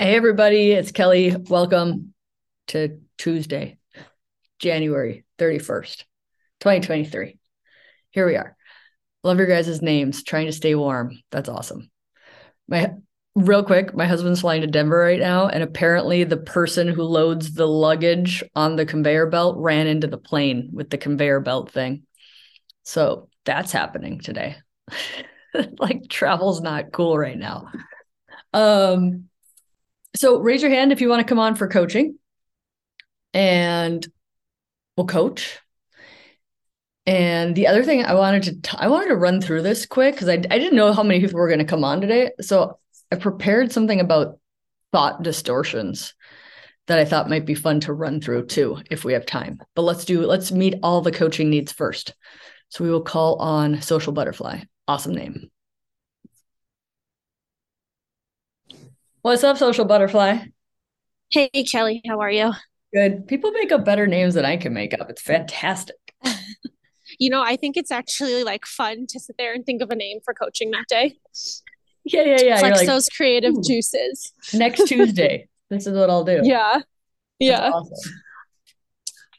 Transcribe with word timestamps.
Hey, 0.00 0.16
everybody, 0.16 0.72
it's 0.72 0.92
Kelly. 0.92 1.36
Welcome 1.36 2.14
to 2.68 3.00
Tuesday, 3.18 3.76
January 4.58 5.26
31st, 5.38 6.04
2023. 6.60 7.38
Here 8.08 8.26
we 8.26 8.34
are. 8.36 8.56
Love 9.24 9.36
your 9.36 9.46
guys' 9.46 9.82
names, 9.82 10.22
trying 10.22 10.46
to 10.46 10.54
stay 10.54 10.74
warm. 10.74 11.20
That's 11.30 11.50
awesome. 11.50 11.90
My 12.66 12.94
real 13.34 13.62
quick, 13.62 13.94
my 13.94 14.06
husband's 14.06 14.40
flying 14.40 14.62
to 14.62 14.66
Denver 14.66 14.96
right 14.96 15.20
now, 15.20 15.48
and 15.48 15.62
apparently 15.62 16.24
the 16.24 16.38
person 16.38 16.88
who 16.88 17.02
loads 17.02 17.52
the 17.52 17.68
luggage 17.68 18.42
on 18.54 18.76
the 18.76 18.86
conveyor 18.86 19.26
belt 19.26 19.58
ran 19.58 19.86
into 19.86 20.06
the 20.06 20.16
plane 20.16 20.70
with 20.72 20.88
the 20.88 20.96
conveyor 20.96 21.40
belt 21.40 21.72
thing. 21.72 22.04
So 22.84 23.28
that's 23.44 23.70
happening 23.70 24.20
today. 24.20 24.56
like 25.78 26.08
travel's 26.08 26.62
not 26.62 26.90
cool 26.90 27.18
right 27.18 27.36
now. 27.36 27.66
Um 28.54 29.29
so 30.16 30.38
raise 30.38 30.62
your 30.62 30.70
hand 30.70 30.92
if 30.92 31.00
you 31.00 31.08
want 31.08 31.20
to 31.20 31.28
come 31.28 31.38
on 31.38 31.54
for 31.54 31.68
coaching. 31.68 32.18
And 33.32 34.06
we'll 34.96 35.06
coach. 35.06 35.58
And 37.06 37.56
the 37.56 37.66
other 37.66 37.82
thing 37.82 38.04
i 38.04 38.14
wanted 38.14 38.42
to 38.44 38.60
t- 38.60 38.76
I 38.78 38.88
wanted 38.88 39.08
to 39.08 39.16
run 39.16 39.40
through 39.40 39.62
this 39.62 39.86
quick 39.86 40.14
because 40.14 40.28
I, 40.28 40.34
I 40.34 40.58
didn't 40.58 40.76
know 40.76 40.92
how 40.92 41.02
many 41.02 41.20
people 41.20 41.38
were 41.38 41.48
going 41.48 41.60
to 41.60 41.64
come 41.64 41.84
on 41.84 42.00
today. 42.00 42.30
So 42.40 42.78
i 43.12 43.16
prepared 43.16 43.72
something 43.72 44.00
about 44.00 44.38
thought 44.92 45.22
distortions 45.22 46.14
that 46.86 46.98
i 46.98 47.04
thought 47.04 47.30
might 47.30 47.46
be 47.46 47.54
fun 47.54 47.80
to 47.80 47.92
run 47.92 48.20
through 48.20 48.46
too 48.46 48.78
if 48.90 49.04
we 49.04 49.14
have 49.14 49.26
time. 49.26 49.60
But 49.74 49.82
let's 49.82 50.04
do 50.04 50.26
let's 50.26 50.52
meet 50.52 50.74
all 50.82 51.00
the 51.00 51.12
coaching 51.12 51.50
needs 51.50 51.72
first. 51.72 52.14
So 52.68 52.84
we 52.84 52.90
will 52.90 53.02
call 53.02 53.36
on 53.36 53.80
social 53.80 54.12
butterfly. 54.12 54.62
Awesome 54.86 55.14
name 55.14 55.50
What's 59.22 59.44
up, 59.44 59.58
social 59.58 59.84
butterfly? 59.84 60.38
Hey, 61.30 61.50
Kelly, 61.70 62.00
how 62.08 62.20
are 62.20 62.30
you? 62.30 62.52
Good. 62.94 63.28
People 63.28 63.50
make 63.50 63.70
up 63.70 63.84
better 63.84 64.06
names 64.06 64.32
than 64.32 64.46
I 64.46 64.56
can 64.56 64.72
make 64.72 64.98
up. 64.98 65.10
It's 65.10 65.20
fantastic. 65.20 65.96
you 67.18 67.28
know, 67.28 67.42
I 67.42 67.56
think 67.56 67.76
it's 67.76 67.90
actually 67.90 68.44
like 68.44 68.64
fun 68.64 69.06
to 69.10 69.20
sit 69.20 69.36
there 69.36 69.52
and 69.52 69.64
think 69.66 69.82
of 69.82 69.90
a 69.90 69.94
name 69.94 70.20
for 70.24 70.32
coaching 70.32 70.70
that 70.70 70.86
day. 70.88 71.18
Yeah, 72.04 72.22
yeah, 72.22 72.40
yeah. 72.40 72.58
Flex 72.60 72.78
like, 72.78 72.86
those 72.86 73.10
creative 73.10 73.52
Ooh. 73.52 73.62
juices. 73.62 74.32
Next 74.54 74.86
Tuesday, 74.86 75.48
this 75.70 75.86
is 75.86 75.92
what 75.92 76.08
I'll 76.08 76.24
do. 76.24 76.40
Yeah, 76.42 76.80
yeah. 77.38 77.70
Awesome. 77.70 78.12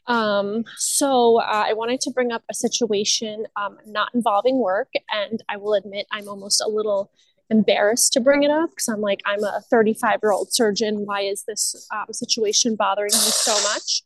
Um, 0.06 0.64
so 0.76 1.40
uh, 1.40 1.64
I 1.66 1.72
wanted 1.72 2.00
to 2.02 2.12
bring 2.12 2.30
up 2.30 2.44
a 2.48 2.54
situation 2.54 3.46
um, 3.56 3.78
not 3.86 4.10
involving 4.14 4.58
work, 4.60 4.92
and 5.10 5.42
I 5.48 5.56
will 5.56 5.74
admit 5.74 6.06
I'm 6.12 6.28
almost 6.28 6.60
a 6.60 6.68
little 6.68 7.10
embarrassed 7.52 8.12
to 8.14 8.20
bring 8.20 8.42
it 8.42 8.50
up 8.50 8.70
because 8.70 8.88
I'm 8.88 9.00
like, 9.00 9.20
I'm 9.24 9.44
a 9.44 9.60
35 9.70 10.18
year 10.22 10.32
old 10.32 10.52
surgeon. 10.52 11.06
Why 11.06 11.20
is 11.20 11.44
this 11.46 11.86
um, 11.94 12.12
situation 12.12 12.74
bothering 12.74 13.12
me 13.12 13.18
so 13.18 13.52
much? 13.72 14.02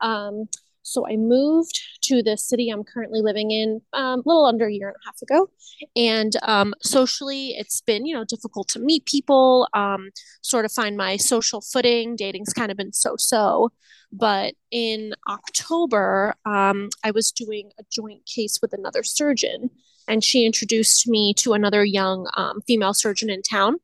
Um, 0.00 0.48
so 0.82 1.06
I 1.06 1.16
moved 1.16 1.78
to 2.02 2.22
the 2.22 2.36
city 2.36 2.68
I'm 2.68 2.84
currently 2.84 3.20
living 3.20 3.50
in 3.50 3.80
um, 3.92 4.20
a 4.20 4.22
little 4.26 4.46
under 4.46 4.66
a 4.66 4.72
year 4.72 4.88
and 4.88 4.96
a 4.96 5.06
half 5.06 5.22
ago. 5.22 5.50
And 5.94 6.32
um, 6.42 6.74
socially, 6.82 7.48
it's 7.50 7.80
been, 7.80 8.06
you 8.06 8.14
know, 8.14 8.24
difficult 8.24 8.68
to 8.68 8.80
meet 8.80 9.04
people, 9.04 9.68
um, 9.74 10.10
sort 10.42 10.64
of 10.64 10.72
find 10.72 10.96
my 10.96 11.16
social 11.16 11.60
footing. 11.60 12.16
Dating's 12.16 12.52
kind 12.52 12.70
of 12.70 12.76
been 12.76 12.92
so 12.92 13.16
so. 13.16 13.70
But 14.12 14.54
in 14.70 15.12
October, 15.28 16.34
um, 16.44 16.88
I 17.04 17.12
was 17.12 17.30
doing 17.30 17.70
a 17.78 17.84
joint 17.90 18.26
case 18.26 18.58
with 18.60 18.72
another 18.72 19.04
surgeon 19.04 19.70
and 20.10 20.24
she 20.24 20.44
introduced 20.44 21.06
me 21.06 21.32
to 21.34 21.52
another 21.52 21.84
young 21.84 22.28
um, 22.36 22.60
female 22.66 22.92
surgeon 22.92 23.30
in 23.30 23.42
town 23.42 23.76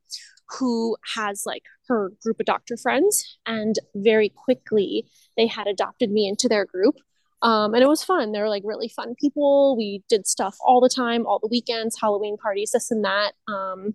who 0.59 0.97
has 1.15 1.45
like 1.47 1.63
her 1.89 2.13
group 2.21 2.41
of 2.41 2.47
doctor 2.47 2.77
friends 2.77 3.39
and 3.47 3.77
very 3.95 4.29
quickly 4.29 5.07
they 5.37 5.47
had 5.47 5.69
adopted 5.69 6.11
me 6.11 6.29
into 6.29 6.49
their 6.49 6.65
group. 6.65 6.97
Um, 7.43 7.75
and 7.75 7.83
it 7.83 7.89
was 7.89 8.03
fun. 8.03 8.33
They 8.33 8.41
were 8.41 8.49
like 8.49 8.63
really 8.65 8.89
fun 8.89 9.15
people. 9.21 9.77
We 9.77 10.03
did 10.09 10.27
stuff 10.27 10.57
all 10.61 10.81
the 10.81 10.89
time 10.89 11.27
all 11.27 11.39
the 11.39 11.49
weekends 11.49 11.97
halloween 12.01 12.37
parties 12.37 12.73
this 12.73 12.91
and 12.91 13.05
that. 13.05 13.33
Um, 13.49 13.95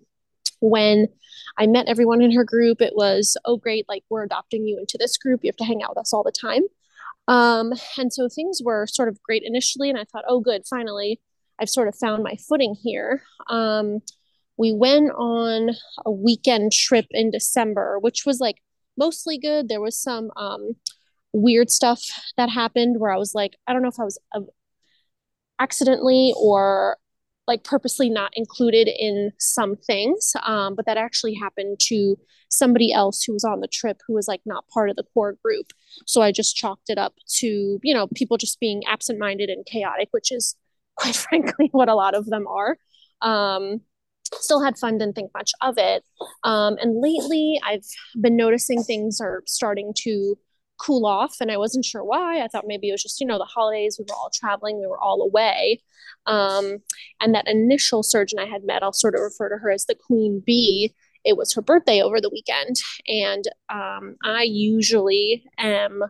when 0.60 1.08
i 1.58 1.66
met 1.66 1.88
everyone 1.88 2.22
in 2.22 2.30
her 2.30 2.44
group 2.44 2.80
it 2.80 2.94
was 2.94 3.36
oh 3.44 3.56
great 3.56 3.84
like 3.88 4.04
we're 4.08 4.22
adopting 4.22 4.66
you 4.66 4.78
into 4.78 4.96
this 4.98 5.18
group. 5.18 5.40
You 5.42 5.48
have 5.48 5.56
to 5.56 5.64
hang 5.64 5.82
out 5.82 5.90
with 5.90 5.98
us 5.98 6.14
all 6.14 6.22
the 6.22 6.32
time. 6.32 6.62
Um, 7.28 7.72
and 7.98 8.12
so 8.12 8.28
things 8.28 8.60
were 8.64 8.86
sort 8.86 9.08
of 9.08 9.22
great 9.22 9.42
initially 9.44 9.90
and 9.90 9.98
i 9.98 10.04
thought 10.04 10.24
oh 10.26 10.40
good 10.40 10.62
finally 10.66 11.20
I've 11.60 11.68
sort 11.68 11.88
of 11.88 11.96
found 11.96 12.22
my 12.22 12.36
footing 12.48 12.74
here. 12.82 13.22
Um, 13.48 14.00
we 14.56 14.72
went 14.72 15.10
on 15.12 15.70
a 16.04 16.10
weekend 16.10 16.72
trip 16.72 17.06
in 17.10 17.30
December, 17.30 17.98
which 17.98 18.24
was 18.26 18.40
like 18.40 18.56
mostly 18.96 19.38
good. 19.38 19.68
There 19.68 19.80
was 19.80 20.00
some 20.00 20.30
um, 20.36 20.76
weird 21.32 21.70
stuff 21.70 22.02
that 22.36 22.50
happened 22.50 22.96
where 22.98 23.12
I 23.12 23.16
was 23.16 23.34
like, 23.34 23.56
I 23.66 23.72
don't 23.72 23.82
know 23.82 23.88
if 23.88 24.00
I 24.00 24.04
was 24.04 24.18
uh, 24.34 24.40
accidentally 25.58 26.34
or 26.36 26.98
like 27.48 27.64
purposely 27.64 28.08
not 28.08 28.30
included 28.34 28.88
in 28.88 29.32
some 29.38 29.76
things, 29.76 30.32
um, 30.44 30.74
but 30.76 30.86
that 30.86 30.96
actually 30.96 31.34
happened 31.34 31.78
to 31.80 32.16
somebody 32.48 32.92
else 32.92 33.24
who 33.24 33.32
was 33.32 33.44
on 33.44 33.60
the 33.60 33.68
trip 33.68 34.00
who 34.06 34.14
was 34.14 34.28
like 34.28 34.42
not 34.44 34.68
part 34.68 34.90
of 34.90 34.96
the 34.96 35.04
core 35.14 35.36
group. 35.42 35.72
So 36.06 36.22
I 36.22 36.30
just 36.30 36.54
chalked 36.54 36.88
it 36.88 36.98
up 36.98 37.14
to, 37.38 37.80
you 37.82 37.94
know, 37.94 38.06
people 38.14 38.36
just 38.36 38.60
being 38.60 38.82
absent 38.86 39.18
minded 39.18 39.48
and 39.48 39.66
chaotic, 39.66 40.08
which 40.12 40.30
is 40.30 40.54
quite 41.02 41.16
frankly, 41.28 41.68
what 41.72 41.88
a 41.88 41.94
lot 41.94 42.14
of 42.14 42.26
them 42.26 42.46
are. 42.46 42.78
Um, 43.20 43.80
still 44.34 44.62
had 44.62 44.78
fun, 44.78 44.98
didn't 44.98 45.14
think 45.14 45.30
much 45.34 45.52
of 45.60 45.74
it. 45.76 46.04
Um, 46.44 46.76
and 46.80 47.00
lately, 47.00 47.60
I've 47.64 47.86
been 48.20 48.36
noticing 48.36 48.82
things 48.82 49.20
are 49.20 49.42
starting 49.46 49.92
to 50.02 50.38
cool 50.78 51.06
off, 51.06 51.36
and 51.40 51.50
I 51.50 51.58
wasn't 51.58 51.84
sure 51.84 52.04
why. 52.04 52.42
I 52.42 52.48
thought 52.48 52.64
maybe 52.66 52.88
it 52.88 52.92
was 52.92 53.02
just, 53.02 53.20
you 53.20 53.26
know, 53.26 53.38
the 53.38 53.44
holidays, 53.44 53.96
we 53.98 54.06
were 54.08 54.16
all 54.16 54.30
traveling, 54.32 54.80
we 54.80 54.86
were 54.86 54.98
all 54.98 55.22
away. 55.22 55.82
Um, 56.26 56.78
and 57.20 57.34
that 57.34 57.48
initial 57.48 58.02
surgeon 58.02 58.38
I 58.38 58.46
had 58.46 58.64
met, 58.64 58.82
I'll 58.82 58.92
sort 58.92 59.14
of 59.14 59.20
refer 59.20 59.48
to 59.48 59.58
her 59.58 59.70
as 59.70 59.86
the 59.86 59.94
Queen 59.94 60.42
Bee. 60.44 60.94
It 61.24 61.36
was 61.36 61.52
her 61.54 61.62
birthday 61.62 62.00
over 62.00 62.20
the 62.20 62.30
weekend. 62.30 62.76
And 63.06 63.44
um, 63.68 64.16
I 64.24 64.42
usually 64.42 65.44
am 65.58 66.02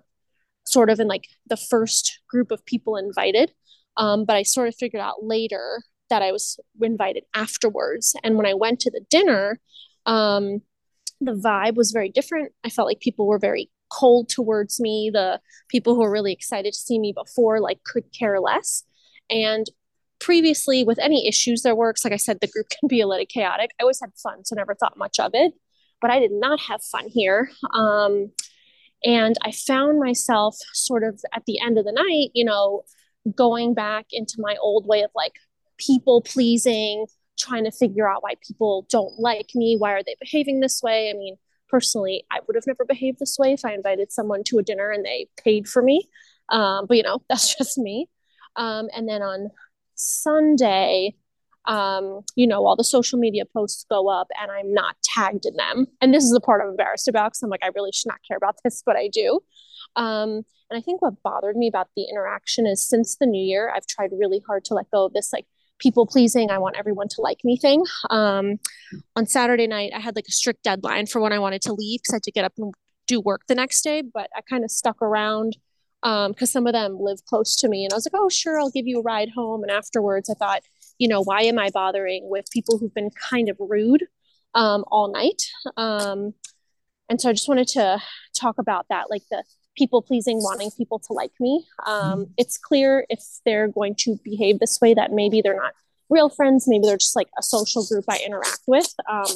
sort 0.64 0.90
of 0.90 1.00
in 1.00 1.08
like 1.08 1.26
the 1.46 1.56
first 1.56 2.20
group 2.28 2.50
of 2.50 2.64
people 2.64 2.96
invited. 2.96 3.52
Um, 3.96 4.24
but 4.24 4.36
I 4.36 4.42
sort 4.42 4.68
of 4.68 4.74
figured 4.74 5.02
out 5.02 5.22
later 5.24 5.82
that 6.10 6.22
I 6.22 6.32
was 6.32 6.58
invited 6.80 7.24
afterwards. 7.34 8.14
And 8.22 8.36
when 8.36 8.46
I 8.46 8.54
went 8.54 8.80
to 8.80 8.90
the 8.90 9.04
dinner, 9.08 9.60
um, 10.06 10.62
the 11.20 11.32
vibe 11.32 11.74
was 11.74 11.92
very 11.92 12.10
different. 12.10 12.52
I 12.64 12.70
felt 12.70 12.86
like 12.86 13.00
people 13.00 13.26
were 13.26 13.38
very 13.38 13.70
cold 13.90 14.28
towards 14.28 14.80
me. 14.80 15.10
The 15.12 15.40
people 15.68 15.94
who 15.94 16.00
were 16.00 16.10
really 16.10 16.32
excited 16.32 16.72
to 16.72 16.78
see 16.78 16.98
me 16.98 17.14
before, 17.16 17.60
like, 17.60 17.82
could 17.84 18.04
care 18.18 18.40
less. 18.40 18.84
And 19.30 19.66
previously, 20.20 20.84
with 20.84 20.98
any 20.98 21.26
issues 21.26 21.62
there 21.62 21.74
were, 21.74 21.94
like 22.04 22.12
I 22.12 22.16
said, 22.16 22.38
the 22.40 22.48
group 22.48 22.68
can 22.80 22.88
be 22.88 23.00
a 23.00 23.06
little 23.06 23.26
chaotic. 23.26 23.70
I 23.78 23.82
always 23.82 24.00
had 24.00 24.10
fun, 24.22 24.44
so 24.44 24.54
never 24.54 24.74
thought 24.74 24.98
much 24.98 25.18
of 25.18 25.32
it. 25.34 25.52
But 26.00 26.10
I 26.10 26.18
did 26.18 26.32
not 26.32 26.60
have 26.60 26.82
fun 26.82 27.08
here. 27.08 27.50
Um, 27.74 28.32
and 29.04 29.36
I 29.42 29.52
found 29.52 29.98
myself 29.98 30.56
sort 30.72 31.04
of 31.04 31.20
at 31.32 31.44
the 31.46 31.60
end 31.60 31.78
of 31.78 31.84
the 31.84 31.92
night, 31.92 32.30
you 32.34 32.44
know, 32.44 32.82
going 33.36 33.74
back 33.74 34.06
into 34.12 34.36
my 34.38 34.56
old 34.60 34.86
way 34.86 35.02
of 35.02 35.10
like 35.14 35.34
people 35.78 36.22
pleasing, 36.22 37.06
trying 37.38 37.64
to 37.64 37.70
figure 37.70 38.08
out 38.08 38.22
why 38.22 38.34
people 38.46 38.86
don't 38.90 39.18
like 39.18 39.50
me. 39.54 39.76
Why 39.76 39.92
are 39.92 40.02
they 40.02 40.16
behaving 40.20 40.60
this 40.60 40.82
way? 40.82 41.10
I 41.10 41.14
mean, 41.14 41.36
personally, 41.68 42.24
I 42.30 42.40
would 42.46 42.54
have 42.54 42.66
never 42.66 42.84
behaved 42.84 43.18
this 43.18 43.36
way 43.38 43.52
if 43.52 43.64
I 43.64 43.72
invited 43.72 44.12
someone 44.12 44.42
to 44.44 44.58
a 44.58 44.62
dinner 44.62 44.90
and 44.90 45.04
they 45.04 45.28
paid 45.42 45.66
for 45.68 45.82
me. 45.82 46.08
Um, 46.48 46.86
but 46.86 46.96
you 46.96 47.02
know, 47.02 47.22
that's 47.28 47.56
just 47.56 47.78
me. 47.78 48.08
Um, 48.56 48.88
and 48.94 49.08
then 49.08 49.22
on 49.22 49.50
Sunday, 49.94 51.14
um, 51.64 52.22
you 52.34 52.46
know, 52.46 52.66
all 52.66 52.76
the 52.76 52.84
social 52.84 53.18
media 53.18 53.44
posts 53.46 53.86
go 53.88 54.08
up 54.08 54.26
and 54.40 54.50
I'm 54.50 54.74
not 54.74 54.96
tagged 55.02 55.46
in 55.46 55.56
them. 55.56 55.86
And 56.00 56.12
this 56.12 56.24
is 56.24 56.32
the 56.32 56.40
part 56.40 56.60
I'm 56.60 56.70
embarrassed 56.70 57.08
about 57.08 57.30
because 57.30 57.42
I'm 57.42 57.50
like, 57.50 57.62
I 57.62 57.70
really 57.74 57.92
should 57.92 58.08
not 58.08 58.20
care 58.26 58.36
about 58.36 58.56
this, 58.64 58.82
but 58.84 58.96
I 58.96 59.08
do. 59.08 59.40
Um, 59.96 60.42
and 60.72 60.78
I 60.78 60.82
think 60.82 61.02
what 61.02 61.22
bothered 61.22 61.56
me 61.56 61.68
about 61.68 61.88
the 61.96 62.04
interaction 62.04 62.66
is 62.66 62.88
since 62.88 63.16
the 63.16 63.26
new 63.26 63.42
year, 63.42 63.70
I've 63.74 63.86
tried 63.86 64.10
really 64.12 64.42
hard 64.46 64.64
to 64.66 64.74
let 64.74 64.90
go 64.90 65.04
of 65.04 65.12
this 65.12 65.30
like 65.32 65.46
people 65.78 66.06
pleasing, 66.06 66.50
I 66.50 66.58
want 66.58 66.76
everyone 66.78 67.08
to 67.08 67.20
like 67.20 67.44
me 67.44 67.58
thing. 67.58 67.84
Um, 68.08 68.58
on 69.16 69.26
Saturday 69.26 69.66
night, 69.66 69.92
I 69.94 70.00
had 70.00 70.16
like 70.16 70.26
a 70.28 70.32
strict 70.32 70.62
deadline 70.62 71.06
for 71.06 71.20
when 71.20 71.32
I 71.32 71.38
wanted 71.38 71.60
to 71.62 71.74
leave 71.74 72.00
because 72.00 72.14
I 72.14 72.16
had 72.16 72.22
to 72.22 72.32
get 72.32 72.44
up 72.46 72.54
and 72.56 72.72
do 73.06 73.20
work 73.20 73.42
the 73.48 73.54
next 73.54 73.82
day, 73.82 74.02
but 74.02 74.30
I 74.34 74.40
kind 74.40 74.64
of 74.64 74.70
stuck 74.70 75.02
around 75.02 75.56
because 76.00 76.26
um, 76.28 76.46
some 76.46 76.66
of 76.66 76.72
them 76.72 76.96
live 76.98 77.22
close 77.26 77.54
to 77.56 77.68
me. 77.68 77.84
And 77.84 77.92
I 77.92 77.96
was 77.96 78.06
like, 78.06 78.18
oh, 78.18 78.30
sure, 78.30 78.58
I'll 78.58 78.70
give 78.70 78.86
you 78.86 79.00
a 79.00 79.02
ride 79.02 79.30
home. 79.34 79.62
And 79.62 79.70
afterwards, 79.70 80.30
I 80.30 80.34
thought, 80.34 80.62
you 80.98 81.06
know, 81.06 81.22
why 81.22 81.42
am 81.42 81.58
I 81.58 81.68
bothering 81.70 82.30
with 82.30 82.46
people 82.50 82.78
who've 82.78 82.94
been 82.94 83.10
kind 83.10 83.50
of 83.50 83.56
rude 83.60 84.06
um, 84.54 84.84
all 84.88 85.12
night? 85.12 85.42
Um, 85.76 86.32
and 87.08 87.20
so 87.20 87.28
I 87.28 87.32
just 87.32 87.48
wanted 87.48 87.68
to 87.68 88.00
talk 88.34 88.56
about 88.58 88.86
that, 88.88 89.10
like 89.10 89.22
the 89.30 89.44
people 89.76 90.02
pleasing, 90.02 90.38
wanting 90.38 90.70
people 90.76 90.98
to 90.98 91.12
like 91.12 91.32
me. 91.40 91.66
Um, 91.86 92.02
mm-hmm. 92.02 92.22
it's 92.36 92.58
clear 92.58 93.06
if 93.08 93.22
they're 93.44 93.68
going 93.68 93.94
to 94.00 94.18
behave 94.22 94.58
this 94.58 94.80
way 94.80 94.94
that 94.94 95.12
maybe 95.12 95.40
they're 95.40 95.56
not 95.56 95.74
real 96.10 96.28
friends, 96.28 96.68
maybe 96.68 96.86
they're 96.86 96.98
just 96.98 97.16
like 97.16 97.28
a 97.38 97.42
social 97.42 97.84
group 97.86 98.04
I 98.08 98.20
interact 98.24 98.60
with. 98.66 98.94
Um, 99.10 99.26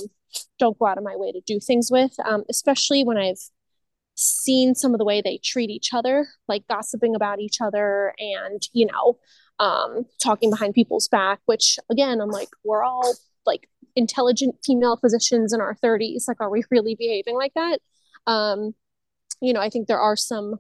don't 0.59 0.79
go 0.79 0.87
out 0.87 0.99
of 0.99 1.05
my 1.05 1.17
way 1.17 1.33
to 1.33 1.41
do 1.47 1.59
things 1.59 1.91
with, 1.91 2.13
um, 2.25 2.45
especially 2.51 3.03
when 3.03 3.17
I've 3.17 3.41
seen 4.15 4.75
some 4.75 4.95
of 4.95 4.99
the 4.99 5.05
way 5.05 5.21
they 5.21 5.39
treat 5.43 5.71
each 5.71 5.93
other, 5.95 6.29
like 6.49 6.67
gossiping 6.69 7.15
about 7.15 7.41
each 7.41 7.61
other 7.61 8.15
and, 8.19 8.63
you 8.73 8.87
know, 8.87 9.19
um, 9.59 10.05
talking 10.23 10.51
behind 10.51 10.75
people's 10.75 11.09
back, 11.09 11.41
which 11.47 11.79
again, 11.91 12.21
I'm 12.21 12.31
like, 12.31 12.49
we're 12.65 12.85
all 12.85 13.15
like 13.47 13.69
intelligent 13.95 14.57
female 14.65 14.97
physicians 14.97 15.53
in 15.53 15.61
our 15.61 15.75
30s. 15.75 16.29
Like, 16.29 16.41
are 16.41 16.51
we 16.51 16.63
really 16.71 16.95
behaving 16.95 17.37
like 17.37 17.53
that? 17.55 17.79
Um, 18.27 18.75
you 19.41 19.53
know, 19.53 19.61
I 19.61 19.71
think 19.71 19.87
there 19.87 20.01
are 20.01 20.17
some 20.17 20.57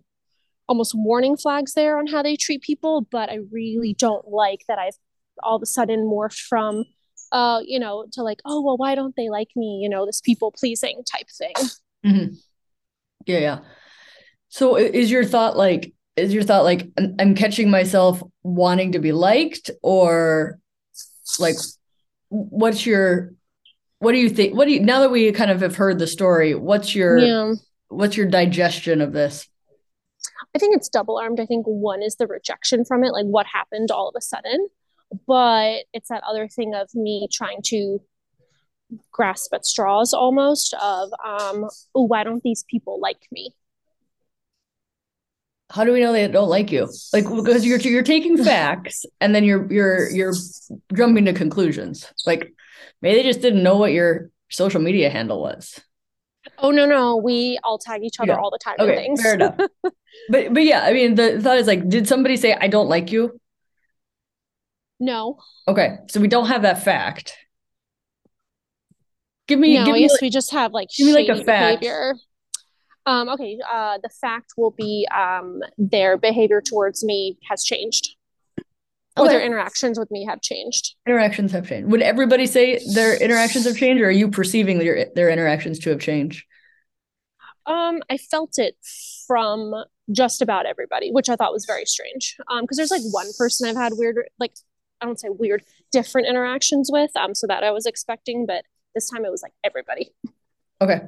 almost 0.68 0.94
warning 0.96 1.36
flags 1.36 1.74
there 1.74 1.98
on 1.98 2.06
how 2.06 2.22
they 2.22 2.36
treat 2.36 2.62
people, 2.62 3.06
but 3.10 3.30
I 3.30 3.38
really 3.52 3.94
don't 3.94 4.28
like 4.28 4.60
that 4.68 4.78
I've 4.78 4.96
all 5.42 5.56
of 5.56 5.62
a 5.62 5.66
sudden 5.66 6.00
morphed 6.00 6.40
from 6.40 6.84
uh, 7.32 7.60
you 7.64 7.78
know, 7.78 8.06
to 8.12 8.22
like, 8.22 8.40
oh 8.44 8.62
well, 8.62 8.76
why 8.76 8.94
don't 8.94 9.14
they 9.16 9.28
like 9.28 9.48
me? 9.56 9.80
You 9.82 9.88
know, 9.88 10.06
this 10.06 10.20
people 10.20 10.52
pleasing 10.52 11.02
type 11.10 11.26
thing. 11.36 11.54
Mm-hmm. 12.04 12.34
Yeah, 13.26 13.38
yeah. 13.38 13.58
So 14.48 14.76
is 14.76 15.10
your 15.10 15.24
thought 15.24 15.56
like 15.56 15.92
is 16.14 16.32
your 16.32 16.44
thought 16.44 16.62
like 16.62 16.88
I'm 17.18 17.34
catching 17.34 17.68
myself 17.68 18.22
wanting 18.42 18.92
to 18.92 18.98
be 19.00 19.12
liked 19.12 19.70
or 19.82 20.58
like 21.38 21.56
what's 22.28 22.86
your 22.86 23.34
what 23.98 24.12
do 24.12 24.18
you 24.18 24.30
think 24.30 24.54
what 24.54 24.66
do 24.66 24.72
you 24.72 24.80
now 24.80 25.00
that 25.00 25.10
we 25.10 25.32
kind 25.32 25.50
of 25.50 25.60
have 25.60 25.76
heard 25.76 25.98
the 25.98 26.06
story 26.06 26.54
what's 26.54 26.94
your 26.94 27.18
yeah. 27.18 27.54
What's 27.88 28.16
your 28.16 28.26
digestion 28.26 29.00
of 29.00 29.12
this? 29.12 29.48
I 30.54 30.58
think 30.58 30.76
it's 30.76 30.88
double 30.88 31.18
armed 31.18 31.40
i 31.40 31.46
think 31.46 31.66
one 31.66 32.02
is 32.02 32.16
the 32.16 32.26
rejection 32.26 32.84
from 32.84 33.04
it 33.04 33.12
like 33.12 33.26
what 33.26 33.46
happened 33.46 33.90
all 33.90 34.08
of 34.08 34.14
a 34.16 34.20
sudden. 34.20 34.68
But 35.26 35.84
it's 35.92 36.08
that 36.08 36.24
other 36.28 36.48
thing 36.48 36.74
of 36.74 36.92
me 36.94 37.28
trying 37.30 37.60
to 37.66 38.00
grasp 39.12 39.52
at 39.52 39.64
straws 39.64 40.14
almost 40.14 40.74
of 40.74 41.10
um 41.24 41.68
oh 41.94 42.02
why 42.02 42.24
don't 42.24 42.42
these 42.42 42.64
people 42.68 43.00
like 43.00 43.20
me? 43.30 43.50
How 45.70 45.84
do 45.84 45.92
we 45.92 46.00
know 46.00 46.12
they 46.12 46.28
don't 46.28 46.48
like 46.48 46.72
you? 46.72 46.88
Like 47.12 47.24
because 47.24 47.66
you're 47.66 47.78
you're 47.78 48.02
taking 48.02 48.42
facts 48.44 49.04
and 49.20 49.34
then 49.34 49.44
you're 49.44 49.70
you're 49.72 50.10
you're 50.10 50.34
jumping 50.94 51.26
to 51.26 51.32
conclusions. 51.32 52.12
Like 52.24 52.52
maybe 53.02 53.18
they 53.18 53.22
just 53.22 53.42
didn't 53.42 53.62
know 53.62 53.76
what 53.76 53.92
your 53.92 54.30
social 54.48 54.80
media 54.80 55.10
handle 55.10 55.42
was 55.42 55.80
oh 56.58 56.70
no 56.70 56.86
no 56.86 57.16
we 57.16 57.58
all 57.64 57.78
tag 57.78 58.02
each 58.02 58.20
other 58.20 58.32
yeah. 58.32 58.38
all 58.38 58.50
the 58.50 58.58
time 58.62 58.76
okay 58.78 58.96
things. 58.96 59.22
fair 59.22 59.34
enough 59.34 59.56
but 60.28 60.52
but 60.54 60.62
yeah 60.62 60.82
i 60.82 60.92
mean 60.92 61.14
the 61.14 61.40
thought 61.40 61.56
is 61.56 61.66
like 61.66 61.88
did 61.88 62.06
somebody 62.08 62.36
say 62.36 62.54
i 62.60 62.68
don't 62.68 62.88
like 62.88 63.12
you 63.12 63.38
no 64.98 65.38
okay 65.68 65.98
so 66.08 66.20
we 66.20 66.28
don't 66.28 66.46
have 66.46 66.62
that 66.62 66.82
fact 66.82 67.36
give 69.46 69.58
me 69.58 69.78
no, 69.78 69.84
give 69.84 69.94
me 69.94 70.00
yes 70.00 70.12
like, 70.12 70.22
we 70.22 70.30
just 70.30 70.52
have 70.52 70.72
like 70.72 70.88
give 70.96 71.06
me 71.06 71.12
like 71.12 71.28
a 71.28 71.44
fact 71.44 71.80
behavior. 71.80 72.14
Um, 73.06 73.28
okay, 73.28 73.56
uh, 73.72 73.98
the 74.02 74.10
fact 74.20 74.54
will 74.56 74.72
be 74.72 75.06
um, 75.16 75.60
their 75.78 76.16
behavior 76.16 76.60
towards 76.60 77.04
me 77.04 77.38
has 77.48 77.62
changed. 77.62 78.15
Okay. 79.18 79.26
Or 79.26 79.30
their 79.30 79.44
interactions 79.44 79.98
with 79.98 80.10
me 80.10 80.26
have 80.26 80.42
changed. 80.42 80.94
Interactions 81.06 81.50
have 81.52 81.66
changed. 81.66 81.90
Would 81.90 82.02
everybody 82.02 82.46
say 82.46 82.80
their 82.94 83.16
interactions 83.16 83.64
have 83.64 83.76
changed, 83.76 84.02
or 84.02 84.08
are 84.08 84.10
you 84.10 84.30
perceiving 84.30 84.78
their 84.78 85.06
their 85.14 85.30
interactions 85.30 85.78
to 85.80 85.90
have 85.90 86.00
changed? 86.00 86.44
Um, 87.64 88.02
I 88.10 88.18
felt 88.18 88.58
it 88.58 88.76
from 89.26 89.74
just 90.12 90.42
about 90.42 90.66
everybody, 90.66 91.10
which 91.10 91.28
I 91.28 91.36
thought 91.36 91.52
was 91.52 91.64
very 91.64 91.84
strange. 91.86 92.36
Um, 92.48 92.62
because 92.62 92.76
there's 92.76 92.90
like 92.90 93.02
one 93.10 93.26
person 93.38 93.68
I've 93.68 93.76
had 93.76 93.94
weird, 93.96 94.18
like 94.38 94.52
I 95.00 95.06
don't 95.06 95.18
say 95.18 95.28
weird, 95.30 95.64
different 95.92 96.28
interactions 96.28 96.90
with. 96.92 97.10
Um, 97.16 97.34
so 97.34 97.46
that 97.46 97.64
I 97.64 97.70
was 97.70 97.86
expecting, 97.86 98.46
but 98.46 98.64
this 98.94 99.10
time 99.10 99.24
it 99.24 99.30
was 99.30 99.42
like 99.42 99.52
everybody. 99.64 100.10
Okay. 100.80 101.00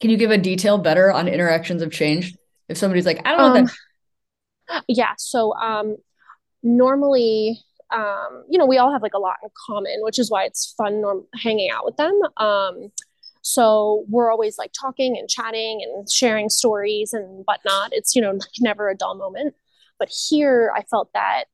Can 0.00 0.10
you 0.10 0.16
give 0.16 0.30
a 0.30 0.38
detail 0.38 0.78
better 0.78 1.12
on 1.12 1.28
interactions 1.28 1.82
have 1.82 1.92
changed? 1.92 2.36
If 2.68 2.76
somebody's 2.76 3.06
like, 3.06 3.20
I 3.24 3.36
don't 3.36 3.54
know. 3.54 3.60
Um, 3.60 3.64
that- 4.68 4.84
yeah. 4.86 5.14
So 5.16 5.54
um, 5.54 5.96
normally, 6.62 7.60
um, 7.90 8.44
you 8.48 8.58
know, 8.58 8.66
we 8.66 8.78
all 8.78 8.92
have 8.92 9.02
like 9.02 9.14
a 9.14 9.18
lot 9.18 9.36
in 9.42 9.48
common, 9.66 9.96
which 10.00 10.18
is 10.18 10.30
why 10.30 10.44
it's 10.44 10.74
fun 10.76 11.00
norm- 11.00 11.26
hanging 11.34 11.70
out 11.70 11.84
with 11.84 11.96
them. 11.96 12.20
Um, 12.36 12.92
so 13.42 14.04
we're 14.08 14.30
always 14.30 14.58
like 14.58 14.72
talking 14.78 15.16
and 15.16 15.28
chatting 15.28 15.80
and 15.82 16.10
sharing 16.10 16.48
stories 16.48 17.12
and 17.12 17.44
whatnot. 17.46 17.92
It's, 17.92 18.14
you 18.14 18.22
know, 18.22 18.32
like 18.32 18.50
never 18.60 18.88
a 18.88 18.94
dull 18.94 19.14
moment. 19.14 19.54
But 19.98 20.10
here 20.10 20.72
I 20.76 20.82
felt 20.82 21.10
that 21.14 21.44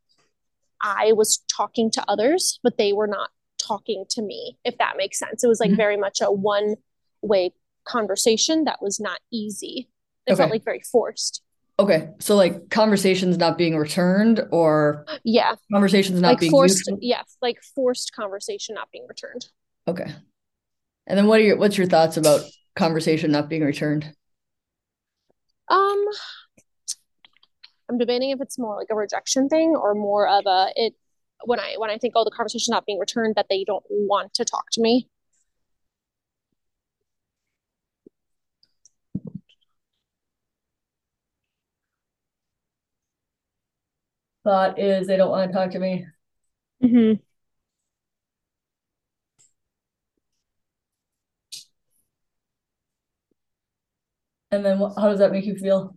I 0.81 1.13
was 1.13 1.43
talking 1.55 1.91
to 1.93 2.05
others, 2.09 2.59
but 2.63 2.79
they 2.79 2.93
were 2.93 3.07
not 3.07 3.31
talking 3.59 4.05
to 4.11 4.23
me, 4.23 4.59
if 4.65 4.77
that 4.79 4.97
makes 4.97 5.19
sense. 5.19 5.43
It 5.43 5.49
was 5.49 5.61
like 5.61 5.71
mm-hmm. 5.71 5.77
very 5.77 5.97
much 5.97 6.21
a 6.21 6.31
one 6.31 6.75
way 7.23 7.53
conversation 7.85 8.65
that 8.65 8.83
was 8.83 9.01
not 9.01 9.21
easy. 9.33 9.89
It 10.27 10.33
okay. 10.33 10.39
felt 10.39 10.51
like 10.51 10.65
very 10.65 10.81
forced. 10.81 11.43
Okay. 11.79 12.11
So 12.21 12.37
like 12.37 12.71
conversations 12.71 13.37
not 13.37 13.59
being 13.59 13.77
returned 13.77 14.47
or 14.53 15.05
yeah. 15.25 15.57
Conversations 15.73 16.21
not 16.21 16.29
like 16.29 16.41
being 16.41 16.51
forced 16.51 16.87
used? 16.89 17.03
yeah, 17.03 17.23
like 17.43 17.61
forced 17.75 18.15
conversation 18.15 18.75
not 18.75 18.91
being 18.93 19.07
returned. 19.09 19.47
Okay. 19.89 20.13
And 21.07 21.19
then 21.19 21.27
what 21.27 21.41
are 21.41 21.43
your 21.43 21.57
what's 21.57 21.77
your 21.77 21.89
thoughts 21.89 22.17
about 22.17 22.43
conversation 22.77 23.33
not 23.33 23.49
being 23.49 23.63
returned? 23.63 24.13
Um 25.69 26.05
I'm 27.89 27.99
debating 27.99 28.31
if 28.31 28.41
it's 28.41 28.59
more 28.59 28.77
like 28.77 28.89
a 28.91 28.95
rejection 28.95 29.49
thing 29.49 29.75
or 29.77 29.95
more 29.95 30.29
of 30.29 30.45
a 30.47 30.69
it 30.77 30.95
when 31.45 31.59
I 31.59 31.75
when 31.77 31.91
I 31.91 31.99
think 31.99 32.15
oh 32.17 32.25
the 32.25 32.31
conversation 32.31 32.71
not 32.71 32.87
being 32.87 33.01
returned 33.01 33.35
that 33.35 33.47
they 33.51 33.65
don't 33.65 33.85
want 33.89 34.33
to 34.35 34.45
talk 34.45 34.71
to 34.73 34.81
me. 34.81 35.09
Thought 44.45 44.79
is 44.79 45.07
they 45.07 45.17
don't 45.17 45.31
want 45.31 45.51
to 45.51 45.57
talk 45.57 45.71
to 45.73 45.79
me. 45.79 46.07
Mm-hmm. 46.83 47.21
And 54.51 54.65
then 54.65 54.79
how 54.79 55.09
does 55.09 55.19
that 55.19 55.33
make 55.33 55.47
you 55.47 55.57
feel? 55.57 55.97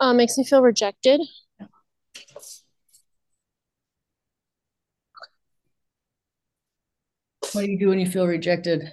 Uh, 0.00 0.14
makes 0.14 0.38
me 0.38 0.44
feel 0.44 0.62
rejected. 0.62 1.20
What 7.52 7.64
do 7.64 7.70
you 7.70 7.78
do 7.78 7.88
when 7.88 8.00
you 8.00 8.06
feel 8.06 8.26
rejected? 8.26 8.92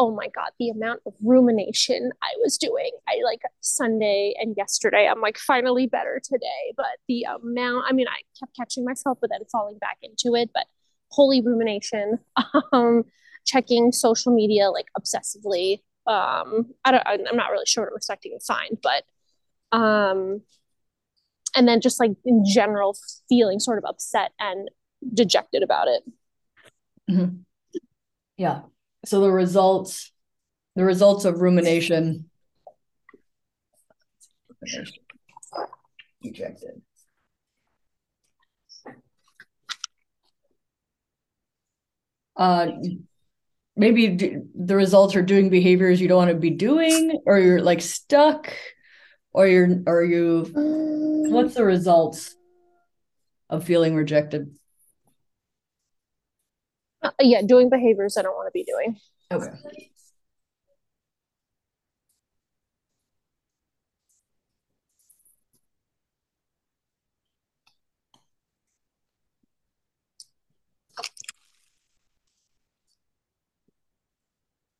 Oh 0.00 0.10
my 0.10 0.28
god 0.34 0.50
the 0.58 0.70
amount 0.70 0.98
of 1.06 1.12
rumination 1.22 2.10
i 2.22 2.30
was 2.42 2.56
doing. 2.56 2.90
I 3.06 3.20
like 3.22 3.42
sunday 3.60 4.34
and 4.40 4.54
yesterday 4.56 5.06
i'm 5.08 5.20
like 5.20 5.36
finally 5.36 5.86
better 5.86 6.20
today 6.24 6.72
but 6.76 6.86
the 7.06 7.24
amount 7.24 7.84
i 7.88 7.92
mean 7.92 8.08
i 8.08 8.20
kept 8.38 8.56
catching 8.56 8.84
myself 8.84 9.18
but 9.20 9.30
then 9.30 9.42
falling 9.52 9.78
back 9.78 9.98
into 10.02 10.34
it 10.34 10.50
but 10.54 10.66
holy 11.10 11.42
rumination 11.42 12.18
um 12.72 13.04
checking 13.46 13.92
social 13.92 14.34
media 14.34 14.70
like 14.70 14.86
obsessively. 14.98 15.82
Um 16.06 16.72
i 16.84 16.90
don't 16.90 17.06
i'm 17.06 17.36
not 17.36 17.50
really 17.50 17.66
sure 17.66 17.84
what 17.84 17.90
i'm 17.90 17.96
expecting 17.96 18.36
to 18.38 18.44
find 18.44 18.78
but 18.82 19.04
um 19.76 20.40
and 21.54 21.68
then 21.68 21.80
just 21.80 22.00
like 22.00 22.12
in 22.24 22.44
general 22.46 22.96
feeling 23.28 23.60
sort 23.60 23.76
of 23.76 23.84
upset 23.84 24.32
and 24.38 24.70
dejected 25.12 25.62
about 25.62 25.88
it. 25.88 26.04
Mm-hmm. 27.10 27.36
yeah 28.36 28.60
so 29.04 29.20
the 29.20 29.30
results 29.30 30.12
the 30.76 30.84
results 30.84 31.24
of 31.24 31.40
rumination. 31.40 32.30
Ejected. 36.22 36.82
Uh 42.36 42.68
maybe 43.76 44.38
the 44.54 44.76
results 44.76 45.16
are 45.16 45.22
doing 45.22 45.48
behaviors 45.48 46.00
you 46.00 46.08
don't 46.08 46.18
want 46.18 46.30
to 46.30 46.36
be 46.36 46.50
doing 46.50 47.18
or 47.26 47.38
you're 47.38 47.62
like 47.62 47.80
stuck 47.80 48.52
or 49.32 49.46
you're 49.46 49.82
or 49.86 50.04
you 50.04 50.42
what's 51.30 51.54
the 51.54 51.64
results 51.64 52.34
of 53.48 53.64
feeling 53.64 53.94
rejected 53.94 54.54
uh, 57.02 57.10
yeah, 57.20 57.42
doing 57.42 57.70
behaviors 57.70 58.16
I 58.16 58.22
don't 58.22 58.34
want 58.34 58.48
to 58.48 58.52
be 58.52 58.64
doing. 58.64 58.96
Okay. 59.32 59.50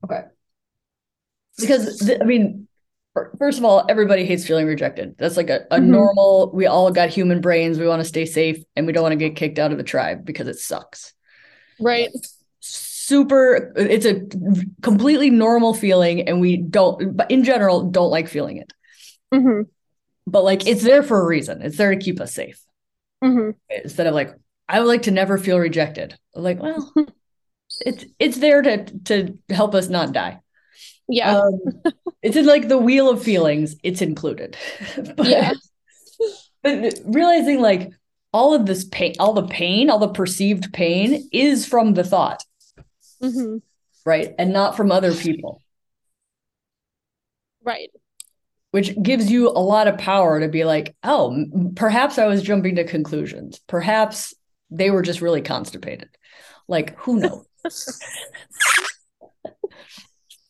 Okay. 0.04 0.22
Because 1.58 1.98
th- 1.98 2.20
I 2.20 2.24
mean, 2.24 2.66
first 3.38 3.58
of 3.58 3.64
all, 3.64 3.84
everybody 3.88 4.24
hates 4.24 4.46
feeling 4.46 4.66
rejected. 4.66 5.14
That's 5.18 5.36
like 5.36 5.50
a, 5.50 5.66
a 5.70 5.78
mm-hmm. 5.78 5.90
normal. 5.90 6.50
We 6.54 6.66
all 6.66 6.90
got 6.90 7.10
human 7.10 7.40
brains. 7.40 7.78
We 7.78 7.86
want 7.86 8.00
to 8.00 8.08
stay 8.08 8.24
safe, 8.24 8.62
and 8.76 8.86
we 8.86 8.92
don't 8.92 9.02
want 9.02 9.12
to 9.12 9.16
get 9.16 9.36
kicked 9.36 9.58
out 9.58 9.72
of 9.72 9.78
the 9.78 9.84
tribe 9.84 10.24
because 10.24 10.48
it 10.48 10.58
sucks. 10.58 11.12
Right. 11.80 12.10
super 12.60 13.72
it's 13.76 14.04
a 14.06 14.20
completely 14.82 15.30
normal 15.30 15.75
feeling 15.75 16.28
and 16.28 16.40
we 16.40 16.56
don't 16.56 17.16
but 17.16 17.30
in 17.30 17.42
general 17.44 17.90
don't 17.90 18.10
like 18.10 18.28
feeling 18.28 18.58
it 18.58 18.72
Mm-hmm. 19.32 19.62
but 20.26 20.42
like 20.44 20.66
it's 20.66 20.82
there 20.82 21.02
for 21.02 21.20
a 21.20 21.26
reason 21.26 21.62
it's 21.62 21.76
there 21.76 21.90
to 21.94 22.00
keep 22.00 22.20
us 22.20 22.32
safe 22.34 22.60
Mm-hmm. 23.25 23.50
instead 23.84 24.06
of 24.06 24.14
like 24.14 24.34
i 24.68 24.78
would 24.80 24.87
like 24.88 25.02
to 25.02 25.10
never 25.10 25.38
feel 25.38 25.58
rejected 25.58 26.16
like 26.34 26.60
well 26.62 26.92
it's 27.87 28.04
it's 28.18 28.38
there 28.38 28.62
to 28.62 28.84
to 29.04 29.38
help 29.50 29.75
us 29.75 29.88
not 29.88 30.12
die 30.12 30.40
Yeah. 31.08 31.38
um, 31.38 31.60
it's 32.22 32.37
in 32.37 32.46
like 32.46 32.68
the 32.68 32.78
wheel 32.78 33.08
of 33.10 33.22
feelings 33.22 33.76
it's 33.82 34.02
included 34.02 34.56
but, 35.16 35.26
Yeah. 35.26 35.52
but 36.62 36.99
realizing 37.04 37.60
like 37.60 37.90
all 38.32 38.54
of 38.54 38.66
this 38.66 38.84
pain 38.84 39.14
all 39.18 39.32
the 39.32 39.46
pain 39.46 39.90
all 39.90 39.99
the 39.99 40.08
perceived 40.08 40.72
pain 40.72 41.28
is 41.32 41.66
from 41.66 41.94
the 41.94 42.04
thought 42.04 42.44
mm-hmm. 43.22 43.58
right? 44.04 44.34
And 44.38 44.52
not 44.52 44.76
from 44.76 44.90
other 44.90 45.14
people. 45.14 45.62
Right. 47.62 47.90
which 48.70 49.00
gives 49.02 49.30
you 49.30 49.49
a 49.49 49.60
lot 49.60 49.87
of 49.87 49.99
power 49.99 50.40
to 50.40 50.49
be 50.49 50.64
like 50.64 50.96
oh 51.02 51.44
perhaps 51.76 52.18
i 52.18 52.26
was 52.26 52.42
jumping 52.42 52.76
to 52.76 52.84
conclusions. 52.84 53.60
Perhaps 53.66 54.34
they 54.70 54.90
were 54.90 55.02
just 55.02 55.20
really 55.20 55.42
constipated. 55.42 56.08
Like 56.68 56.96
who 56.99 57.20
knows? 57.20 57.46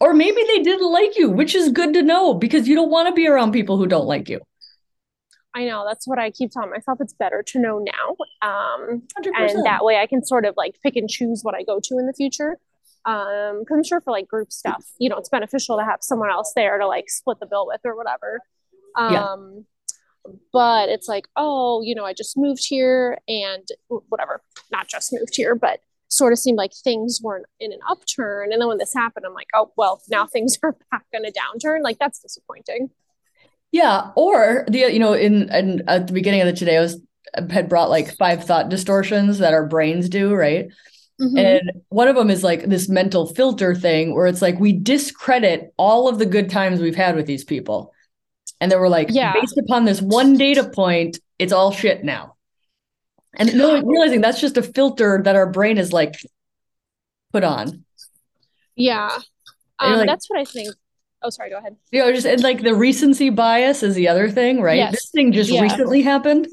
Or 0.02 0.14
maybe 0.14 0.42
they 0.46 0.62
didn't 0.62 0.90
like 0.90 1.18
you 1.18 1.28
which 1.28 1.54
is 1.54 1.68
good 1.68 1.92
to 1.92 2.00
know 2.02 2.32
because 2.32 2.66
you 2.66 2.74
don't 2.74 2.90
want 2.90 3.08
to 3.08 3.14
be 3.14 3.28
around 3.28 3.52
people 3.52 3.76
who 3.76 3.86
don't 3.86 4.06
like 4.06 4.30
you 4.30 4.40
I 5.54 5.64
know. 5.64 5.84
That's 5.86 6.06
what 6.06 6.18
I 6.18 6.30
keep 6.30 6.52
telling 6.52 6.70
myself. 6.70 6.98
It's 7.00 7.12
better 7.12 7.42
to 7.42 7.58
know 7.58 7.78
now. 7.78 8.16
Um, 8.42 9.02
100%. 9.20 9.50
and 9.54 9.66
that 9.66 9.84
way 9.84 9.96
I 9.98 10.06
can 10.06 10.24
sort 10.24 10.44
of 10.44 10.54
like 10.56 10.76
pick 10.82 10.96
and 10.96 11.08
choose 11.08 11.40
what 11.42 11.54
I 11.54 11.62
go 11.62 11.80
to 11.82 11.98
in 11.98 12.06
the 12.06 12.12
future. 12.12 12.58
Um, 13.04 13.60
because 13.60 13.76
I'm 13.76 13.84
sure 13.84 14.00
for 14.00 14.10
like 14.10 14.28
group 14.28 14.52
stuff, 14.52 14.84
you 14.98 15.08
know, 15.08 15.16
it's 15.16 15.28
beneficial 15.28 15.78
to 15.78 15.84
have 15.84 16.00
someone 16.02 16.30
else 16.30 16.52
there 16.54 16.78
to 16.78 16.86
like 16.86 17.08
split 17.08 17.40
the 17.40 17.46
bill 17.46 17.66
with 17.66 17.80
or 17.84 17.96
whatever. 17.96 18.40
Yeah. 18.96 19.24
Um, 19.24 19.64
but 20.52 20.88
it's 20.88 21.08
like, 21.08 21.26
oh, 21.36 21.82
you 21.82 21.94
know, 21.94 22.04
I 22.04 22.12
just 22.12 22.36
moved 22.36 22.64
here 22.66 23.18
and 23.26 23.66
whatever, 23.88 24.42
not 24.70 24.86
just 24.88 25.12
moved 25.12 25.34
here, 25.34 25.54
but 25.54 25.80
sort 26.08 26.32
of 26.32 26.38
seemed 26.38 26.58
like 26.58 26.72
things 26.74 27.20
weren't 27.22 27.46
in 27.58 27.72
an 27.72 27.78
upturn. 27.88 28.52
And 28.52 28.60
then 28.60 28.68
when 28.68 28.78
this 28.78 28.92
happened, 28.92 29.24
I'm 29.26 29.34
like, 29.34 29.46
oh, 29.54 29.72
well, 29.76 30.02
now 30.10 30.26
things 30.26 30.58
are 30.62 30.76
back 30.90 31.06
in 31.12 31.24
a 31.24 31.30
downturn. 31.30 31.82
Like 31.82 31.98
that's 31.98 32.20
disappointing. 32.20 32.90
Yeah, 33.72 34.10
or 34.16 34.64
the 34.68 34.78
you 34.92 34.98
know 34.98 35.12
in, 35.12 35.48
in 35.52 35.82
at 35.88 36.06
the 36.08 36.12
beginning 36.12 36.40
of 36.40 36.46
the 36.46 36.52
today 36.52 36.76
I 36.76 36.80
was 36.80 37.00
had 37.50 37.68
brought 37.68 37.90
like 37.90 38.16
five 38.16 38.44
thought 38.44 38.68
distortions 38.68 39.38
that 39.38 39.54
our 39.54 39.66
brains 39.66 40.08
do, 40.08 40.34
right? 40.34 40.68
Mhm. 41.20 41.38
And 41.38 41.82
one 41.90 42.08
of 42.08 42.16
them 42.16 42.30
is 42.30 42.42
like 42.42 42.64
this 42.64 42.88
mental 42.88 43.26
filter 43.26 43.74
thing 43.74 44.14
where 44.14 44.26
it's 44.26 44.42
like 44.42 44.58
we 44.58 44.72
discredit 44.72 45.72
all 45.76 46.08
of 46.08 46.18
the 46.18 46.26
good 46.26 46.50
times 46.50 46.80
we've 46.80 46.96
had 46.96 47.14
with 47.14 47.26
these 47.26 47.44
people. 47.44 47.92
And 48.60 48.72
then 48.72 48.80
we're 48.80 48.88
like, 48.88 49.08
Yeah. 49.10 49.32
based 49.34 49.56
upon 49.58 49.84
this 49.84 50.00
one 50.02 50.36
data 50.36 50.68
point, 50.68 51.18
it's 51.38 51.52
all 51.52 51.70
shit 51.72 52.02
now. 52.04 52.34
And 53.34 53.54
no, 53.56 53.80
realizing 53.82 54.20
that's 54.22 54.40
just 54.40 54.56
a 54.56 54.62
filter 54.62 55.20
that 55.24 55.36
our 55.36 55.48
brain 55.50 55.78
is 55.78 55.92
like 55.92 56.14
put 57.32 57.44
on. 57.44 57.84
yeah. 58.74 59.10
Um, 59.78 59.98
like- 59.98 60.06
that's 60.08 60.28
what 60.28 60.40
I 60.40 60.44
think. 60.44 60.74
Oh, 61.22 61.30
sorry, 61.30 61.50
go 61.50 61.58
ahead. 61.58 61.76
You 61.90 62.00
know, 62.00 62.12
just 62.12 62.26
and 62.26 62.42
like 62.42 62.62
the 62.62 62.74
recency 62.74 63.30
bias 63.30 63.82
is 63.82 63.94
the 63.94 64.08
other 64.08 64.30
thing, 64.30 64.60
right? 64.60 64.78
Yes. 64.78 64.92
This 64.92 65.10
thing 65.10 65.32
just 65.32 65.50
Yeah. 65.50 65.62
recently 65.62 66.02
happened. 66.02 66.48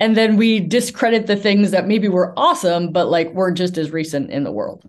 And 0.00 0.16
then 0.16 0.36
we 0.36 0.60
discredit 0.60 1.26
the 1.26 1.36
things 1.36 1.72
that 1.72 1.86
maybe 1.86 2.08
were 2.08 2.32
awesome, 2.36 2.92
but 2.92 3.08
like 3.08 3.32
weren't 3.34 3.58
just 3.58 3.76
as 3.76 3.90
recent 3.90 4.30
in 4.30 4.44
the 4.44 4.52
world. 4.52 4.88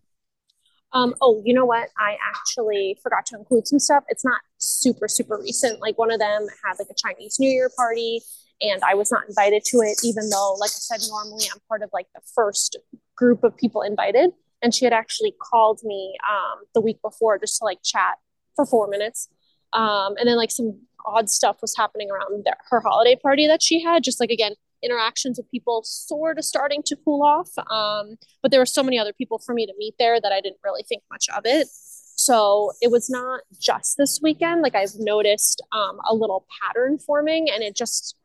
Um, 0.92 1.14
oh, 1.22 1.42
you 1.46 1.54
know 1.54 1.66
what? 1.66 1.90
I 1.98 2.18
actually 2.28 2.98
forgot 3.04 3.26
to 3.28 3.38
include 3.38 3.68
some 3.68 3.80
stuff. 3.80 4.04
It's 4.08 4.26
not 4.26 4.42
super, 4.58 5.08
super 5.08 5.38
recent. 5.40 5.82
Like 5.82 5.98
one 5.98 6.12
of 6.12 6.20
them 6.20 6.48
had 6.64 6.80
like 6.80 6.88
a 6.90 6.96
Chinese 6.96 7.38
New 7.40 7.50
Year 7.50 7.70
party, 7.76 8.22
and 8.62 8.82
I 8.84 8.94
was 8.96 9.12
not 9.12 9.24
invited 9.28 9.64
to 9.66 9.78
it, 9.78 10.00
even 10.04 10.30
though, 10.30 10.56
like 10.60 10.72
I 10.72 10.80
said, 10.80 11.02
normally 11.10 11.46
I'm 11.54 11.60
part 11.68 11.82
of 11.84 11.90
like 11.94 12.08
the 12.14 12.22
first 12.34 12.78
group 13.16 13.44
of 13.44 13.56
people 13.56 13.82
invited. 13.82 14.32
And 14.62 14.74
she 14.74 14.84
had 14.84 14.94
actually 14.94 15.34
called 15.42 15.80
me 15.84 16.16
um, 16.30 16.60
the 16.74 16.82
week 16.82 17.02
before 17.02 17.40
just 17.40 17.60
to 17.60 17.66
like 17.66 17.80
chat 17.84 18.18
for 18.60 18.66
four 18.66 18.88
minutes. 18.88 19.30
Um, 19.72 20.16
and 20.18 20.28
then 20.28 20.36
like 20.36 20.52
some 20.52 20.82
odd 21.06 21.30
stuff 21.30 21.62
was 21.62 21.76
happening 21.78 22.10
around 22.12 22.44
their, 22.44 22.58
her 22.70 22.82
holiday 22.82 23.16
party 23.16 23.48
that 23.48 23.62
she 23.62 23.82
had. 23.82 24.04
Just 24.04 24.20
like 24.20 24.32
again, 24.32 24.54
interactions 24.84 25.38
with 25.38 25.50
people 25.50 25.82
sort 25.84 26.38
of 26.38 26.44
starting 26.44 26.84
to 26.84 26.98
cool 27.06 27.24
off. 27.24 27.50
Um, 27.72 28.18
but 28.42 28.52
there 28.52 28.60
were 28.60 28.66
so 28.66 28.84
many 28.84 29.00
other 29.00 29.14
people 29.14 29.40
for 29.40 29.54
me 29.54 29.66
to 29.66 29.74
meet 29.78 29.94
there 29.98 30.20
that 30.20 30.32
I 30.34 30.42
didn't 30.42 30.60
really 30.64 30.84
think 30.84 31.04
much 31.10 31.28
of 31.36 31.44
it. 31.46 31.68
So 31.72 32.74
it 32.82 32.92
was 32.92 33.10
not 33.10 33.42
just 33.62 33.96
this 33.98 34.20
weekend. 34.22 34.62
Like 34.62 34.76
I've 34.76 34.96
noticed 34.98 35.62
um, 35.72 36.00
a 36.10 36.14
little 36.14 36.46
pattern 36.62 36.98
forming, 37.00 37.50
and 37.50 37.64
it 37.64 37.78
just 37.78 38.18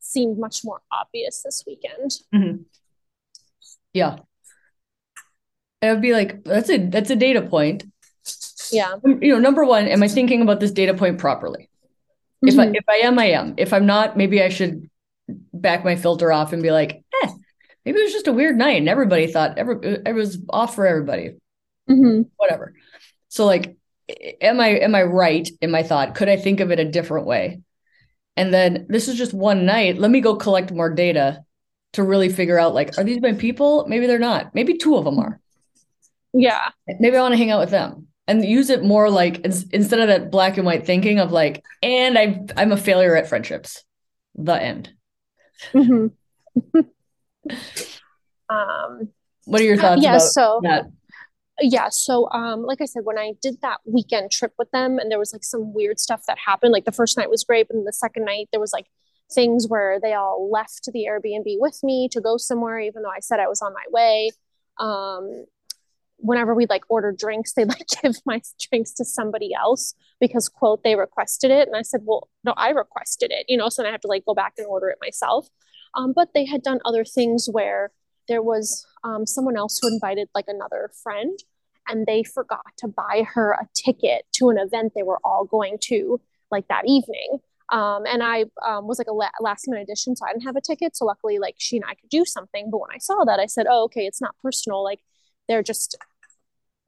seemed 0.00 0.38
much 0.38 0.60
more 0.64 0.82
obvious 0.92 1.42
this 1.42 1.64
weekend. 1.66 2.10
Yeah. 3.94 4.18
It 5.80 5.90
would 5.90 6.02
be 6.02 6.12
like, 6.12 6.44
that's 6.44 6.68
a 6.68 6.76
that's 6.76 7.10
a 7.10 7.16
data 7.16 7.40
point. 7.40 7.84
Yeah. 8.72 8.96
You 9.04 9.32
know, 9.34 9.38
number 9.38 9.64
one, 9.64 9.86
am 9.86 10.02
I 10.02 10.08
thinking 10.08 10.42
about 10.42 10.60
this 10.60 10.70
data 10.72 10.94
point 10.94 11.18
properly? 11.18 11.68
If 12.42 12.58
I 12.58 12.66
Mhm. 12.68 12.76
if 12.76 12.84
I 12.88 12.96
am, 12.98 13.18
I 13.18 13.26
am. 13.30 13.54
If 13.56 13.72
I'm 13.72 13.86
not, 13.86 14.16
maybe 14.16 14.42
I 14.42 14.48
should 14.48 14.88
back 15.52 15.84
my 15.84 15.96
filter 15.96 16.32
off 16.32 16.52
and 16.52 16.62
be 16.62 16.70
like, 16.70 17.02
eh, 17.22 17.28
maybe 17.84 17.98
it 17.98 18.04
was 18.04 18.12
just 18.12 18.28
a 18.28 18.32
weird 18.32 18.56
night 18.56 18.78
and 18.78 18.88
everybody 18.88 19.26
thought 19.26 19.58
every 19.58 19.76
it 20.06 20.14
was 20.14 20.38
off 20.48 20.74
for 20.74 20.86
everybody. 20.86 21.36
Mhm. 21.90 22.26
whatever. 22.36 22.74
So 23.28 23.44
like 23.46 23.76
am 24.40 24.60
I 24.60 24.68
am 24.78 24.94
I 24.94 25.02
right 25.04 25.48
in 25.60 25.70
my 25.70 25.82
thought? 25.82 26.14
Could 26.14 26.28
I 26.28 26.36
think 26.36 26.60
of 26.60 26.70
it 26.70 26.78
a 26.80 26.84
different 26.84 27.26
way? 27.26 27.60
And 28.36 28.52
then 28.54 28.86
this 28.88 29.08
is 29.08 29.16
just 29.16 29.34
one 29.34 29.66
night. 29.66 29.98
Let 29.98 30.10
me 30.10 30.20
go 30.20 30.36
collect 30.36 30.70
more 30.70 30.90
data 30.90 31.42
to 31.94 32.02
really 32.02 32.28
figure 32.28 32.58
out 32.58 32.74
like 32.74 32.96
are 32.98 33.04
these 33.04 33.20
my 33.20 33.32
people? 33.32 33.86
Maybe 33.88 34.06
they're 34.06 34.18
not. 34.18 34.54
Maybe 34.54 34.76
two 34.76 34.96
of 34.96 35.04
them 35.04 35.18
are. 35.18 35.40
Yeah. 36.32 36.68
Maybe 37.00 37.16
I 37.16 37.22
want 37.22 37.32
to 37.32 37.38
hang 37.38 37.50
out 37.50 37.60
with 37.60 37.70
them 37.70 38.07
and 38.28 38.44
use 38.44 38.70
it 38.70 38.84
more 38.84 39.10
like 39.10 39.38
instead 39.44 39.98
of 39.98 40.06
that 40.08 40.30
black 40.30 40.56
and 40.56 40.64
white 40.66 40.86
thinking 40.86 41.18
of 41.18 41.32
like 41.32 41.64
and 41.82 42.16
I 42.16 42.40
I'm 42.56 42.70
a 42.70 42.76
failure 42.76 43.16
at 43.16 43.28
friendships. 43.28 43.82
The 44.36 44.52
end. 44.62 44.92
Mhm. 45.72 46.12
um, 48.48 49.08
What 49.46 49.60
are 49.60 49.64
your 49.64 49.76
thoughts 49.76 50.02
yeah. 50.02 50.10
about 50.16 50.22
So 50.22 50.60
that? 50.62 50.84
yeah 51.60 51.88
so 51.90 52.30
um 52.30 52.62
like 52.62 52.80
i 52.80 52.84
said 52.84 53.04
when 53.04 53.18
i 53.18 53.32
did 53.42 53.60
that 53.62 53.78
weekend 53.84 54.30
trip 54.30 54.52
with 54.58 54.70
them 54.70 54.96
and 55.00 55.10
there 55.10 55.18
was 55.18 55.32
like 55.32 55.42
some 55.42 55.74
weird 55.74 55.98
stuff 55.98 56.22
that 56.28 56.38
happened 56.46 56.72
like 56.72 56.84
the 56.84 56.92
first 56.92 57.18
night 57.18 57.28
was 57.28 57.42
great 57.42 57.66
but 57.66 57.74
then 57.74 57.84
the 57.84 57.92
second 57.92 58.24
night 58.24 58.48
there 58.52 58.60
was 58.60 58.72
like 58.72 58.86
things 59.34 59.66
where 59.66 59.98
they 60.00 60.14
all 60.14 60.48
left 60.52 60.88
the 60.92 61.06
airbnb 61.10 61.56
with 61.58 61.80
me 61.82 62.08
to 62.12 62.20
go 62.20 62.36
somewhere 62.36 62.78
even 62.78 63.02
though 63.02 63.10
i 63.10 63.18
said 63.18 63.40
i 63.40 63.48
was 63.48 63.60
on 63.60 63.72
my 63.72 63.82
way 63.90 64.30
um 64.78 65.44
whenever 66.18 66.54
we 66.54 66.66
like 66.68 66.84
order 66.88 67.12
drinks 67.12 67.54
they 67.54 67.64
like 67.74 67.86
give 68.02 68.16
my 68.26 68.40
drinks 68.68 68.92
to 68.92 69.04
somebody 69.04 69.54
else 69.54 69.94
because 70.20 70.48
quote 70.48 70.82
they 70.82 70.96
requested 70.96 71.50
it. 71.50 71.68
And 71.68 71.76
i 71.76 71.82
said 71.82 72.00
well 72.04 72.28
no 72.44 72.54
i 72.56 72.70
requested 72.70 73.30
it 73.30 73.46
you 73.48 73.56
know 73.56 73.68
so 73.68 73.82
then 73.82 73.88
i 73.88 73.92
have 73.92 74.00
to 74.02 74.08
like 74.08 74.24
go 74.24 74.34
back 74.34 74.54
and 74.58 74.66
order 74.66 74.88
it 74.88 74.98
myself. 75.00 75.48
Um, 75.94 76.12
but 76.14 76.28
they 76.34 76.44
had 76.44 76.62
done 76.62 76.80
other 76.84 77.04
things 77.04 77.48
where 77.50 77.90
there 78.28 78.42
was 78.42 78.86
um, 79.04 79.26
someone 79.26 79.56
else 79.56 79.78
who 79.80 79.88
invited 79.88 80.28
like 80.34 80.44
another 80.48 80.90
friend 81.02 81.38
and 81.88 82.06
they 82.06 82.22
forgot 82.22 82.66
to 82.76 82.88
buy 82.88 83.26
her 83.34 83.52
a 83.52 83.66
ticket 83.74 84.26
to 84.32 84.50
an 84.50 84.58
event 84.58 84.92
they 84.94 85.02
were 85.02 85.18
all 85.24 85.44
going 85.44 85.78
to 85.84 86.20
like 86.50 86.68
that 86.68 86.84
evening. 86.86 87.38
Um, 87.70 88.04
and 88.06 88.22
i 88.22 88.46
um, 88.66 88.86
was 88.86 88.98
like 88.98 89.08
a 89.08 89.12
la- 89.12 89.28
last 89.40 89.68
minute 89.68 89.82
addition 89.82 90.16
so 90.16 90.24
i 90.26 90.32
didn't 90.32 90.44
have 90.44 90.56
a 90.56 90.60
ticket. 90.60 90.96
So 90.96 91.04
luckily 91.04 91.38
like 91.38 91.56
she 91.58 91.76
and 91.76 91.84
i 91.86 91.94
could 91.94 92.08
do 92.10 92.24
something. 92.24 92.70
But 92.70 92.78
when 92.78 92.90
i 92.94 92.98
saw 92.98 93.24
that 93.24 93.40
i 93.40 93.46
said 93.46 93.66
oh 93.68 93.84
okay 93.84 94.06
it's 94.06 94.20
not 94.20 94.34
personal. 94.42 94.84
Like 94.84 95.00
they're 95.48 95.62
just 95.62 95.96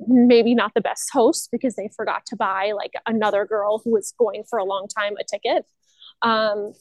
maybe 0.07 0.55
not 0.55 0.73
the 0.75 0.81
best 0.81 1.11
hosts 1.13 1.49
because 1.51 1.77
they 1.77 1.91
forgot 1.95 2.25
to 2.27 2.37
buy 2.37 2.73
like 2.75 2.93
another 3.07 3.45
girl 3.45 3.81
who 3.85 3.91
was 3.91 4.15
going 4.19 4.45
for 4.49 4.59
a 4.59 4.65
long 4.65 4.87
time 4.89 5.15
a 5.21 5.25
ticket 5.25 5.67
um, 6.23 6.73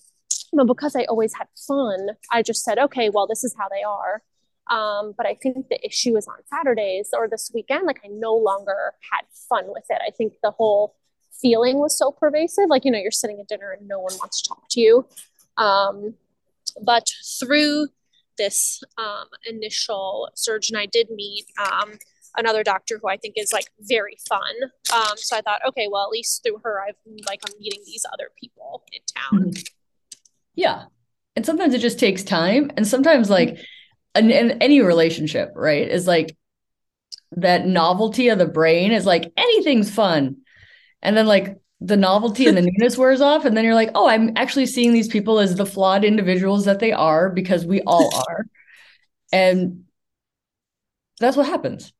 but 0.54 0.66
because 0.66 0.96
i 0.96 1.04
always 1.06 1.34
had 1.34 1.48
fun 1.68 2.10
i 2.32 2.42
just 2.42 2.64
said 2.64 2.80
okay 2.80 3.10
well 3.10 3.28
this 3.28 3.44
is 3.44 3.54
how 3.58 3.68
they 3.70 3.84
are 3.84 4.22
um, 4.70 5.14
but 5.18 5.26
I 5.26 5.34
think 5.34 5.68
the 5.70 5.84
issue 5.86 6.16
is 6.16 6.28
on 6.28 6.38
Saturdays 6.48 7.10
or 7.14 7.28
this 7.28 7.52
weekend. 7.54 7.86
Like 7.86 8.02
I 8.06 8.08
no 8.10 8.36
longer 8.36 8.94
had 9.12 9.26
fun 9.50 9.66
with 9.68 9.86
it. 9.90 10.00
I 10.06 10.12
think 10.12 10.34
the 10.44 10.52
whole 10.52 10.96
feeling 11.42 11.80
was 11.80 11.98
so 11.98 12.12
pervasive. 12.12 12.66
Like, 12.70 12.86
you 12.86 12.92
know, 12.92 13.00
you're 13.00 13.12
sitting 13.12 13.40
at 13.40 13.48
dinner 13.48 13.72
and 13.72 13.88
no 13.88 14.00
one 14.00 14.14
wants 14.20 14.42
to 14.42 14.50
talk 14.50 14.64
to 14.72 14.82
you. 14.82 15.08
Um, 15.58 16.16
but 16.82 17.10
through 17.40 17.88
this 18.40 18.82
um, 18.98 19.28
initial 19.48 20.30
surgeon, 20.34 20.76
I 20.76 20.88
did 20.88 21.12
meet 21.12 21.46
um, 21.60 22.00
another 22.36 22.64
doctor 22.64 23.00
who 23.00 23.08
I 23.08 23.18
think 23.18 23.36
is 23.38 23.54
like 23.54 23.68
very 23.82 24.18
fun. 24.28 24.42
Um, 24.94 25.14
so 25.18 25.38
I 25.38 25.42
thought, 25.42 25.62
okay, 25.68 25.88
well, 25.92 26.04
at 26.04 26.10
least 26.10 26.42
through 26.44 26.62
her, 26.64 26.82
I've 26.82 26.96
like 27.28 27.42
I'm 27.48 27.54
meeting 27.60 27.82
these 27.86 28.06
other 28.12 28.30
people 28.40 28.84
in 28.92 29.02
town. 29.16 29.54
Yeah. 30.56 30.86
And 31.36 31.46
sometimes 31.46 31.74
it 31.74 31.80
just 31.80 32.00
takes 32.00 32.24
time. 32.24 32.72
And 32.76 32.88
sometimes 32.88 33.30
like 33.30 33.60
in 34.16 34.32
any 34.32 34.82
relationship, 34.82 35.52
right? 35.56 35.88
Is 35.88 36.08
like 36.08 36.36
that 37.34 37.68
novelty 37.68 38.30
of 38.30 38.40
the 38.40 38.48
brain 38.48 38.92
is 38.92 39.06
like 39.06 39.32
anything's 39.38 39.94
fun. 39.94 40.38
And 41.02 41.16
then 41.16 41.28
like 41.28 41.58
the 41.82 41.98
novelty 41.98 42.48
and 42.48 42.58
the 42.58 42.62
newness 42.78 42.98
wears 42.98 43.22
off. 43.22 43.46
And 43.46 43.56
then 43.56 43.64
you're 43.64 43.76
like, 43.76 43.92
oh, 43.96 44.08
I'm 44.08 44.32
actually 44.36 44.66
seeing 44.66 44.94
these 44.94 45.08
people 45.08 45.40
as 45.40 45.56
the 45.56 45.66
flawed 45.66 46.04
individuals 46.04 46.66
that 46.66 46.80
they 46.80 46.92
are 46.92 47.30
because 47.30 47.66
we 47.66 47.82
all 47.82 48.12
are. 48.30 48.46
And 49.32 49.86
that's 51.20 51.38
what 51.38 51.46
happens. 51.46 51.94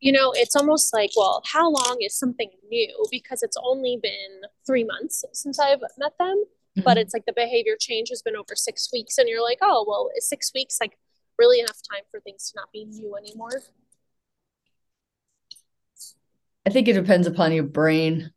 You 0.00 0.12
know, 0.12 0.32
it's 0.34 0.54
almost 0.54 0.92
like, 0.94 1.10
well, 1.16 1.42
how 1.44 1.70
long 1.70 1.96
is 2.00 2.16
something 2.16 2.50
new? 2.70 3.04
Because 3.10 3.42
it's 3.42 3.56
only 3.62 3.98
been 4.00 4.42
three 4.64 4.84
months 4.84 5.24
since 5.32 5.58
I've 5.58 5.80
met 5.98 6.16
them. 6.18 6.44
Mm-hmm. 6.78 6.82
But 6.84 6.98
it's 6.98 7.12
like 7.12 7.26
the 7.26 7.32
behavior 7.32 7.76
change 7.78 8.10
has 8.10 8.22
been 8.22 8.36
over 8.36 8.54
six 8.54 8.90
weeks. 8.92 9.18
And 9.18 9.28
you're 9.28 9.42
like, 9.42 9.58
oh, 9.60 9.84
well, 9.88 10.10
is 10.16 10.28
six 10.28 10.52
weeks 10.54 10.78
like 10.80 10.98
really 11.36 11.58
enough 11.58 11.80
time 11.90 12.02
for 12.10 12.20
things 12.20 12.50
to 12.50 12.56
not 12.56 12.70
be 12.72 12.84
new 12.84 13.16
anymore? 13.16 13.62
I 16.64 16.70
think 16.70 16.86
it 16.86 16.92
depends 16.92 17.26
upon 17.26 17.52
your 17.52 17.64
brain. 17.64 18.30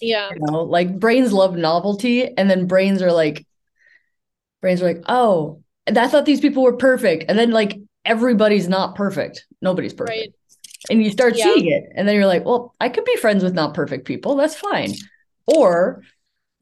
Yeah. 0.00 0.30
You 0.30 0.40
know, 0.40 0.62
like 0.62 0.98
brains 0.98 1.32
love 1.32 1.56
novelty, 1.56 2.36
and 2.36 2.50
then 2.50 2.66
brains 2.66 3.02
are 3.02 3.12
like, 3.12 3.46
brains 4.60 4.82
are 4.82 4.86
like, 4.86 5.02
oh, 5.08 5.62
I 5.86 6.08
thought 6.08 6.26
these 6.26 6.40
people 6.40 6.62
were 6.62 6.76
perfect. 6.76 7.24
And 7.28 7.38
then 7.38 7.50
like 7.50 7.78
everybody's 8.04 8.68
not 8.68 8.94
perfect. 8.94 9.46
Nobody's 9.62 9.94
perfect. 9.94 10.18
Right. 10.18 10.34
And 10.90 11.02
you 11.02 11.10
start 11.10 11.36
yeah. 11.36 11.44
seeing 11.44 11.70
it. 11.70 11.84
And 11.94 12.06
then 12.06 12.14
you're 12.14 12.26
like, 12.26 12.44
well, 12.44 12.74
I 12.80 12.88
could 12.88 13.04
be 13.04 13.16
friends 13.16 13.42
with 13.42 13.54
not 13.54 13.74
perfect 13.74 14.06
people. 14.06 14.36
That's 14.36 14.54
fine. 14.54 14.94
Or 15.46 16.02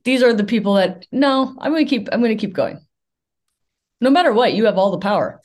these 0.04 0.23
are 0.23 0.32
the 0.32 0.44
people 0.44 0.75
that 0.75 1.06
no, 1.11 1.54
I'm 1.58 1.73
gonna 1.73 1.85
keep 1.85 2.08
I'm 2.12 2.23
gonna 2.23 2.37
keep 2.37 2.54
going. 2.54 2.80
No 4.00 4.11
matter 4.11 4.32
what, 4.32 4.52
you 4.52 4.66
have 4.66 4.78
all 4.78 4.90
the 4.90 4.99
power. 4.99 5.40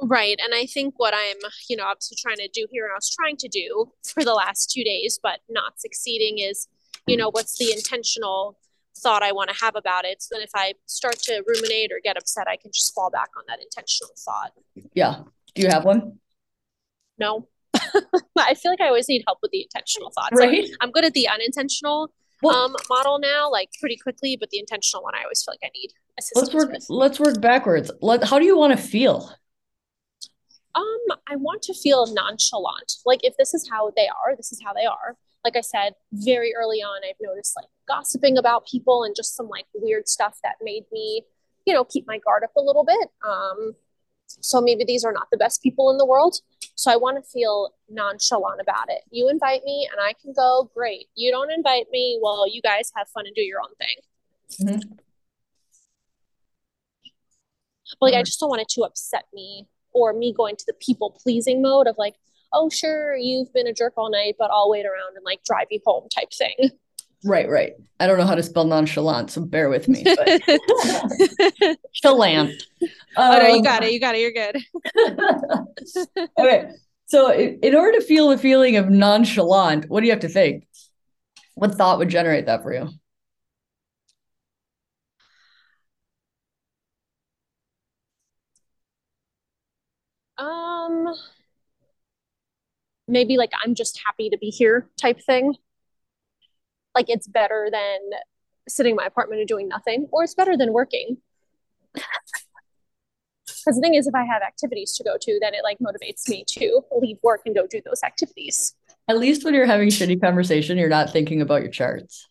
Right. 0.00 0.38
And 0.42 0.54
I 0.54 0.66
think 0.66 0.94
what 0.96 1.14
I'm, 1.14 1.36
you 1.68 1.76
know, 1.76 1.84
obviously 1.84 2.16
trying 2.20 2.36
to 2.36 2.48
do 2.48 2.66
here 2.70 2.84
and 2.84 2.92
I 2.92 2.96
was 2.96 3.10
trying 3.10 3.36
to 3.38 3.48
do 3.48 3.92
for 4.04 4.24
the 4.24 4.34
last 4.34 4.70
two 4.70 4.84
days, 4.84 5.18
but 5.22 5.40
not 5.48 5.80
succeeding 5.80 6.38
is, 6.38 6.68
you 7.06 7.16
know, 7.16 7.30
what's 7.30 7.58
the 7.58 7.72
intentional 7.72 8.58
thought 8.98 9.22
I 9.22 9.32
want 9.32 9.50
to 9.50 9.56
have 9.64 9.74
about 9.76 10.04
it. 10.04 10.22
So 10.22 10.34
then 10.34 10.42
if 10.42 10.50
I 10.54 10.74
start 10.86 11.18
to 11.20 11.42
ruminate 11.46 11.90
or 11.92 12.00
get 12.02 12.16
upset, 12.16 12.46
I 12.48 12.56
can 12.56 12.70
just 12.72 12.94
fall 12.94 13.10
back 13.10 13.30
on 13.36 13.44
that 13.48 13.60
intentional 13.60 14.12
thought. 14.18 14.52
Yeah. 14.94 15.22
Do 15.54 15.62
you 15.62 15.68
have 15.68 15.84
one? 15.84 16.18
No. 17.18 17.48
I 18.38 18.54
feel 18.54 18.72
like 18.72 18.80
I 18.80 18.88
always 18.88 19.08
need 19.08 19.22
help 19.26 19.38
with 19.42 19.50
the 19.50 19.62
intentional 19.62 20.10
thoughts. 20.10 20.38
Right. 20.38 20.62
Like, 20.62 20.70
I'm 20.80 20.90
good 20.90 21.04
at 21.04 21.14
the 21.14 21.28
unintentional 21.28 22.12
well, 22.42 22.56
um, 22.56 22.76
model 22.88 23.18
now, 23.18 23.50
like 23.50 23.70
pretty 23.80 23.96
quickly, 23.96 24.36
but 24.38 24.50
the 24.50 24.58
intentional 24.58 25.02
one, 25.02 25.14
I 25.14 25.22
always 25.22 25.42
feel 25.42 25.52
like 25.52 25.60
I 25.64 25.70
need 25.74 25.90
assistance. 26.18 26.52
Let's 26.52 26.54
work. 26.54 26.72
With. 26.72 26.86
Let's 26.90 27.20
work 27.20 27.40
backwards. 27.40 27.90
Let. 28.00 28.24
How 28.24 28.38
do 28.38 28.44
you 28.44 28.58
want 28.58 28.76
to 28.76 28.82
feel? 28.82 29.32
Um, 30.74 31.18
I 31.28 31.36
want 31.36 31.62
to 31.62 31.74
feel 31.74 32.06
nonchalant. 32.12 32.94
Like 33.04 33.20
if 33.22 33.36
this 33.36 33.54
is 33.54 33.68
how 33.70 33.92
they 33.94 34.08
are, 34.08 34.36
this 34.36 34.52
is 34.52 34.60
how 34.64 34.72
they 34.72 34.86
are. 34.86 35.16
Like 35.44 35.56
I 35.56 35.60
said, 35.60 35.94
very 36.12 36.54
early 36.54 36.78
on, 36.78 37.02
I've 37.04 37.16
noticed 37.20 37.56
like 37.56 37.66
gossiping 37.88 38.38
about 38.38 38.66
people 38.66 39.04
and 39.04 39.14
just 39.14 39.36
some 39.36 39.48
like 39.48 39.66
weird 39.74 40.08
stuff 40.08 40.38
that 40.42 40.56
made 40.62 40.84
me, 40.92 41.22
you 41.66 41.74
know, 41.74 41.84
keep 41.84 42.06
my 42.06 42.18
guard 42.18 42.44
up 42.44 42.52
a 42.56 42.62
little 42.62 42.84
bit. 42.84 43.08
Um, 43.26 43.74
so 44.26 44.60
maybe 44.60 44.84
these 44.84 45.04
are 45.04 45.12
not 45.12 45.28
the 45.30 45.36
best 45.36 45.62
people 45.62 45.90
in 45.90 45.98
the 45.98 46.06
world. 46.06 46.36
So 46.74 46.90
I 46.90 46.96
want 46.96 47.22
to 47.22 47.30
feel 47.30 47.74
nonchalant 47.90 48.60
about 48.60 48.88
it. 48.88 49.02
You 49.10 49.28
invite 49.28 49.62
me 49.64 49.88
and 49.90 50.00
I 50.00 50.14
can 50.22 50.32
go, 50.32 50.70
great. 50.74 51.08
You 51.14 51.30
don't 51.30 51.50
invite 51.50 51.86
me, 51.90 52.18
well, 52.22 52.48
you 52.48 52.62
guys 52.62 52.92
have 52.96 53.08
fun 53.08 53.26
and 53.26 53.34
do 53.34 53.42
your 53.42 53.60
own 53.60 53.74
thing. 53.78 54.68
Mm-hmm. 54.68 54.94
But 58.00 58.12
like, 58.12 58.14
I 58.14 58.22
just 58.22 58.40
don't 58.40 58.48
want 58.48 58.62
it 58.62 58.68
to 58.70 58.82
upset 58.82 59.26
me 59.34 59.66
or 59.92 60.12
me 60.12 60.32
going 60.32 60.56
to 60.56 60.64
the 60.66 60.74
people 60.74 61.18
pleasing 61.22 61.62
mode 61.62 61.86
of 61.86 61.96
like, 61.98 62.14
oh, 62.52 62.70
sure, 62.70 63.16
you've 63.16 63.52
been 63.52 63.66
a 63.66 63.72
jerk 63.72 63.94
all 63.96 64.10
night, 64.10 64.36
but 64.38 64.50
I'll 64.50 64.70
wait 64.70 64.84
around 64.84 65.16
and 65.16 65.24
like 65.24 65.42
drive 65.44 65.66
you 65.70 65.80
home 65.84 66.08
type 66.08 66.32
thing. 66.32 66.70
Right, 67.24 67.48
right. 67.48 67.74
I 68.00 68.08
don't 68.08 68.18
know 68.18 68.26
how 68.26 68.34
to 68.34 68.42
spell 68.42 68.64
nonchalant, 68.64 69.30
so 69.30 69.42
bear 69.42 69.68
with 69.68 69.88
me. 69.88 70.02
Chalant. 72.02 72.52
oh 73.16 73.38
no, 73.38 73.46
you 73.46 73.58
um, 73.58 73.62
got 73.62 73.84
it. 73.84 73.92
You 73.92 74.00
got 74.00 74.16
it. 74.16 74.20
You're 74.20 74.32
good. 74.32 74.56
okay. 76.38 76.72
So, 77.06 77.32
in 77.32 77.76
order 77.76 77.98
to 77.98 78.04
feel 78.04 78.28
the 78.28 78.36
feeling 78.38 78.76
of 78.76 78.90
nonchalant, 78.90 79.88
what 79.88 80.00
do 80.00 80.06
you 80.06 80.12
have 80.12 80.20
to 80.20 80.28
think? 80.28 80.66
What 81.54 81.74
thought 81.74 81.98
would 81.98 82.08
generate 82.08 82.46
that 82.46 82.62
for 82.62 82.72
you? 82.72 82.88
Um, 90.42 91.14
maybe 93.06 93.36
like 93.36 93.52
I'm 93.64 93.74
just 93.74 94.00
happy 94.04 94.28
to 94.30 94.38
be 94.38 94.50
here 94.50 94.88
type 95.00 95.20
thing. 95.24 95.54
Like 96.94 97.06
it's 97.08 97.28
better 97.28 97.68
than 97.70 97.98
sitting 98.68 98.90
in 98.90 98.96
my 98.96 99.06
apartment 99.06 99.40
and 99.40 99.48
doing 99.48 99.68
nothing, 99.68 100.08
or 100.10 100.24
it's 100.24 100.34
better 100.34 100.56
than 100.56 100.72
working. 100.72 101.18
Because 103.64 103.76
the 103.76 103.80
thing 103.80 103.94
is, 103.94 104.08
if 104.08 104.14
I 104.16 104.24
have 104.24 104.42
activities 104.42 104.92
to 104.94 105.04
go 105.04 105.16
to, 105.20 105.38
then 105.40 105.54
it 105.54 105.60
like 105.62 105.78
motivates 105.78 106.28
me 106.28 106.44
to 106.48 106.80
leave 107.00 107.18
work 107.22 107.42
and 107.46 107.54
go 107.54 107.64
do 107.64 107.80
those 107.84 108.02
activities. 108.02 108.74
At 109.06 109.18
least 109.18 109.44
when 109.44 109.54
you're 109.54 109.66
having 109.66 109.88
shitty 109.88 110.20
conversation, 110.20 110.78
you're 110.78 110.88
not 110.88 111.10
thinking 111.10 111.40
about 111.40 111.62
your 111.62 111.70
charts. 111.70 112.28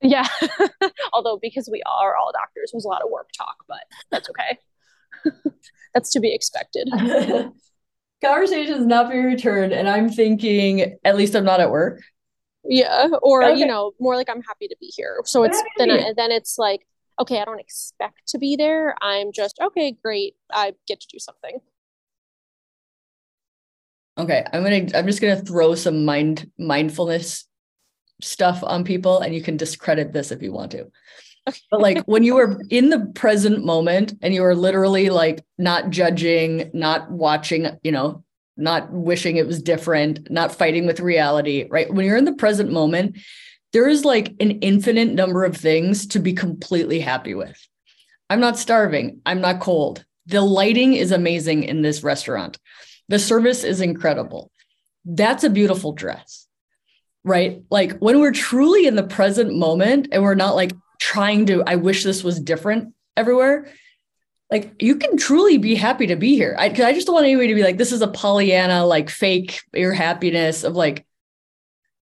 Yeah. 0.00 0.28
Although 1.12 1.40
because 1.42 1.68
we 1.68 1.82
are 1.82 2.16
all 2.16 2.30
doctors, 2.30 2.70
there's 2.72 2.84
a 2.84 2.88
lot 2.88 3.02
of 3.02 3.10
work 3.10 3.30
talk, 3.36 3.56
but 3.66 3.80
that's 4.12 4.30
okay. 4.30 4.56
that's 5.94 6.10
to 6.10 6.20
be 6.20 6.34
expected. 6.34 6.88
Conversation 8.22 8.74
is 8.74 8.86
not 8.86 9.10
being 9.10 9.24
returned, 9.24 9.72
and 9.72 9.88
I'm 9.88 10.08
thinking, 10.08 10.96
at 11.04 11.16
least 11.16 11.34
I'm 11.34 11.44
not 11.44 11.60
at 11.60 11.70
work. 11.70 12.00
Yeah, 12.64 13.08
or 13.22 13.42
okay. 13.42 13.58
you 13.58 13.66
know, 13.66 13.92
more 13.98 14.14
like 14.14 14.30
I'm 14.30 14.42
happy 14.42 14.68
to 14.68 14.76
be 14.80 14.86
here. 14.86 15.20
So 15.24 15.42
it's 15.42 15.60
then 15.78 15.90
I, 15.90 16.12
then 16.16 16.30
it's 16.30 16.58
like, 16.58 16.86
okay, 17.20 17.40
I 17.40 17.44
don't 17.44 17.58
expect 17.58 18.28
to 18.28 18.38
be 18.38 18.54
there. 18.54 18.94
I'm 19.02 19.32
just 19.32 19.58
okay, 19.60 19.96
great. 20.02 20.36
I 20.52 20.74
get 20.86 21.00
to 21.00 21.06
do 21.10 21.18
something. 21.18 21.58
Okay, 24.18 24.44
I'm 24.52 24.62
gonna. 24.62 24.86
I'm 24.94 25.06
just 25.06 25.20
gonna 25.20 25.40
throw 25.40 25.74
some 25.74 26.04
mind 26.04 26.50
mindfulness 26.58 27.46
stuff 28.20 28.62
on 28.62 28.84
people, 28.84 29.20
and 29.20 29.34
you 29.34 29.42
can 29.42 29.56
discredit 29.56 30.12
this 30.12 30.30
if 30.30 30.42
you 30.42 30.52
want 30.52 30.70
to. 30.72 30.86
But 31.44 31.80
like 31.80 32.04
when 32.04 32.22
you 32.22 32.34
were 32.34 32.60
in 32.70 32.90
the 32.90 33.10
present 33.14 33.64
moment 33.64 34.14
and 34.22 34.32
you 34.32 34.42
were 34.42 34.54
literally 34.54 35.10
like 35.10 35.44
not 35.58 35.90
judging, 35.90 36.70
not 36.72 37.10
watching, 37.10 37.66
you 37.82 37.90
know, 37.90 38.24
not 38.56 38.92
wishing 38.92 39.36
it 39.36 39.46
was 39.46 39.62
different, 39.62 40.30
not 40.30 40.54
fighting 40.54 40.86
with 40.86 41.00
reality, 41.00 41.66
right? 41.68 41.92
When 41.92 42.06
you're 42.06 42.16
in 42.16 42.26
the 42.26 42.34
present 42.34 42.70
moment, 42.70 43.18
there 43.72 43.88
is 43.88 44.04
like 44.04 44.34
an 44.38 44.52
infinite 44.60 45.12
number 45.14 45.44
of 45.44 45.56
things 45.56 46.06
to 46.08 46.20
be 46.20 46.32
completely 46.32 47.00
happy 47.00 47.34
with. 47.34 47.58
I'm 48.30 48.40
not 48.40 48.58
starving. 48.58 49.20
I'm 49.26 49.40
not 49.40 49.60
cold. 49.60 50.04
The 50.26 50.42
lighting 50.42 50.94
is 50.94 51.10
amazing 51.10 51.64
in 51.64 51.82
this 51.82 52.02
restaurant. 52.02 52.58
The 53.08 53.18
service 53.18 53.64
is 53.64 53.80
incredible. 53.80 54.50
That's 55.04 55.42
a 55.42 55.50
beautiful 55.50 55.92
dress, 55.92 56.46
right? 57.24 57.62
Like 57.70 57.98
when 57.98 58.20
we're 58.20 58.32
truly 58.32 58.86
in 58.86 58.94
the 58.94 59.02
present 59.02 59.56
moment 59.56 60.08
and 60.12 60.22
we're 60.22 60.34
not 60.34 60.54
like, 60.54 60.72
trying 61.02 61.46
to, 61.46 61.64
I 61.66 61.74
wish 61.74 62.04
this 62.04 62.22
was 62.22 62.38
different 62.38 62.94
everywhere. 63.16 63.66
Like 64.52 64.72
you 64.80 64.96
can 64.96 65.16
truly 65.16 65.58
be 65.58 65.74
happy 65.74 66.06
to 66.06 66.14
be 66.14 66.36
here. 66.36 66.54
I, 66.56 66.66
I 66.66 66.92
just 66.92 67.08
don't 67.08 67.14
want 67.14 67.26
anybody 67.26 67.48
to 67.48 67.54
be 67.56 67.64
like, 67.64 67.76
this 67.76 67.90
is 67.90 68.02
a 68.02 68.06
Pollyanna, 68.06 68.86
like 68.86 69.10
fake 69.10 69.60
your 69.74 69.92
happiness 69.92 70.62
of 70.62 70.76
like, 70.76 71.04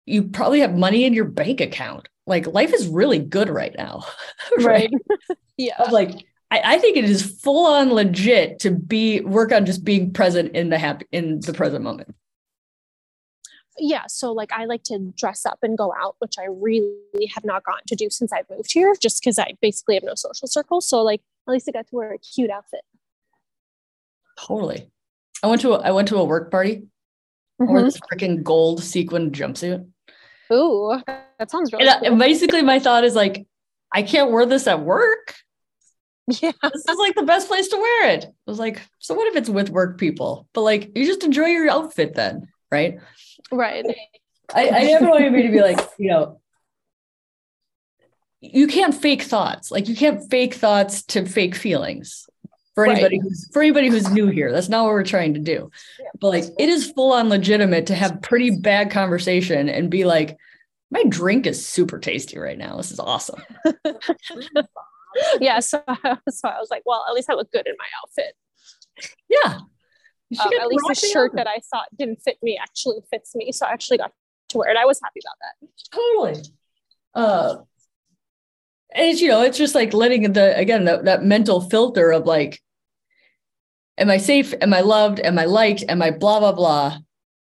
you 0.04 0.22
probably 0.28 0.60
have 0.60 0.76
money 0.76 1.04
in 1.04 1.14
your 1.14 1.24
bank 1.24 1.60
account. 1.60 2.08
Like 2.28 2.46
life 2.46 2.72
is 2.72 2.86
really 2.86 3.18
good 3.18 3.48
right 3.48 3.74
now. 3.76 4.04
right. 4.58 4.88
right? 4.88 5.38
yeah. 5.56 5.82
Of 5.82 5.90
like, 5.90 6.12
I, 6.52 6.62
I 6.64 6.78
think 6.78 6.96
it 6.96 7.06
is 7.06 7.40
full 7.40 7.66
on 7.66 7.92
legit 7.92 8.60
to 8.60 8.70
be 8.70 9.20
work 9.20 9.50
on 9.50 9.66
just 9.66 9.82
being 9.82 10.12
present 10.12 10.54
in 10.54 10.68
the 10.68 10.78
happy 10.78 11.06
in 11.10 11.40
the 11.40 11.52
present 11.52 11.82
moment 11.82 12.14
yeah, 13.78 14.04
so 14.08 14.32
like 14.32 14.52
I 14.52 14.64
like 14.64 14.82
to 14.84 15.12
dress 15.16 15.44
up 15.46 15.58
and 15.62 15.76
go 15.76 15.92
out, 15.98 16.16
which 16.18 16.36
I 16.38 16.46
really 16.46 17.30
have 17.34 17.44
not 17.44 17.64
gotten 17.64 17.86
to 17.86 17.96
do 17.96 18.08
since 18.10 18.32
I've 18.32 18.48
moved 18.50 18.72
here, 18.72 18.94
just 19.00 19.20
because 19.20 19.38
I 19.38 19.56
basically 19.60 19.94
have 19.94 20.04
no 20.04 20.14
social 20.14 20.48
circle. 20.48 20.80
So 20.80 21.02
like 21.02 21.20
at 21.46 21.52
least 21.52 21.68
I 21.68 21.72
got 21.72 21.86
to 21.88 21.94
wear 21.94 22.12
a 22.12 22.18
cute 22.18 22.50
outfit. 22.50 22.82
Totally. 24.38 24.90
I 25.42 25.48
went 25.48 25.60
to 25.62 25.74
a, 25.74 25.78
I 25.80 25.90
went 25.90 26.08
to 26.08 26.16
a 26.16 26.24
work 26.24 26.50
party. 26.50 26.88
Mm-hmm. 27.60 27.84
This 27.84 27.98
freaking 28.00 28.42
gold 28.42 28.82
sequin 28.82 29.30
jumpsuit. 29.30 29.86
Ooh, 30.52 31.00
that 31.06 31.50
sounds 31.50 31.72
really. 31.72 31.88
And, 31.88 32.04
cool. 32.06 32.16
basically, 32.16 32.62
my 32.62 32.78
thought 32.78 33.04
is 33.04 33.14
like, 33.14 33.46
I 33.92 34.02
can't 34.02 34.30
wear 34.30 34.46
this 34.46 34.66
at 34.66 34.80
work. 34.80 35.34
Yeah, 36.42 36.52
this 36.62 36.84
is 36.88 36.98
like 36.98 37.14
the 37.14 37.22
best 37.22 37.48
place 37.48 37.68
to 37.68 37.76
wear 37.76 38.10
it. 38.10 38.26
I 38.26 38.50
was 38.50 38.58
like, 38.58 38.82
so 38.98 39.14
what 39.14 39.28
if 39.28 39.36
it's 39.36 39.48
with 39.48 39.70
work 39.70 39.98
people? 39.98 40.48
But 40.52 40.62
like, 40.62 40.96
you 40.96 41.06
just 41.06 41.24
enjoy 41.24 41.46
your 41.46 41.70
outfit 41.70 42.14
then, 42.14 42.48
right? 42.70 42.98
Right. 43.50 43.84
I, 44.54 44.68
I 44.68 44.82
never 44.84 45.06
want 45.08 45.20
anybody 45.22 45.44
to 45.44 45.52
be 45.52 45.60
like, 45.60 45.80
you 45.98 46.10
know, 46.10 46.40
you 48.40 48.66
can't 48.66 48.94
fake 48.94 49.22
thoughts. 49.22 49.70
Like 49.70 49.88
you 49.88 49.96
can't 49.96 50.28
fake 50.30 50.54
thoughts 50.54 51.02
to 51.04 51.26
fake 51.26 51.54
feelings. 51.54 52.26
for 52.74 52.84
anybody 52.84 53.18
right. 53.18 53.22
who's 53.22 53.48
for 53.52 53.62
anybody 53.62 53.88
who's 53.88 54.10
new 54.10 54.28
here. 54.28 54.52
That's 54.52 54.68
not 54.68 54.84
what 54.84 54.92
we're 54.92 55.02
trying 55.02 55.34
to 55.34 55.40
do. 55.40 55.70
Yeah. 55.98 56.06
But 56.20 56.28
like 56.28 56.44
it 56.58 56.68
is 56.68 56.90
full 56.92 57.12
on 57.12 57.28
legitimate 57.28 57.86
to 57.86 57.94
have 57.94 58.22
pretty 58.22 58.50
bad 58.50 58.90
conversation 58.90 59.68
and 59.68 59.90
be 59.90 60.04
like, 60.04 60.36
my 60.90 61.02
drink 61.04 61.46
is 61.46 61.66
super 61.66 61.98
tasty 61.98 62.38
right 62.38 62.58
now. 62.58 62.76
This 62.76 62.92
is 62.92 63.00
awesome. 63.00 63.42
yeah. 65.40 65.58
So, 65.60 65.82
so 66.30 66.48
I 66.48 66.60
was 66.60 66.68
like, 66.70 66.82
well, 66.86 67.04
at 67.08 67.14
least 67.14 67.30
I 67.30 67.34
look 67.34 67.50
good 67.50 67.66
in 67.66 67.74
my 67.78 67.86
outfit. 68.02 68.36
Yeah. 69.28 69.58
Um, 70.40 70.50
at 70.60 70.66
least 70.66 70.84
the 70.88 71.08
shirt 71.12 71.32
that 71.36 71.46
I 71.46 71.60
thought 71.70 71.86
didn't 71.96 72.20
fit 72.20 72.38
me 72.42 72.58
actually 72.60 72.98
fits 73.10 73.34
me. 73.36 73.52
So 73.52 73.64
I 73.64 73.70
actually 73.70 73.98
got 73.98 74.12
to 74.48 74.58
wear 74.58 74.70
it. 74.70 74.76
I 74.76 74.84
was 74.84 75.00
happy 75.00 75.20
about 75.24 75.36
that. 75.40 75.68
Totally. 75.92 76.42
Uh, 77.14 77.56
and 78.92 79.06
it's, 79.08 79.20
you 79.20 79.28
know, 79.28 79.42
it's 79.42 79.58
just 79.58 79.74
like 79.74 79.94
letting 79.94 80.32
the, 80.32 80.56
again, 80.56 80.84
the, 80.84 81.02
that 81.02 81.24
mental 81.24 81.60
filter 81.60 82.10
of 82.10 82.26
like, 82.26 82.60
am 83.98 84.10
I 84.10 84.16
safe? 84.16 84.52
Am 84.60 84.74
I 84.74 84.80
loved? 84.80 85.20
Am 85.20 85.38
I 85.38 85.44
liked? 85.44 85.84
Am 85.88 86.02
I 86.02 86.10
blah, 86.10 86.40
blah, 86.40 86.52
blah? 86.52 86.98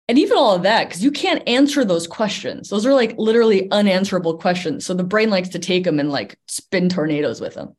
And 0.09 0.19
even 0.19 0.39
all 0.39 0.57
of 0.57 0.63
that, 0.63 0.89
because 0.89 1.05
you 1.05 1.13
can't 1.13 1.49
answer 1.49 1.85
those 1.85 2.07
questions. 2.07 2.69
Those 2.69 2.87
are 2.87 2.95
like 2.95 3.15
literally 3.19 3.71
unanswerable 3.71 4.39
questions. 4.39 4.85
So 4.85 4.95
the 4.95 5.05
brain 5.05 5.31
likes 5.31 5.51
to 5.51 5.59
take 5.59 5.85
them 5.85 6.01
and 6.01 6.11
like 6.11 6.39
spin 6.49 6.89
tornadoes 6.89 7.41
with 7.41 7.55
them. 7.55 7.77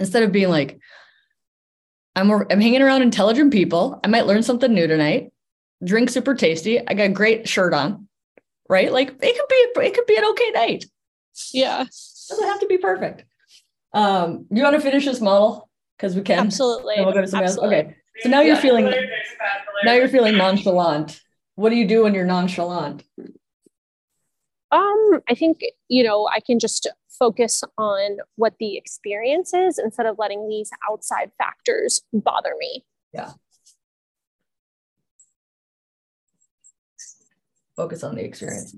Instead 0.00 0.22
of 0.22 0.32
being 0.32 0.48
like, 0.48 0.80
I'm, 2.18 2.30
I'm 2.30 2.60
hanging 2.60 2.82
around 2.82 3.02
intelligent 3.02 3.52
people. 3.52 4.00
I 4.02 4.08
might 4.08 4.26
learn 4.26 4.42
something 4.42 4.72
new 4.72 4.86
tonight. 4.86 5.32
Drink 5.84 6.10
super 6.10 6.34
tasty. 6.34 6.80
I 6.86 6.94
got 6.94 7.04
a 7.04 7.10
great 7.10 7.48
shirt 7.48 7.72
on, 7.72 8.08
right? 8.68 8.92
Like 8.92 9.10
it 9.10 9.18
could 9.20 9.48
be, 9.48 9.86
it 9.86 9.94
could 9.94 10.06
be 10.06 10.16
an 10.16 10.24
okay 10.24 10.50
night. 10.50 10.84
Yeah. 11.52 11.84
Doesn't 12.28 12.46
have 12.46 12.60
to 12.60 12.66
be 12.66 12.78
perfect. 12.78 13.24
Um, 13.92 14.46
you 14.50 14.62
want 14.62 14.74
to 14.74 14.80
finish 14.80 15.04
this 15.04 15.20
model? 15.20 15.68
Because 15.96 16.14
we 16.14 16.22
can. 16.22 16.38
Absolutely. 16.38 16.94
we'll 16.98 17.12
go 17.12 17.20
to 17.20 17.26
something 17.26 17.48
else. 17.48 17.58
Okay. 17.58 17.94
So 18.20 18.28
now 18.28 18.40
you're 18.40 18.56
feeling 18.56 18.92
now 19.84 19.92
you're 19.92 20.08
feeling 20.08 20.36
nonchalant. 20.36 21.20
What 21.54 21.70
do 21.70 21.76
you 21.76 21.86
do 21.86 22.02
when 22.02 22.14
you're 22.14 22.26
nonchalant? 22.26 23.04
Um, 24.70 25.20
I 25.28 25.34
think 25.34 25.60
you 25.88 26.02
know 26.02 26.28
I 26.32 26.40
can 26.40 26.58
just 26.58 26.88
focus 27.18 27.62
on 27.76 28.18
what 28.36 28.54
the 28.58 28.76
experience 28.76 29.52
is 29.54 29.78
instead 29.78 30.06
of 30.06 30.16
letting 30.18 30.48
these 30.48 30.70
outside 30.90 31.30
factors 31.38 32.02
bother 32.12 32.54
me. 32.58 32.84
Yeah. 33.12 33.32
Focus 37.76 38.02
on 38.02 38.16
the 38.16 38.24
experience. 38.24 38.74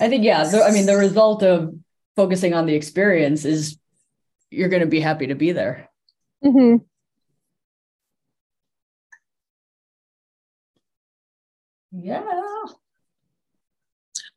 I 0.00 0.08
think 0.08 0.24
yeah. 0.24 0.44
The, 0.44 0.62
I 0.62 0.70
mean, 0.70 0.86
the 0.86 0.96
result 0.96 1.42
of 1.42 1.74
focusing 2.16 2.54
on 2.54 2.66
the 2.66 2.74
experience 2.74 3.44
is 3.44 3.78
you're 4.50 4.68
going 4.68 4.80
to 4.80 4.86
be 4.86 5.00
happy 5.00 5.26
to 5.28 5.34
be 5.34 5.52
there. 5.52 5.90
Mm-hmm. 6.44 6.76
Yeah. 11.92 12.39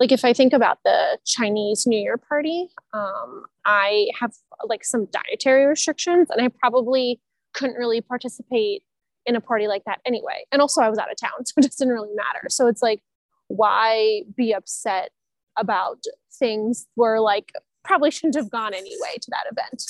Like 0.04 0.12
if 0.12 0.26
I 0.26 0.34
think 0.34 0.52
about 0.52 0.80
the 0.84 1.18
Chinese 1.26 1.88
New 1.88 1.98
Year 1.98 2.18
party, 2.18 2.68
um, 2.92 3.46
I 3.64 4.10
have 4.20 4.34
like 4.66 4.84
some 4.84 5.06
dietary 5.06 5.66
restrictions, 5.66 6.28
and 6.30 6.42
I 6.42 6.50
probably 6.50 7.22
couldn't 7.54 7.78
really 7.78 8.02
participate 8.02 8.84
in 9.26 9.38
a 9.38 9.40
party 9.40 9.70
like 9.70 9.86
that 9.86 10.02
anyway. 10.06 10.44
And 10.52 10.62
also, 10.62 10.82
I 10.82 10.90
was 10.90 11.00
out 11.00 11.10
of 11.10 11.16
town, 11.16 11.32
so 11.46 11.54
it 11.56 11.62
doesn't 11.62 11.88
really 11.88 12.14
matter. 12.16 12.50
So 12.50 12.68
it's 12.68 12.82
like, 12.82 13.02
why 13.48 14.24
be 14.36 14.52
upset 14.52 15.12
about 15.58 16.04
things 16.38 16.86
where 16.96 17.22
like 17.22 17.54
probably 17.86 18.12
shouldn't 18.12 18.36
have 18.36 18.50
gone 18.50 18.74
anyway 18.74 19.16
to 19.22 19.32
that 19.32 19.46
event? 19.50 19.86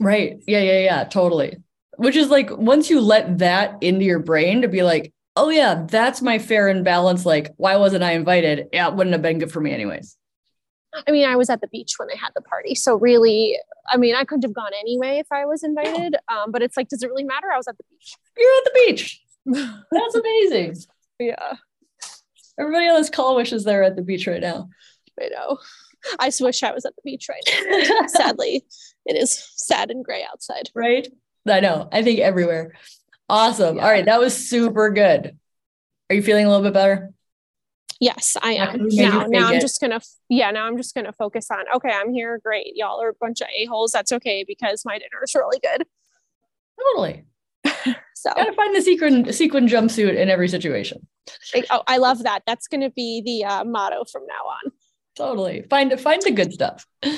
Right. 0.00 0.42
Yeah. 0.48 0.58
Yeah. 0.58 0.80
Yeah. 0.80 1.04
Totally. 1.04 1.56
Which 1.98 2.16
is 2.16 2.30
like 2.30 2.50
once 2.56 2.90
you 2.90 3.00
let 3.00 3.38
that 3.38 3.80
into 3.80 4.04
your 4.04 4.18
brain 4.18 4.62
to 4.62 4.68
be 4.68 4.82
like, 4.82 5.12
oh 5.36 5.48
yeah, 5.48 5.86
that's 5.88 6.22
my 6.22 6.38
fair 6.38 6.68
and 6.68 6.84
balanced. 6.84 7.26
Like, 7.26 7.52
why 7.56 7.76
wasn't 7.76 8.04
I 8.04 8.12
invited? 8.12 8.68
Yeah, 8.72 8.88
it 8.88 8.94
wouldn't 8.94 9.12
have 9.12 9.22
been 9.22 9.38
good 9.38 9.52
for 9.52 9.60
me 9.60 9.72
anyways. 9.72 10.16
I 11.06 11.10
mean, 11.12 11.28
I 11.28 11.36
was 11.36 11.50
at 11.50 11.60
the 11.60 11.68
beach 11.68 11.94
when 11.98 12.08
they 12.08 12.16
had 12.16 12.30
the 12.34 12.42
party. 12.42 12.74
So 12.74 12.96
really, 12.96 13.56
I 13.88 13.96
mean, 13.96 14.14
I 14.14 14.24
couldn't 14.24 14.42
have 14.42 14.54
gone 14.54 14.72
anyway 14.80 15.18
if 15.18 15.28
I 15.30 15.44
was 15.44 15.62
invited. 15.62 16.16
Um, 16.28 16.50
but 16.50 16.62
it's 16.62 16.76
like, 16.76 16.88
does 16.88 17.02
it 17.02 17.08
really 17.08 17.24
matter? 17.24 17.46
I 17.52 17.56
was 17.56 17.68
at 17.68 17.76
the 17.76 17.84
beach. 17.90 18.14
You're 18.36 18.58
at 18.58 18.64
the 18.64 18.72
beach. 18.74 19.22
That's 19.92 20.14
amazing. 20.14 20.76
yeah. 21.18 21.56
Everybody 22.58 22.88
on 22.88 22.96
this 22.96 23.10
call 23.10 23.36
wishes 23.36 23.64
they're 23.64 23.84
at 23.84 23.96
the 23.96 24.02
beach 24.02 24.26
right 24.26 24.40
now. 24.40 24.68
I 25.20 25.28
know. 25.28 25.58
I 26.18 26.30
wish 26.40 26.62
I 26.62 26.72
was 26.72 26.84
at 26.84 26.94
the 26.96 27.02
beach 27.04 27.28
right 27.28 27.42
now. 27.46 28.06
Sadly, 28.06 28.64
it 29.06 29.16
is 29.16 29.50
sad 29.56 29.90
and 29.90 30.04
gray 30.04 30.24
outside. 30.30 30.70
Right? 30.74 31.06
I 31.48 31.60
know. 31.60 31.88
I 31.92 32.02
think 32.02 32.20
everywhere. 32.20 32.72
Awesome. 33.30 33.76
Yeah. 33.76 33.84
All 33.84 33.90
right. 33.90 34.04
That 34.04 34.20
was 34.20 34.36
super 34.36 34.90
good. 34.90 35.36
Are 36.08 36.14
you 36.16 36.22
feeling 36.22 36.46
a 36.46 36.48
little 36.48 36.64
bit 36.64 36.74
better? 36.74 37.12
Yes, 38.00 38.36
I 38.42 38.54
am. 38.54 38.88
Now, 38.88 39.26
now 39.28 39.48
I'm 39.48 39.60
just 39.60 39.78
gonna, 39.78 40.00
yeah, 40.30 40.50
now 40.50 40.66
I'm 40.66 40.78
just 40.78 40.94
gonna 40.94 41.12
focus 41.12 41.50
on, 41.50 41.64
okay, 41.76 41.90
I'm 41.90 42.14
here. 42.14 42.40
Great. 42.42 42.72
Y'all 42.74 43.00
are 43.00 43.10
a 43.10 43.14
bunch 43.20 43.42
of 43.42 43.48
a-holes. 43.54 43.92
That's 43.92 44.10
okay 44.10 44.42
because 44.46 44.84
my 44.86 44.98
dinner 44.98 45.22
is 45.22 45.34
really 45.34 45.60
good. 45.60 45.86
Totally. 46.80 47.24
so 48.14 48.32
gotta 48.34 48.54
find 48.54 48.74
the 48.74 48.80
sequin 48.80 49.30
sequin 49.34 49.68
jumpsuit 49.68 50.16
in 50.16 50.30
every 50.30 50.48
situation. 50.48 51.06
oh, 51.70 51.82
I 51.86 51.98
love 51.98 52.22
that. 52.22 52.42
That's 52.46 52.68
gonna 52.68 52.90
be 52.90 53.20
the 53.22 53.44
uh, 53.44 53.64
motto 53.64 54.04
from 54.10 54.22
now 54.26 54.34
on. 54.34 54.72
Totally. 55.14 55.66
Find 55.68 56.00
find 56.00 56.22
the 56.22 56.30
good 56.30 56.54
stuff. 56.54 56.86
I 57.02 57.10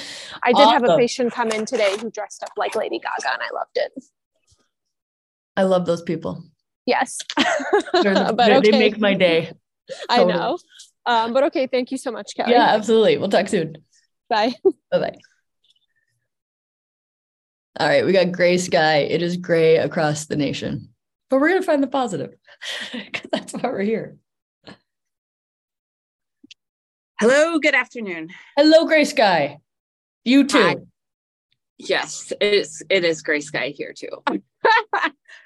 did 0.49 0.57
awesome. 0.57 0.73
have 0.73 0.85
a 0.91 0.97
patient 0.97 1.33
come 1.33 1.51
in 1.51 1.65
today 1.65 1.97
who 2.01 2.11
dressed 2.11 2.43
up 2.43 2.51
like 2.57 2.75
Lady 2.75 2.99
Gaga 2.99 3.33
and 3.35 3.43
I 3.43 3.55
loved 3.55 3.77
it. 3.77 3.93
I 5.57 5.65
love 5.65 5.87
those 5.87 6.03
people. 6.03 6.45
Yes. 6.87 7.19
but 7.37 8.07
okay. 8.07 8.71
They 8.71 8.79
make 8.79 8.99
my 8.99 9.15
day. 9.15 9.53
Totally. 10.11 10.33
I 10.33 10.37
know. 10.37 10.59
Um, 11.05 11.33
but 11.33 11.45
okay, 11.45 11.67
thank 11.67 11.91
you 11.91 11.99
so 11.99 12.11
much, 12.11 12.35
Kelly. 12.37 12.53
Yeah, 12.53 12.69
absolutely. 12.71 13.19
We'll 13.19 13.29
talk 13.29 13.49
soon. 13.49 13.77
Bye. 14.29 14.55
Bye 14.91 14.99
bye. 14.99 15.19
All 17.81 17.89
right, 17.89 18.05
we 18.05 18.13
got 18.13 18.33
gray 18.33 18.59
sky. 18.59 18.99
It 18.99 19.23
is 19.23 19.37
gray 19.37 19.79
across 19.79 20.27
the 20.27 20.37
nation, 20.37 20.91
but 21.31 21.41
we're 21.41 21.49
gonna 21.49 21.63
find 21.63 21.83
the 21.83 21.87
positive 21.89 22.35
because 22.93 23.29
that's 23.33 23.53
why 23.55 23.71
we're 23.71 23.83
here. 23.83 24.17
Hello, 27.19 27.59
good 27.59 27.75
afternoon. 27.75 28.29
Hello, 28.57 28.87
gray 28.87 29.05
sky. 29.05 29.59
You 30.25 30.45
too. 30.45 30.63
Hi. 30.63 30.77
Yes, 31.79 32.33
it 32.41 32.55
is. 32.55 32.83
It 32.91 33.05
is 33.05 33.23
gray 33.23 33.41
sky 33.41 33.73
here 33.75 33.95
too. 33.97 34.23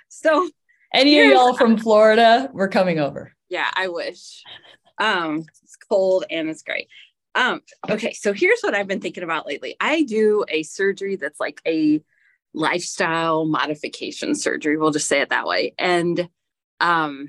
So, 0.09 0.49
any 0.92 1.21
of 1.21 1.27
y'all 1.27 1.57
from 1.57 1.77
Florida, 1.77 2.51
we're 2.53 2.69
coming 2.69 2.99
over. 2.99 3.33
Yeah, 3.49 3.71
I 3.75 3.88
wish. 3.88 4.42
Um, 4.99 5.45
it's 5.62 5.77
cold 5.77 6.25
and 6.31 6.49
it's 6.49 6.62
great. 6.62 6.88
Um, 7.35 7.61
okay, 7.90 8.14
so 8.14 8.33
here's 8.33 8.62
what 8.62 8.75
I've 8.75 8.88
been 8.88 9.01
thinking 9.01 9.23
about 9.23 9.47
lately. 9.47 9.77
I 9.79 10.03
do 10.03 10.45
a 10.49 10.62
surgery 10.62 11.16
that's 11.16 11.38
like 11.38 11.61
a 11.66 12.01
lifestyle 12.55 13.45
modification 13.45 14.35
surgery. 14.35 14.79
We'll 14.79 14.90
just 14.90 15.09
say 15.09 15.21
it 15.21 15.29
that 15.29 15.47
way. 15.47 15.75
And 15.79 16.31
um, 16.81 17.29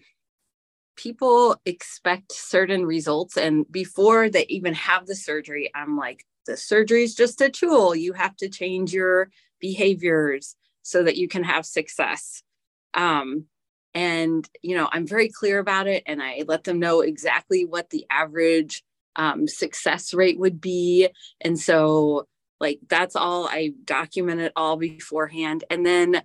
people 0.95 1.59
expect 1.65 2.31
certain 2.31 2.85
results, 2.85 3.37
and 3.37 3.69
before 3.69 4.29
they 4.29 4.45
even 4.47 4.73
have 4.75 5.05
the 5.05 5.15
surgery, 5.15 5.69
I'm 5.75 5.97
like, 5.97 6.25
the 6.45 6.55
surgery 6.55 7.03
is 7.03 7.13
just 7.13 7.41
a 7.41 7.49
tool. 7.49 7.93
You 7.93 8.13
have 8.13 8.35
to 8.37 8.47
change 8.47 8.93
your 8.93 9.29
behaviors 9.59 10.55
so 10.81 11.03
that 11.03 11.17
you 11.17 11.27
can 11.27 11.43
have 11.43 11.65
success. 11.65 12.41
Um, 12.93 13.45
and, 13.93 14.47
you 14.61 14.75
know, 14.75 14.87
I'm 14.91 15.07
very 15.07 15.29
clear 15.29 15.59
about 15.59 15.87
it 15.87 16.03
and 16.05 16.21
I 16.21 16.43
let 16.47 16.63
them 16.63 16.79
know 16.79 17.01
exactly 17.01 17.65
what 17.65 17.89
the 17.89 18.05
average 18.11 18.83
um, 19.15 19.47
success 19.47 20.13
rate 20.13 20.37
would 20.37 20.61
be. 20.61 21.09
And 21.41 21.59
so, 21.59 22.27
like, 22.59 22.79
that's 22.87 23.15
all 23.15 23.47
I 23.47 23.71
document 23.85 24.41
it 24.41 24.53
all 24.55 24.77
beforehand. 24.77 25.63
And 25.69 25.85
then 25.85 26.21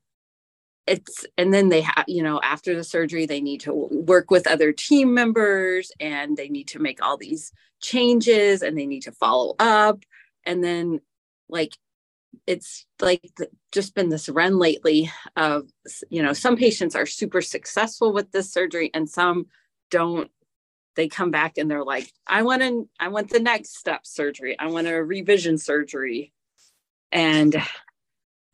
it's, 0.86 1.24
and 1.38 1.54
then 1.54 1.68
they 1.68 1.82
have, 1.82 2.04
you 2.08 2.22
know, 2.22 2.40
after 2.42 2.74
the 2.74 2.84
surgery, 2.84 3.24
they 3.24 3.40
need 3.40 3.60
to 3.62 3.72
work 3.72 4.30
with 4.30 4.46
other 4.46 4.72
team 4.72 5.14
members 5.14 5.92
and 6.00 6.36
they 6.36 6.48
need 6.48 6.68
to 6.68 6.78
make 6.78 7.02
all 7.02 7.16
these 7.16 7.52
changes 7.80 8.62
and 8.62 8.76
they 8.76 8.86
need 8.86 9.02
to 9.02 9.12
follow 9.12 9.54
up. 9.58 10.02
And 10.44 10.62
then, 10.62 11.00
like, 11.48 11.76
it's 12.46 12.86
like 13.00 13.22
just 13.70 13.94
been 13.94 14.08
this 14.08 14.28
run 14.28 14.58
lately 14.58 15.10
of 15.36 15.68
you 16.10 16.22
know 16.22 16.32
some 16.32 16.56
patients 16.56 16.96
are 16.96 17.06
super 17.06 17.40
successful 17.40 18.12
with 18.12 18.32
this 18.32 18.52
surgery 18.52 18.90
and 18.94 19.08
some 19.08 19.46
don't. 19.90 20.30
They 20.94 21.08
come 21.08 21.30
back 21.30 21.56
and 21.56 21.70
they're 21.70 21.84
like 21.84 22.12
i 22.26 22.42
want 22.42 22.60
to 22.60 22.88
i 23.00 23.08
want 23.08 23.30
the 23.30 23.40
next 23.40 23.76
step 23.78 24.06
surgery. 24.06 24.58
I 24.58 24.66
want 24.66 24.88
a 24.88 25.02
revision 25.02 25.58
surgery. 25.58 26.32
And 27.10 27.56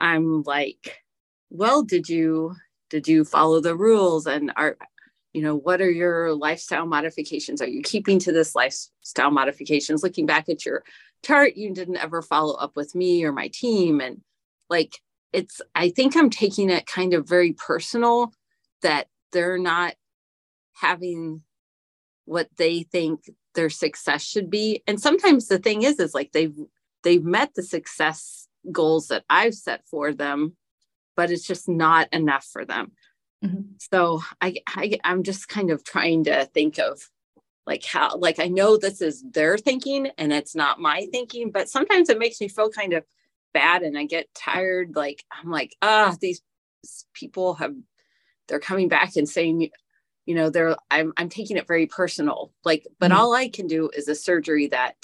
i'm 0.01 0.43
like 0.45 1.03
well 1.51 1.83
did 1.83 2.09
you 2.09 2.55
did 2.91 3.09
you 3.09 3.25
follow 3.25 3.61
the 3.61 3.75
rules 3.77 4.27
and 4.27 4.53
are 4.57 4.77
you 5.33 5.43
know 5.43 5.57
what 5.57 5.81
are 5.81 5.91
your 5.91 6.35
lifestyle 6.35 6.87
modifications? 6.87 7.61
Are 7.61 7.69
you 7.69 7.83
keeping 7.83 8.19
to 8.21 8.33
this 8.33 8.55
lifestyle 8.55 9.31
modifications? 9.31 10.03
Looking 10.03 10.27
back 10.27 10.49
at 10.49 10.64
your 10.64 10.83
chart 11.24 11.57
you 11.57 11.72
didn't 11.72 11.96
ever 11.96 12.22
follow 12.22 12.54
up 12.54 12.76
with 12.76 12.94
me 12.94 13.24
or 13.24 13.33
my 13.33 13.48
team. 13.48 14.00
And 14.00 14.22
like 14.70 14.98
it's 15.33 15.61
i 15.74 15.90
think 15.90 16.16
i'm 16.16 16.31
taking 16.31 16.70
it 16.70 16.87
kind 16.87 17.12
of 17.14 17.28
very 17.28 17.52
personal 17.52 18.33
that 18.83 19.09
they're 19.33 19.59
not 19.59 19.94
having 20.74 21.42
what 22.24 22.48
they 22.57 22.83
think 22.83 23.31
their 23.54 23.70
success 23.70 24.22
should 24.22 24.50
be. 24.50 24.83
And 24.87 25.00
sometimes 25.00 25.48
the 25.48 25.59
thing 25.59 25.83
is 25.83 25.98
is 25.98 26.14
like 26.14 26.33
they've 26.33 26.54
they've 27.02 27.24
met 27.24 27.54
the 27.54 27.62
success 27.62 28.46
goals 28.70 29.09
that 29.09 29.24
i've 29.31 29.54
set 29.54 29.83
for 29.87 30.12
them 30.12 30.57
but 31.16 31.31
it's 31.31 31.46
just 31.46 31.68
not 31.68 32.07
enough 32.12 32.44
for 32.44 32.64
them. 32.64 32.92
Mm-hmm. 33.44 33.62
so 33.78 34.20
I, 34.40 34.57
I 34.66 34.98
i'm 35.04 35.22
just 35.22 35.48
kind 35.48 35.70
of 35.70 35.85
trying 35.85 36.24
to 36.24 36.46
think 36.46 36.78
of 36.78 37.00
like 37.68 37.85
how 37.85 38.16
like 38.16 38.40
i 38.40 38.48
know 38.48 38.76
this 38.76 39.00
is 39.00 39.22
their 39.31 39.59
thinking 39.59 40.09
and 40.16 40.33
it's 40.33 40.57
not 40.57 40.81
my 40.81 41.07
thinking 41.12 41.50
but 41.52 41.68
sometimes 41.68 42.09
it 42.09 42.18
makes 42.18 42.40
me 42.40 42.48
feel 42.48 42.70
kind 42.70 42.94
of 42.94 43.04
bad 43.52 43.83
and 43.83 43.96
i 43.96 44.04
get 44.04 44.26
tired 44.35 44.96
like 44.96 45.22
i'm 45.31 45.50
like 45.50 45.76
ah 45.83 46.16
these 46.20 46.42
people 47.12 47.54
have 47.54 47.74
they're 48.48 48.59
coming 48.59 48.88
back 48.88 49.14
and 49.16 49.28
saying 49.28 49.68
you 50.24 50.35
know 50.35 50.48
they're 50.48 50.76
i'm, 50.90 51.12
I'm 51.16 51.28
taking 51.28 51.59
it 51.59 51.68
very 51.68 51.87
personal 51.87 52.52
like 52.64 52.87
but 52.98 53.11
mm-hmm. 53.11 53.20
all 53.20 53.35
i 53.35 53.48
can 53.48 53.66
do 53.66 53.90
is 53.94 54.09
a 54.09 54.14
surgery 54.14 54.68
that 54.68 54.96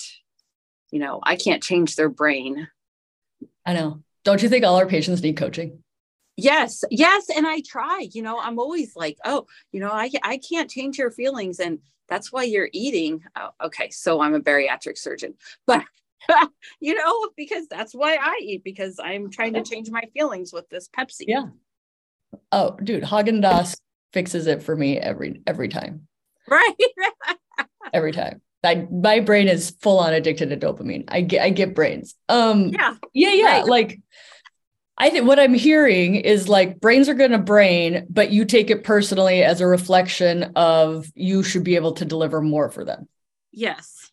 you 0.90 0.98
know 0.98 1.20
i 1.22 1.36
can't 1.36 1.62
change 1.62 1.96
their 1.96 2.08
brain. 2.08 2.68
I 3.66 3.72
know. 3.72 4.02
Don't 4.24 4.42
you 4.42 4.48
think 4.48 4.64
all 4.64 4.76
our 4.76 4.86
patients 4.86 5.22
need 5.22 5.36
coaching? 5.36 5.82
Yes 6.36 6.82
yes 6.90 7.26
and 7.34 7.46
i 7.46 7.62
try 7.64 8.08
you 8.12 8.20
know 8.20 8.40
i'm 8.40 8.58
always 8.58 8.96
like 8.96 9.16
oh 9.24 9.46
you 9.70 9.78
know 9.78 9.90
i, 9.90 10.10
I 10.24 10.38
can't 10.38 10.68
change 10.68 10.98
your 10.98 11.12
feelings 11.12 11.60
and 11.60 11.78
that's 12.08 12.32
why 12.32 12.42
you're 12.42 12.68
eating 12.72 13.22
oh, 13.36 13.50
okay 13.64 13.90
so 13.90 14.20
i'm 14.20 14.34
a 14.34 14.40
bariatric 14.40 14.98
surgeon 14.98 15.34
but 15.66 15.84
you 16.80 16.94
know 16.94 17.28
because 17.36 17.66
that's 17.68 17.94
why 17.94 18.16
i 18.20 18.38
eat 18.42 18.64
because 18.64 18.98
i'm 19.02 19.30
trying 19.30 19.52
to 19.52 19.62
change 19.62 19.90
my 19.90 20.02
feelings 20.14 20.52
with 20.52 20.68
this 20.68 20.88
pepsi 20.88 21.24
yeah 21.26 21.46
oh 22.52 22.76
dude 22.82 23.02
Häagen-Dazs 23.02 23.76
fixes 24.14 24.46
it 24.46 24.62
for 24.62 24.74
me 24.74 24.96
every 24.96 25.42
every 25.46 25.68
time. 25.68 26.06
Right. 26.48 26.74
every 27.92 28.12
time. 28.12 28.40
I, 28.62 28.86
my 28.90 29.20
brain 29.20 29.48
is 29.48 29.76
full 29.82 29.98
on 29.98 30.14
addicted 30.14 30.48
to 30.48 30.56
dopamine. 30.56 31.04
I 31.08 31.20
get 31.20 31.42
I 31.42 31.50
get 31.50 31.74
brains. 31.74 32.14
Um 32.30 32.68
yeah. 32.68 32.94
Yeah, 33.12 33.32
yeah. 33.32 33.44
Right. 33.44 33.66
Like 33.66 34.00
I 34.96 35.10
think 35.10 35.26
what 35.26 35.40
I'm 35.40 35.54
hearing 35.54 36.14
is 36.16 36.48
like 36.48 36.80
brains 36.80 37.08
are 37.08 37.14
gonna 37.14 37.38
brain, 37.38 38.06
but 38.08 38.30
you 38.30 38.44
take 38.44 38.70
it 38.70 38.84
personally 38.84 39.42
as 39.42 39.60
a 39.60 39.66
reflection 39.66 40.52
of 40.54 41.10
you 41.14 41.42
should 41.42 41.64
be 41.64 41.74
able 41.76 41.92
to 41.94 42.04
deliver 42.04 42.40
more 42.40 42.70
for 42.70 42.84
them. 42.84 43.08
Yes. 43.50 44.10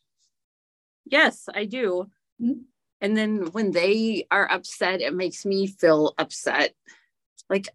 Yes, 1.06 1.48
I 1.54 1.66
do. 1.66 2.10
Mm-hmm. 2.42 2.62
And 3.02 3.18
then 3.18 3.48
when 3.52 3.72
they 3.72 4.28
are 4.32 4.50
upset, 4.50 5.02
it 5.02 5.14
makes 5.14 5.46
me 5.46 5.68
feel 5.68 6.14
upset. 6.18 6.74
Like, 7.50 7.68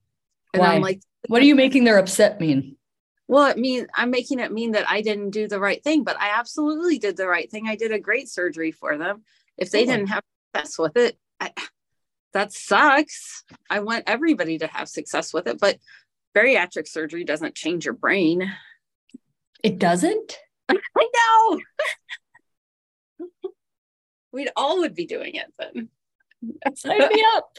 and 0.53 0.61
Why? 0.61 0.75
I'm 0.75 0.83
like, 0.83 1.01
what 1.29 1.42
are 1.42 1.47
you 1.47 1.57
making 1.57 1.85
their 1.85 1.99
upset 1.99 2.40
mean? 2.40 2.77
Well, 3.29 3.51
it 3.51 3.59
means 3.59 3.88
I'm 3.95 4.11
making 4.11 4.38
it 4.38 4.53
mean 4.53 4.73
that 4.73 4.88
I 4.88 5.03
didn't 5.03 5.31
do 5.31 5.49
the 5.49 5.59
right 5.59 5.83
thing, 5.83 6.05
but 6.05 6.19
I 6.21 6.38
absolutely 6.38 6.99
did 6.99 7.16
the 7.16 7.27
right 7.27 7.51
thing. 7.51 7.69
I 7.69 7.75
did 7.75 7.90
a 7.90 7.99
great 7.99 8.29
surgery 8.29 8.71
for 8.71 8.97
them. 8.97 9.25
If 9.59 9.71
they 9.71 9.83
oh. 9.83 9.87
didn't 9.87 10.09
have 10.09 10.23
success 10.55 10.79
with 10.79 10.97
it, 10.97 11.19
I, 11.40 11.53
that 12.37 12.53
sucks. 12.53 13.44
I 13.70 13.81
want 13.81 14.05
everybody 14.07 14.59
to 14.59 14.66
have 14.66 14.90
success 14.90 15.33
with 15.33 15.46
it, 15.46 15.59
but 15.59 15.79
bariatric 16.37 16.87
surgery 16.87 17.25
doesn't 17.25 17.55
change 17.55 17.87
your 17.87 17.94
brain. 17.94 18.53
It 19.62 19.79
doesn't? 19.79 20.38
I 20.68 21.09
know. 21.14 21.61
We'd 24.33 24.51
all 24.55 24.81
would 24.81 24.94
be 24.94 25.07
doing 25.07 25.37
it 25.37 25.46
then. 25.59 25.88
Sign 26.77 26.99
me 26.99 27.25
up. 27.37 27.57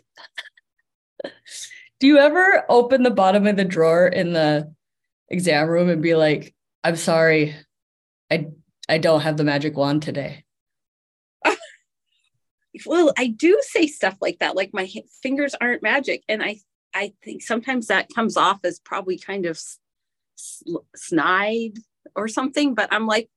Do 2.00 2.06
you 2.06 2.20
ever 2.20 2.64
open 2.70 3.02
the 3.02 3.10
bottom 3.10 3.48
of 3.48 3.58
the 3.58 3.66
drawer 3.66 4.06
in 4.06 4.34
the 4.34 4.72
exam 5.28 5.68
room 5.70 5.90
and 5.90 6.04
be 6.04 6.14
like, 6.14 6.54
"I'm 6.84 6.98
sorry, 6.98 7.56
I 8.30 8.50
I 8.88 9.00
don't 9.00 9.22
have 9.22 9.38
the 9.38 9.44
magic 9.44 9.76
wand 9.76 10.04
today." 10.04 10.44
Well, 12.86 13.14
I 13.18 13.28
do 13.28 13.60
say 13.62 13.88
stuff 13.88 14.18
like 14.22 14.40
that, 14.40 14.56
like 14.56 14.72
my 14.74 14.90
fingers 15.22 15.56
aren't 15.60 15.84
magic, 15.84 16.24
and 16.28 16.44
I 16.44 16.60
I 16.94 17.14
think 17.24 17.42
sometimes 17.42 17.88
that 17.88 18.10
comes 18.14 18.38
off 18.38 18.60
as 18.64 18.80
probably 18.80 19.18
kind 19.18 19.46
of 19.46 19.60
snide 20.96 21.74
or 22.16 22.28
something, 22.28 22.74
but 22.76 22.92
I'm 22.92 23.06
like, 23.08 23.30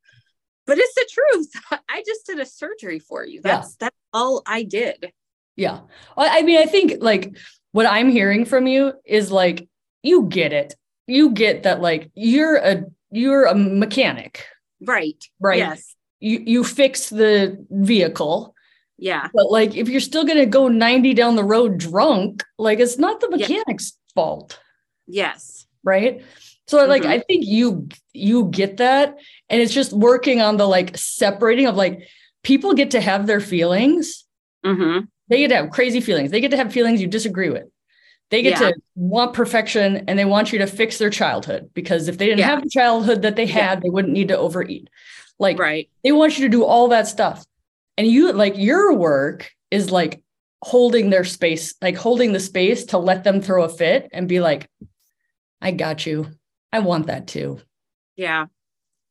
but 0.67 0.79
it's 0.79 0.95
the 0.95 1.09
truth. 1.11 1.81
I 1.89 2.03
just 2.07 2.27
did 2.27 2.39
a 2.39 2.47
surgery 2.47 2.99
for 2.99 3.25
you. 3.25 3.41
That's 3.43 3.71
yeah. 3.71 3.87
that's 3.87 3.97
all 4.13 4.43
I 4.47 4.63
did. 4.63 5.13
Yeah. 5.57 5.81
I 6.17 6.43
mean, 6.43 6.59
I 6.59 6.67
think 6.67 7.03
like 7.03 7.37
what 7.73 7.87
I'm 7.87 8.09
hearing 8.09 8.45
from 8.45 8.67
you 8.67 8.95
is 9.05 9.31
like 9.31 9.69
you 10.03 10.25
get 10.25 10.53
it. 10.53 10.75
You 11.07 11.31
get 11.31 11.65
that 11.65 11.81
like 11.81 12.11
you're 12.15 12.57
a 12.57 12.85
you're 13.11 13.45
a 13.45 13.55
mechanic. 13.55 14.47
Right. 14.81 15.23
Right. 15.41 15.59
Yes. 15.59 15.97
You 16.21 16.43
you 16.45 16.65
fix 16.65 17.11
the 17.11 17.65
vehicle. 17.71 18.55
Yeah. 19.01 19.29
But 19.33 19.51
like 19.51 19.75
if 19.75 19.89
you're 19.89 20.01
still 20.01 20.25
gonna 20.25 20.47
go 20.47 20.69
90 20.69 21.15
down 21.15 21.35
the 21.35 21.45
road 21.45 21.79
drunk, 21.79 22.45
like 22.59 22.79
it's 22.79 22.99
not 22.99 23.21
the 23.21 23.31
mechanic's 23.31 23.99
fault. 24.15 24.61
Yes. 25.07 25.67
Right. 25.83 26.23
So 26.69 26.85
like 26.87 27.03
mm-hmm. 27.03 27.11
I 27.11 27.19
think 27.21 27.47
you 27.47 27.89
you 28.13 28.49
get 28.51 28.77
that. 28.77 29.19
And 29.49 29.61
it's 29.61 29.73
just 29.73 29.93
working 29.93 30.41
on 30.41 30.59
the 30.59 30.69
like 30.69 30.97
separating 30.97 31.67
of 31.67 31.77
like 31.77 32.07
people 32.43 32.75
get 32.75 32.93
to 32.93 33.01
have 33.01 33.27
their 33.27 33.41
feelings. 33.41 34.25
Mm-hmm. 34.65 35.07
They 35.29 35.39
get 35.39 35.49
to 35.49 35.57
have 35.57 35.71
crazy 35.71 36.01
feelings. 36.01 36.31
They 36.31 36.41
get 36.41 36.51
to 36.51 36.57
have 36.57 36.73
feelings 36.73 37.01
you 37.01 37.09
disagree 37.09 37.51
with. 37.51 37.65
They 38.31 38.43
get 38.43 38.61
yeah. 38.61 38.69
to 38.69 38.75
want 38.95 39.33
perfection 39.33 40.05
and 40.07 40.19
they 40.19 40.25
want 40.25 40.53
you 40.53 40.59
to 40.61 40.67
fix 40.67 40.99
their 40.99 41.11
childhood 41.11 41.71
because 41.75 42.07
if 42.07 42.19
they 42.19 42.27
didn't 42.27 42.41
yeah. 42.41 42.47
have 42.47 42.63
the 42.63 42.69
childhood 42.69 43.23
that 43.23 43.35
they 43.35 43.47
had, 43.47 43.79
yeah. 43.79 43.81
they 43.81 43.91
wouldn't 43.91 44.15
need 44.15 44.29
to 44.29 44.39
overeat. 44.39 44.89
Like 45.41 45.59
right. 45.59 45.89
they 46.05 46.13
want 46.13 46.39
you 46.39 46.45
to 46.45 46.51
do 46.51 46.65
all 46.65 46.89
that 46.89 47.09
stuff. 47.09 47.45
And 48.01 48.09
you 48.09 48.33
like 48.33 48.57
your 48.57 48.95
work 48.95 49.51
is 49.71 49.91
like 49.91 50.23
holding 50.63 51.11
their 51.11 51.23
space, 51.23 51.75
like 51.83 51.97
holding 51.97 52.33
the 52.33 52.41
space 52.41 52.87
to 52.87 52.99
let 52.99 53.25
them 53.25 53.43
throw 53.43 53.65
a 53.65 53.69
fit 53.69 54.09
and 54.11 54.27
be 54.27 54.41
like, 54.41 54.67
I 55.61 55.73
got 55.73 56.07
you. 56.07 56.31
I 56.73 56.79
want 56.79 57.09
that 57.09 57.27
too. 57.27 57.61
Yeah. 58.17 58.47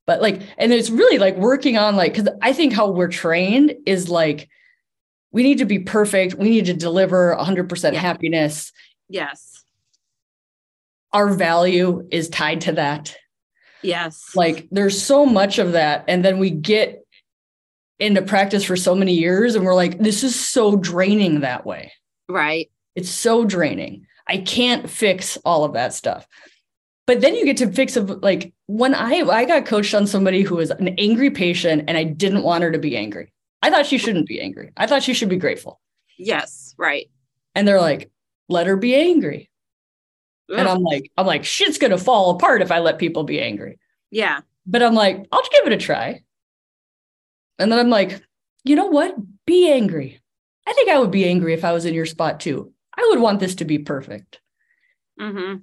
But 0.08 0.24
like, 0.24 0.42
and 0.58 0.74
it's 0.74 0.90
really 0.90 1.20
like 1.20 1.38
working 1.38 1.78
on 1.78 1.98
like, 1.98 2.16
because 2.16 2.34
I 2.42 2.52
think 2.52 2.74
how 2.74 2.90
we're 2.90 3.10
trained 3.10 3.76
is 3.86 4.10
like, 4.10 4.50
we 5.32 5.44
need 5.44 5.60
to 5.60 5.66
be 5.66 5.78
perfect. 5.78 6.34
We 6.34 6.50
need 6.50 6.66
to 6.66 6.74
deliver 6.74 7.38
100% 7.40 7.94
yeah. 7.94 8.00
happiness. 8.00 8.72
Yes. 9.08 9.66
Our 11.14 11.30
value 11.30 12.08
is 12.10 12.28
tied 12.28 12.62
to 12.62 12.72
that. 12.72 13.16
Yes. 13.84 14.32
Like 14.34 14.68
there's 14.72 15.00
so 15.00 15.28
much 15.28 15.60
of 15.60 15.74
that. 15.74 16.06
And 16.08 16.26
then 16.26 16.40
we 16.40 16.50
get 16.50 16.99
into 18.00 18.22
practice 18.22 18.64
for 18.64 18.76
so 18.76 18.96
many 18.96 19.14
years 19.14 19.56
and 19.56 19.66
we're 19.66 19.76
like, 19.76 20.00
this 20.00 20.24
is 20.24 20.40
so 20.40 20.76
draining 20.78 21.42
that 21.42 21.66
way. 21.66 21.92
Right. 22.28 22.72
It's 22.96 23.10
so 23.10 23.46
draining. 23.46 24.06
I 24.28 24.38
can't 24.38 24.90
fix 24.90 25.38
all 25.44 25.64
of 25.64 25.74
that 25.74 25.94
stuff. 25.94 26.26
But 27.08 27.22
then 27.22 27.36
you 27.36 27.44
get 27.44 27.58
to 27.58 27.72
fix 27.72 27.96
of 27.98 28.10
like 28.22 28.54
when 28.68 28.94
I 28.94 29.22
I 29.22 29.46
got 29.46 29.66
coached 29.66 29.96
on 29.96 30.06
somebody 30.06 30.44
who 30.44 30.58
was 30.58 30.70
an 30.70 30.90
angry 31.00 31.32
patient 31.32 31.86
and 31.88 31.98
I 31.98 32.04
didn't 32.04 32.44
want 32.44 32.64
her 32.64 32.72
to 32.72 32.78
be 32.78 32.96
angry. 32.96 33.34
I 33.64 33.72
thought 33.72 33.88
she 33.88 33.98
shouldn't 33.98 34.28
be 34.28 34.40
angry. 34.40 34.72
I 34.78 34.86
thought 34.86 35.02
she 35.02 35.16
should 35.16 35.28
be 35.28 35.38
grateful. 35.38 35.82
Yes, 36.20 36.76
right. 36.78 37.10
And 37.56 37.68
they're 37.68 37.82
like, 37.82 38.12
let 38.48 38.68
her 38.68 38.78
be 38.78 38.96
angry. 38.96 39.50
Ugh. 40.52 40.60
And 40.60 40.68
I'm 40.68 40.84
like, 40.84 41.12
I'm 41.18 41.26
like, 41.26 41.46
shit's 41.46 41.80
gonna 41.80 41.98
fall 41.98 42.30
apart 42.30 42.62
if 42.62 42.72
I 42.72 42.78
let 42.78 43.00
people 43.00 43.24
be 43.24 43.42
angry. 43.42 43.80
Yeah. 44.12 44.42
But 44.68 44.84
I'm 44.84 44.94
like, 44.94 45.26
I'll 45.32 45.42
give 45.52 45.66
it 45.66 45.74
a 45.74 45.78
try. 45.78 46.22
And 47.60 47.72
then 47.72 47.78
I'm 47.78 47.90
like, 47.90 48.22
you 48.64 48.76
know 48.76 48.88
what? 48.88 49.16
Be 49.46 49.72
angry. 49.72 50.20
I 50.66 50.74
think 50.74 50.90
I 50.90 51.00
would 51.00 51.12
be 51.12 51.28
angry 51.28 51.54
if 51.54 51.66
I 51.66 51.74
was 51.74 51.86
in 51.86 51.94
your 51.94 52.06
spot 52.06 52.40
too. 52.40 52.72
I 52.96 53.06
would 53.10 53.20
want 53.20 53.40
this 53.40 53.56
to 53.56 53.66
be 53.66 53.80
perfect. 53.80 54.40
Mm-hmm. 55.20 55.58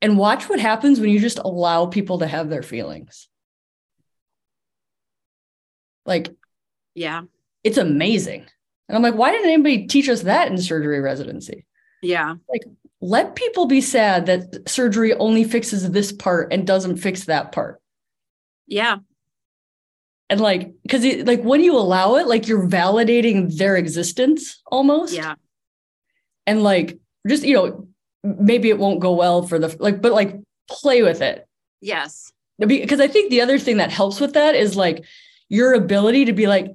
And 0.00 0.18
watch 0.18 0.48
what 0.48 0.60
happens 0.60 1.00
when 1.00 1.10
you 1.10 1.18
just 1.18 1.38
allow 1.38 1.86
people 1.86 2.20
to 2.20 2.26
have 2.26 2.48
their 2.48 2.62
feelings. 2.62 3.28
Like 6.06 6.30
yeah. 6.94 7.22
It's 7.64 7.78
amazing. 7.78 8.46
And 8.88 8.96
I'm 8.96 9.02
like, 9.02 9.14
why 9.14 9.30
didn't 9.30 9.50
anybody 9.50 9.86
teach 9.86 10.08
us 10.08 10.22
that 10.22 10.50
in 10.50 10.58
surgery 10.58 11.00
residency? 11.00 11.66
Yeah. 12.02 12.36
Like, 12.48 12.62
let 13.00 13.36
people 13.36 13.66
be 13.66 13.80
sad 13.80 14.26
that 14.26 14.68
surgery 14.68 15.14
only 15.14 15.44
fixes 15.44 15.88
this 15.90 16.10
part 16.10 16.52
and 16.52 16.66
doesn't 16.66 16.96
fix 16.96 17.24
that 17.24 17.52
part. 17.52 17.80
Yeah. 18.66 18.98
And 20.30 20.40
like, 20.40 20.72
because 20.82 21.04
like 21.26 21.42
when 21.42 21.62
you 21.62 21.76
allow 21.76 22.16
it, 22.16 22.26
like 22.26 22.48
you're 22.48 22.66
validating 22.66 23.56
their 23.56 23.76
existence 23.76 24.60
almost. 24.66 25.14
Yeah. 25.14 25.34
And 26.46 26.62
like, 26.62 26.98
just, 27.26 27.44
you 27.44 27.54
know, 27.54 27.88
maybe 28.22 28.68
it 28.68 28.78
won't 28.78 29.00
go 29.00 29.12
well 29.12 29.42
for 29.46 29.58
the, 29.58 29.74
like, 29.78 30.02
but 30.02 30.12
like 30.12 30.36
play 30.70 31.02
with 31.02 31.22
it. 31.22 31.46
Yes. 31.80 32.32
Because 32.58 33.00
I 33.00 33.06
think 33.06 33.30
the 33.30 33.40
other 33.40 33.58
thing 33.58 33.76
that 33.78 33.90
helps 33.90 34.20
with 34.20 34.34
that 34.34 34.54
is 34.54 34.76
like 34.76 35.04
your 35.48 35.74
ability 35.74 36.26
to 36.26 36.32
be 36.32 36.46
like, 36.46 36.74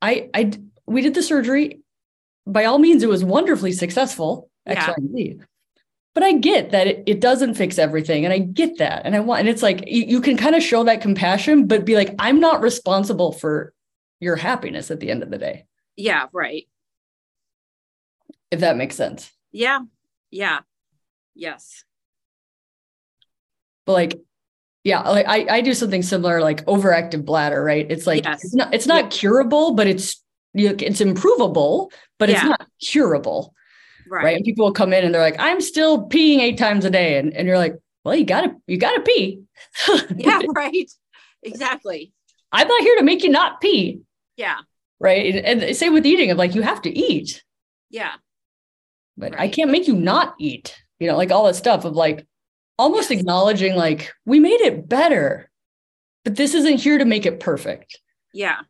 I 0.00 0.30
I 0.32 0.52
we 0.86 1.02
did 1.02 1.14
the 1.14 1.22
surgery, 1.22 1.80
by 2.46 2.64
all 2.64 2.78
means, 2.78 3.02
it 3.02 3.08
was 3.08 3.22
wonderfully 3.22 3.72
successful, 3.72 4.48
Yeah. 4.66 4.88
Y, 4.88 4.94
and 4.96 5.12
Z. 5.12 5.40
But 6.18 6.26
I 6.26 6.32
get 6.32 6.72
that 6.72 6.88
it, 6.88 7.04
it 7.06 7.20
doesn't 7.20 7.54
fix 7.54 7.78
everything. 7.78 8.24
And 8.24 8.34
I 8.34 8.38
get 8.40 8.78
that. 8.78 9.02
And 9.04 9.14
I 9.14 9.20
want, 9.20 9.38
and 9.38 9.48
it's 9.48 9.62
like 9.62 9.84
you, 9.86 10.02
you 10.04 10.20
can 10.20 10.36
kind 10.36 10.56
of 10.56 10.64
show 10.64 10.82
that 10.82 11.00
compassion, 11.00 11.68
but 11.68 11.84
be 11.84 11.94
like, 11.94 12.12
I'm 12.18 12.40
not 12.40 12.60
responsible 12.60 13.30
for 13.30 13.72
your 14.18 14.34
happiness 14.34 14.90
at 14.90 14.98
the 14.98 15.12
end 15.12 15.22
of 15.22 15.30
the 15.30 15.38
day, 15.38 15.66
Yeah, 15.94 16.26
right. 16.32 16.66
if 18.50 18.58
that 18.58 18.76
makes 18.76 18.96
sense. 18.96 19.30
Yeah. 19.52 19.78
Yeah. 20.32 20.58
Yes. 21.36 21.84
But 23.86 23.92
like, 23.92 24.20
yeah, 24.82 25.08
like 25.08 25.28
I, 25.28 25.58
I 25.58 25.60
do 25.60 25.72
something 25.72 26.02
similar, 26.02 26.40
like 26.40 26.66
overactive 26.66 27.24
bladder, 27.24 27.62
right? 27.62 27.86
It's 27.88 28.08
like 28.08 28.24
Yes. 28.24 28.42
it's 28.42 28.54
not 28.56 28.74
it's 28.74 28.88
not 28.88 29.04
Yeah. 29.04 29.10
curable, 29.10 29.74
but 29.74 29.86
it's 29.86 30.20
it's 30.52 31.00
improvable, 31.00 31.92
but 32.18 32.28
it's 32.28 32.42
not 32.42 32.66
curable. 32.82 33.54
Right. 34.10 34.24
right? 34.24 34.36
And 34.36 34.44
people 34.44 34.64
will 34.66 34.72
come 34.72 34.92
in 34.92 35.04
and 35.04 35.14
they're 35.14 35.22
like, 35.22 35.38
I'm 35.38 35.60
still 35.60 36.08
peeing 36.08 36.38
eight 36.38 36.58
times 36.58 36.84
a 36.84 36.90
day. 36.90 37.18
And, 37.18 37.32
and 37.34 37.46
you're 37.46 37.58
like, 37.58 37.76
well, 38.04 38.14
you 38.14 38.24
gotta, 38.24 38.54
you 38.66 38.78
gotta 38.78 39.00
pee. 39.02 39.42
Yeah, 40.16 40.40
right. 40.54 40.90
Exactly. 41.42 42.12
I'm 42.52 42.66
not 42.68 42.82
here 42.82 42.96
to 42.96 43.02
make 43.04 43.22
you 43.22 43.30
not 43.30 43.60
pee. 43.60 44.00
Yeah. 44.36 44.56
Right. 45.00 45.34
And, 45.34 45.62
and 45.62 45.76
same 45.76 45.92
with 45.94 46.06
eating 46.06 46.30
of 46.30 46.38
like, 46.38 46.54
you 46.54 46.62
have 46.62 46.82
to 46.82 46.90
eat, 46.90 47.42
Yeah. 47.90 48.12
but 49.16 49.38
I 49.38 49.48
can't 49.48 49.70
make 49.70 49.86
you 49.86 49.94
not 49.94 50.34
eat, 50.40 50.76
you 50.98 51.08
know, 51.08 51.16
like 51.16 51.30
all 51.30 51.44
that 51.46 51.54
stuff 51.56 51.84
of 51.84 51.94
like 51.94 52.26
almost 52.78 53.10
Yes. 53.10 53.20
acknowledging 53.20 53.74
like, 53.76 54.12
we 54.24 54.40
made 54.40 54.60
it 54.60 54.88
better, 54.88 55.50
but 56.24 56.36
this 56.36 56.54
isn't 56.54 56.78
here 56.78 56.98
to 56.98 57.04
make 57.04 57.26
it 57.26 57.40
perfect. 57.40 57.98
Yeah. 58.32 58.60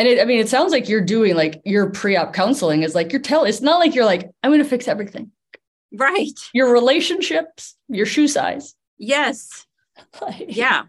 And 0.00 0.08
it, 0.08 0.18
I 0.18 0.24
mean, 0.24 0.38
it 0.40 0.48
sounds 0.48 0.72
like 0.72 0.88
you're 0.88 1.04
doing 1.04 1.34
like 1.36 1.60
your 1.66 1.90
pre-op 1.90 2.32
counseling 2.32 2.84
is 2.84 2.94
like 2.94 3.12
you're 3.12 3.20
telling, 3.20 3.50
it's 3.50 3.60
not 3.60 3.80
like 3.80 3.94
you're 3.94 4.06
like, 4.06 4.30
I'm 4.42 4.50
going 4.50 4.62
to 4.62 4.68
fix 4.68 4.88
everything. 4.88 5.30
Right. 5.92 6.32
Your 6.54 6.72
relationships, 6.72 7.76
your 7.88 8.06
shoe 8.06 8.26
size. 8.26 8.74
Yes. 8.96 9.66
Like- 10.22 10.56
Yeah. 10.56 10.84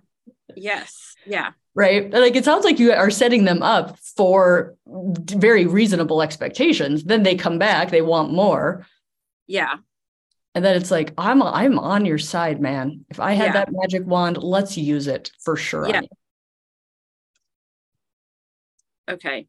Yes. 0.56 1.14
Yeah. 1.26 1.50
right? 1.76 2.10
Like 2.10 2.38
it 2.38 2.46
sounds 2.46 2.64
like 2.64 2.80
you 2.80 2.94
are 2.94 3.12
setting 3.12 3.44
them 3.44 3.62
up 3.62 4.00
for 4.00 4.76
very 4.88 5.66
reasonable 5.66 6.22
expectations. 6.22 7.04
Then 7.04 7.24
they 7.24 7.36
come 7.36 7.60
back, 7.60 7.90
they 7.92 8.02
want 8.02 8.32
more, 8.32 8.86
Yeah. 9.48 9.76
and 10.56 10.64
then 10.64 10.78
it's 10.78 10.92
like 10.92 11.14
I'm 11.18 11.44
I'm 11.44 11.78
on 11.80 12.06
your 12.06 12.18
side, 12.18 12.62
man. 12.62 13.04
If 13.10 13.20
I 13.20 13.34
had 13.34 13.48
Yeah. 13.48 13.54
that 13.54 13.70
magic 13.72 14.06
wand, 14.08 14.38
let's 14.38 14.78
use 14.78 15.08
it 15.08 15.32
for 15.44 15.58
sure. 15.58 15.90
Yeah. 15.90 16.02
You. 19.12 19.16
Okay. 19.16 19.48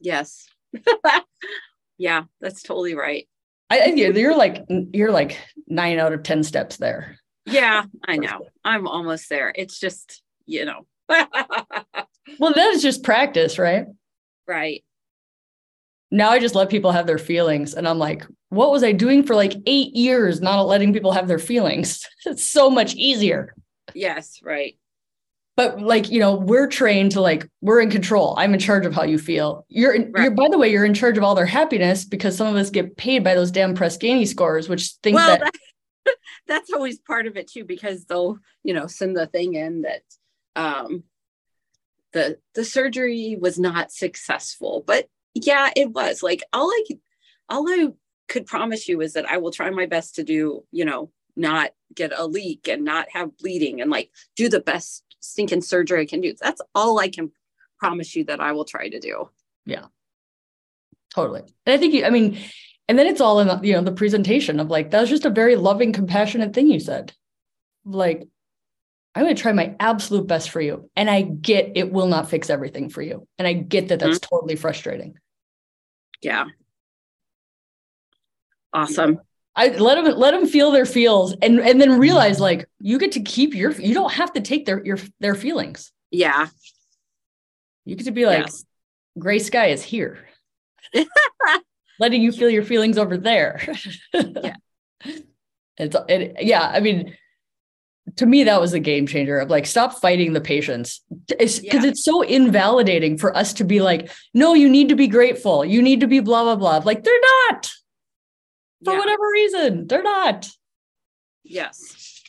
Yes. 0.00 0.48
yeah, 1.98 2.24
that's 2.40 2.62
totally 2.62 2.94
right. 2.94 3.28
I, 3.70 3.80
I 3.80 3.86
you're 3.86 4.36
like 4.36 4.64
you're 4.68 5.12
like 5.12 5.38
nine 5.66 5.98
out 5.98 6.12
of 6.12 6.22
ten 6.22 6.42
steps 6.42 6.76
there. 6.76 7.18
Yeah, 7.46 7.84
I 8.06 8.16
know. 8.16 8.46
I'm 8.64 8.86
almost 8.86 9.28
there. 9.28 9.52
It's 9.54 9.78
just, 9.78 10.22
you 10.46 10.64
know. 10.64 10.86
Well, 12.38 12.52
that 12.54 12.74
is 12.74 12.82
just 12.82 13.02
practice, 13.02 13.58
right? 13.58 13.86
right. 14.46 14.84
Now 16.10 16.30
I 16.30 16.38
just 16.38 16.54
let 16.54 16.70
people 16.70 16.92
have 16.92 17.06
their 17.06 17.18
feelings, 17.18 17.74
and 17.74 17.86
I'm 17.86 17.98
like, 17.98 18.26
what 18.48 18.70
was 18.70 18.82
I 18.82 18.92
doing 18.92 19.22
for 19.22 19.34
like 19.34 19.54
eight 19.66 19.94
years, 19.94 20.40
not 20.40 20.62
letting 20.62 20.92
people 20.92 21.12
have 21.12 21.28
their 21.28 21.38
feelings? 21.38 22.06
It's 22.26 22.44
so 22.44 22.70
much 22.70 22.94
easier. 22.94 23.54
Yes, 23.94 24.40
right. 24.42 24.76
But 25.60 25.82
like 25.82 26.10
you 26.10 26.20
know 26.20 26.36
we're 26.36 26.66
trained 26.66 27.12
to 27.12 27.20
like 27.20 27.46
we're 27.60 27.82
in 27.82 27.90
control 27.90 28.34
i'm 28.38 28.54
in 28.54 28.60
charge 28.60 28.86
of 28.86 28.94
how 28.94 29.02
you 29.02 29.18
feel 29.18 29.66
you're 29.68 29.92
in, 29.92 30.10
Right. 30.10 30.22
you're 30.22 30.30
by 30.30 30.48
the 30.50 30.56
way 30.56 30.70
you're 30.70 30.86
in 30.86 30.94
charge 30.94 31.18
of 31.18 31.22
all 31.22 31.34
their 31.34 31.44
happiness 31.44 32.02
because 32.06 32.34
some 32.34 32.46
of 32.46 32.56
us 32.56 32.70
get 32.70 32.96
paid 32.96 33.22
by 33.22 33.34
those 33.34 33.50
damn 33.50 33.74
Press 33.74 33.98
Ganey 33.98 34.26
scores 34.26 34.70
which 34.70 34.92
think 35.02 35.16
well, 35.16 35.26
that 35.26 35.40
that, 35.40 36.14
that's 36.46 36.72
always 36.72 36.98
part 36.98 37.26
of 37.26 37.36
it 37.36 37.46
too, 37.46 37.64
because 37.64 38.04
they'll, 38.06 38.38
you 38.62 38.74
know, 38.74 38.86
send 38.86 39.16
the 39.16 39.26
thing 39.26 39.54
in 39.54 39.82
that 39.82 40.02
um 40.56 41.04
the 42.12 42.38
the 42.54 42.64
surgery 42.64 43.36
was 43.40 43.58
not 43.58 43.92
successful. 43.92 44.82
But 44.86 45.08
yeah, 45.34 45.70
it 45.76 45.92
was. 45.92 46.22
Like 46.22 46.42
all 46.52 46.68
I 46.68 46.84
could 46.86 47.00
all 47.48 47.68
I 47.68 47.88
could 48.28 48.46
promise 48.46 48.88
you 48.88 49.00
is 49.00 49.12
that 49.12 49.28
I 49.28 49.36
will 49.36 49.52
try 49.52 49.70
my 49.70 49.86
best 49.86 50.16
to 50.16 50.24
do, 50.24 50.64
you 50.72 50.84
know, 50.84 51.10
not 51.36 51.70
get 51.94 52.12
a 52.16 52.26
leak 52.26 52.68
and 52.68 52.84
not 52.84 53.08
have 53.12 53.36
bleeding 53.36 53.80
and 53.80 53.90
like 53.90 54.10
do 54.36 54.48
the 54.48 54.60
best 54.60 55.04
stinking 55.20 55.62
surgery 55.62 56.02
I 56.02 56.06
can 56.06 56.20
do. 56.20 56.34
That's 56.40 56.60
all 56.74 56.98
I 56.98 57.08
can 57.08 57.30
promise 57.78 58.14
you 58.16 58.24
that 58.24 58.40
I 58.40 58.52
will 58.52 58.64
try 58.64 58.88
to 58.88 58.98
do. 58.98 59.30
Yeah. 59.64 59.86
Totally 61.14 61.40
and 61.66 61.74
i 61.74 61.76
think 61.76 61.92
you 61.92 62.04
i 62.04 62.10
mean 62.10 62.38
and 62.88 62.96
then 62.96 63.08
it's 63.08 63.20
all 63.20 63.40
in 63.40 63.48
the, 63.48 63.58
you 63.64 63.72
know 63.72 63.82
the 63.82 63.90
presentation 63.90 64.60
of 64.60 64.70
like 64.70 64.92
that 64.92 65.00
was 65.00 65.10
just 65.10 65.24
a 65.24 65.30
very 65.30 65.56
loving 65.56 65.92
compassionate 65.92 66.54
thing 66.54 66.68
you 66.68 66.78
said 66.78 67.12
like 67.84 68.28
i'm 69.16 69.24
going 69.24 69.34
to 69.34 69.42
try 69.42 69.50
my 69.50 69.74
absolute 69.80 70.28
best 70.28 70.50
for 70.50 70.60
you 70.60 70.88
and 70.94 71.10
i 71.10 71.22
get 71.22 71.72
it 71.74 71.90
will 71.92 72.06
not 72.06 72.30
fix 72.30 72.48
everything 72.48 72.88
for 72.88 73.02
you 73.02 73.26
and 73.38 73.48
i 73.48 73.52
get 73.52 73.88
that 73.88 73.98
that's 73.98 74.20
mm-hmm. 74.20 74.36
totally 74.36 74.54
frustrating 74.54 75.14
Yeah. 76.22 76.46
Awesome. 78.72 79.20
I 79.60 79.68
let 79.76 79.96
them 79.96 80.16
let 80.16 80.30
them 80.30 80.46
feel 80.46 80.70
their 80.70 80.86
feels 80.86 81.34
and 81.42 81.60
and 81.60 81.78
then 81.78 81.90
mm-hmm. 81.90 82.00
realize 82.00 82.40
like 82.40 82.66
you 82.80 82.98
get 82.98 83.12
to 83.12 83.20
keep 83.20 83.54
your 83.54 83.72
you 83.72 83.92
don't 83.92 84.12
have 84.12 84.32
to 84.32 84.40
take 84.40 84.64
their 84.64 84.82
your 84.82 84.98
their 85.20 85.34
feelings. 85.34 85.92
Yeah. 86.10 86.48
You 87.84 87.94
get 87.94 88.06
to 88.06 88.10
be 88.10 88.24
like 88.24 88.46
yes. 88.46 88.64
gray 89.18 89.38
sky 89.38 89.66
is 89.66 89.82
here. 89.82 90.26
Letting 91.98 92.22
you 92.22 92.32
feel 92.32 92.48
your 92.48 92.62
feelings 92.62 92.96
over 92.96 93.16
there. 93.16 93.60
Yeah. 94.14 94.56
It's 95.78 95.96
it, 96.10 96.36
yeah, 96.42 96.62
I 96.62 96.80
mean 96.80 97.16
to 98.16 98.26
me 98.26 98.44
that 98.44 98.60
was 98.60 98.74
a 98.74 98.80
game 98.80 99.06
changer 99.06 99.38
of 99.38 99.48
like 99.48 99.64
stop 99.64 99.98
fighting 99.98 100.34
the 100.34 100.40
patients. 100.40 101.00
It's 101.38 101.58
because 101.58 101.84
Yeah. 101.84 101.90
it's 101.90 102.04
so 102.04 102.20
invalidating 102.20 103.16
for 103.16 103.34
us 103.34 103.54
to 103.54 103.64
be 103.64 103.80
like 103.80 104.10
no 104.34 104.52
you 104.54 104.68
need 104.68 104.88
to 104.90 104.96
be 104.96 105.06
grateful. 105.06 105.64
You 105.64 105.80
need 105.80 106.00
to 106.00 106.06
be 106.06 106.20
blah 106.20 106.44
blah 106.44 106.56
blah. 106.56 106.82
Like 106.84 107.04
they're 107.04 107.26
not. 107.50 107.70
For 108.84 108.92
Yeah. 108.92 108.98
whatever 108.98 109.22
reason, 109.32 109.86
they're 109.86 110.02
not. 110.02 110.48
Yes. 111.42 112.22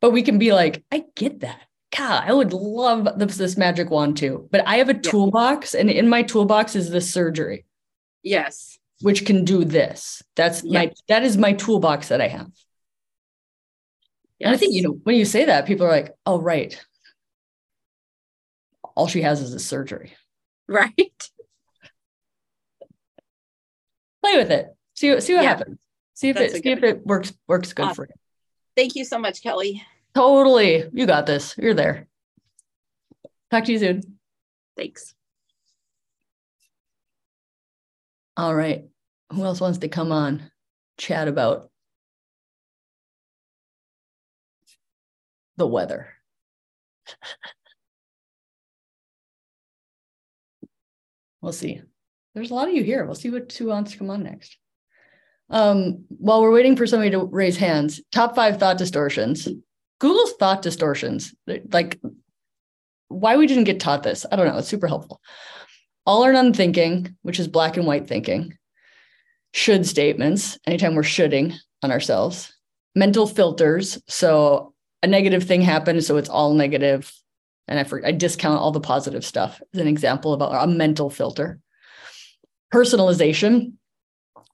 but 0.00 0.10
we 0.12 0.22
can 0.22 0.38
be 0.38 0.52
like, 0.52 0.82
I 0.90 1.04
get 1.14 1.40
that. 1.40 1.60
God, 1.96 2.24
I 2.26 2.32
would 2.32 2.52
love 2.54 3.18
this, 3.18 3.36
this 3.36 3.56
magic 3.58 3.90
wand 3.90 4.16
too. 4.16 4.48
But 4.50 4.66
I 4.66 4.76
have 4.76 4.88
a 4.88 4.94
toolbox, 4.94 5.74
and 5.74 5.90
in 5.90 6.08
my 6.08 6.22
toolbox 6.22 6.74
is 6.74 6.88
this 6.90 7.12
surgery, 7.12 7.66
Yes. 8.22 8.78
which 9.02 9.26
can 9.26 9.44
do 9.44 9.64
this. 9.64 10.22
That's 10.36 10.62
my 10.64 10.92
that 11.08 11.22
is 11.22 11.36
my 11.36 11.52
toolbox 11.52 12.08
that 12.08 12.20
I 12.20 12.28
have. 12.28 12.50
And 14.40 14.54
I 14.54 14.56
think 14.56 14.72
you 14.72 14.82
know 14.82 14.92
when 15.02 15.16
you 15.16 15.24
say 15.26 15.44
that, 15.46 15.66
people 15.66 15.84
are 15.84 15.90
like, 15.90 16.14
"Oh, 16.24 16.40
right." 16.40 16.80
All 18.96 19.06
she 19.06 19.20
has 19.22 19.42
is 19.42 19.52
a 19.52 19.58
surgery. 19.60 20.14
Right. 20.66 21.30
Play 24.22 24.36
with 24.36 24.50
it. 24.50 24.68
See 25.00 25.08
what 25.08 25.22
see 25.22 25.32
what 25.32 25.44
Yeah. 25.44 25.48
happens. 25.48 25.78
See 26.12 26.28
if 26.28 26.36
That's 26.36 26.52
it 26.52 26.62
see 26.62 26.72
if 26.72 26.82
it 26.82 27.06
works 27.06 27.32
works 27.48 27.72
good 27.72 27.86
Awesome. 27.86 27.94
for 27.94 28.04
you. 28.04 28.14
Thank 28.76 28.96
you 28.96 29.06
so 29.06 29.18
much, 29.18 29.42
Kelly. 29.42 29.82
Totally, 30.14 30.84
you 30.92 31.06
got 31.06 31.24
this. 31.24 31.56
You're 31.56 31.72
there. 31.72 32.06
Talk 33.50 33.64
to 33.64 33.72
you 33.72 33.78
soon. 33.78 34.18
Thanks. 34.76 35.14
All 38.36 38.54
right. 38.54 38.84
Who 39.32 39.42
else 39.42 39.58
wants 39.58 39.78
to 39.78 39.88
come 39.88 40.12
on? 40.12 40.50
Chat 40.98 41.28
about 41.28 41.70
the 45.56 45.66
weather. 45.66 46.12
we'll 51.40 51.54
see. 51.54 51.80
There's 52.34 52.50
a 52.50 52.54
lot 52.54 52.68
of 52.68 52.74
you 52.74 52.84
here. 52.84 53.06
We'll 53.06 53.14
see 53.14 53.30
what 53.30 53.50
who 53.50 53.68
wants 53.68 53.92
to 53.92 53.98
come 53.98 54.10
on 54.10 54.24
next. 54.24 54.59
Um, 55.50 56.04
while 56.08 56.40
we're 56.40 56.52
waiting 56.52 56.76
for 56.76 56.86
somebody 56.86 57.10
to 57.10 57.24
raise 57.24 57.56
hands, 57.56 58.00
top 58.12 58.34
five 58.34 58.58
thought 58.58 58.78
distortions. 58.78 59.48
Google's 59.98 60.32
thought 60.34 60.62
distortions. 60.62 61.34
Like, 61.72 62.00
why 63.08 63.36
we 63.36 63.46
didn't 63.46 63.64
get 63.64 63.80
taught 63.80 64.02
this? 64.02 64.24
I 64.30 64.36
don't 64.36 64.46
know. 64.46 64.58
It's 64.58 64.68
super 64.68 64.86
helpful. 64.86 65.20
All 66.06 66.24
or 66.24 66.32
none 66.32 66.52
thinking, 66.52 67.16
which 67.22 67.40
is 67.40 67.48
black 67.48 67.76
and 67.76 67.86
white 67.86 68.06
thinking. 68.06 68.56
Should 69.52 69.84
statements, 69.86 70.58
anytime 70.66 70.94
we're 70.94 71.02
shoulding 71.02 71.54
on 71.82 71.90
ourselves. 71.90 72.54
Mental 72.94 73.26
filters. 73.26 74.00
So 74.08 74.74
a 75.02 75.06
negative 75.06 75.44
thing 75.44 75.62
happened, 75.62 76.04
so 76.04 76.16
it's 76.16 76.28
all 76.28 76.54
negative, 76.54 77.12
and 77.66 77.78
I 77.78 77.84
for, 77.84 78.04
I 78.04 78.12
discount 78.12 78.60
all 78.60 78.70
the 78.70 78.80
positive 78.80 79.24
stuff 79.24 79.60
as 79.74 79.80
an 79.80 79.88
example 79.88 80.32
of 80.32 80.40
a, 80.40 80.44
a 80.44 80.66
mental 80.66 81.10
filter. 81.10 81.58
Personalization. 82.72 83.72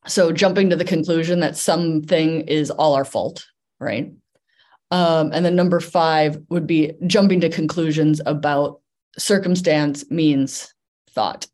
So 0.06 0.32
jumping 0.32 0.70
to 0.70 0.76
the 0.76 0.84
conclusion 0.84 1.40
that 1.40 1.56
something 1.56 2.42
is 2.42 2.70
all 2.70 2.94
our 2.94 3.04
fault, 3.04 3.46
right? 3.80 4.12
Um, 4.90 5.32
and 5.32 5.44
then 5.44 5.56
number 5.56 5.80
five 5.80 6.38
would 6.48 6.66
be 6.66 6.92
jumping 7.06 7.40
to 7.40 7.48
conclusions 7.48 8.20
about 8.24 8.80
circumstance 9.18 10.08
means 10.10 10.72
thought, 11.10 11.46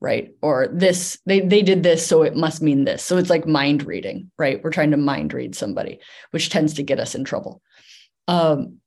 right? 0.00 0.32
Or 0.42 0.68
this, 0.72 1.18
they 1.26 1.40
they 1.40 1.62
did 1.62 1.82
this, 1.82 2.04
so 2.04 2.22
it 2.22 2.34
must 2.34 2.60
mean 2.60 2.84
this. 2.84 3.04
So 3.04 3.18
it's 3.18 3.30
like 3.30 3.46
mind 3.46 3.86
reading, 3.86 4.30
right? 4.38 4.62
We're 4.62 4.70
trying 4.70 4.90
to 4.90 4.96
mind 4.96 5.32
read 5.32 5.54
somebody, 5.54 6.00
which 6.32 6.50
tends 6.50 6.74
to 6.74 6.82
get 6.82 6.98
us 6.98 7.14
in 7.14 7.24
trouble. 7.24 7.62
Um, 8.26 8.78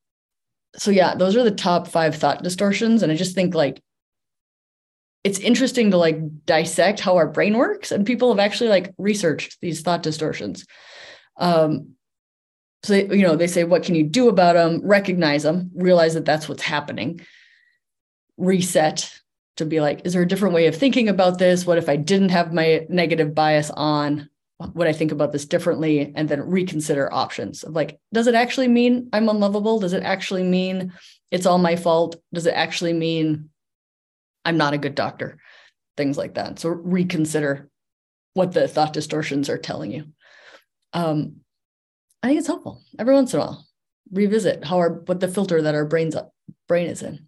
so 0.76 0.92
yeah, 0.92 1.16
those 1.16 1.38
are 1.38 1.44
the 1.44 1.52
top 1.52 1.88
five 1.88 2.16
thought 2.16 2.44
distortions. 2.44 3.02
And 3.02 3.12
I 3.12 3.16
just 3.16 3.36
think 3.36 3.56
like 3.56 3.82
it's 5.26 5.40
interesting 5.40 5.90
to 5.90 5.98
like 5.98 6.46
dissect 6.46 7.00
how 7.00 7.16
our 7.16 7.28
brain 7.28 7.58
works. 7.58 7.92
And 7.92 8.06
people 8.06 8.30
have 8.30 8.38
actually 8.38 8.70
like 8.70 8.94
researched 9.00 9.58
these 9.60 9.82
thought 9.82 10.04
distortions. 10.04 10.68
Um, 11.38 11.96
so 12.84 12.94
they, 12.94 13.06
you 13.18 13.24
know, 13.24 13.36
they 13.36 13.48
say, 13.48 13.64
what 13.64 13.82
can 13.82 13.96
you 13.96 14.04
do 14.04 14.30
about 14.30 14.54
them? 14.54 14.82
Recognize 14.84 15.42
them, 15.42 15.72
realize 15.74 16.14
that 16.14 16.26
that's 16.26 16.48
what's 16.48 16.62
happening, 16.62 17.22
reset 18.38 19.12
to 19.58 19.66
be 19.66 19.82
like, 19.82 20.06
is 20.06 20.14
there 20.14 20.22
a 20.22 20.28
different 20.28 20.54
way 20.54 20.68
of 20.68 20.76
thinking 20.76 21.10
about 21.10 21.40
this? 21.40 21.66
What 21.66 21.80
if 21.80 21.90
I 21.90 21.96
didn't 21.96 22.30
have 22.30 22.54
my 22.54 22.86
negative 22.88 23.34
bias 23.34 23.72
on? 23.72 24.30
Would 24.76 24.88
I 24.88 24.94
think 24.94 25.12
about 25.12 25.32
this 25.32 25.46
differently? 25.46 26.14
And 26.16 26.30
then 26.30 26.52
reconsider 26.52 27.12
options 27.12 27.64
of 27.64 27.74
like, 27.74 28.00
does 28.14 28.28
it 28.28 28.36
actually 28.36 28.68
mean 28.68 29.10
I'm 29.12 29.28
unlovable? 29.28 29.80
Does 29.80 29.94
it 29.94 30.04
actually 30.04 30.44
mean 30.44 30.94
it's 31.32 31.48
all 31.48 31.58
my 31.58 31.76
fault? 31.76 32.16
Does 32.32 32.46
it 32.46 32.54
actually 32.54 32.94
mean 32.94 33.50
I'm 34.46 34.58
not 34.58 34.74
a 34.74 34.78
good 34.78 34.96
doctor? 34.96 35.40
Things 35.98 36.18
like 36.18 36.36
that. 36.36 36.60
So 36.60 36.70
reconsider 36.70 37.70
what 38.34 38.52
the 38.52 38.68
thought 38.68 38.94
distortions 38.94 39.50
are 39.50 39.58
telling 39.58 39.92
you. 39.92 40.06
Um, 40.94 41.38
I 42.22 42.28
think 42.28 42.40
it's 42.40 42.48
helpful 42.48 42.82
every 43.00 43.14
once 43.14 43.34
in 43.34 43.40
a 43.40 43.44
while. 43.44 43.66
Revisit 44.12 44.64
how 44.64 44.78
our 44.78 44.90
what 45.06 45.20
the 45.20 45.28
filter 45.28 45.62
that 45.62 45.76
our 45.76 45.86
brains 45.86 46.16
brain 46.68 46.88
is 46.88 47.02
in. 47.02 47.28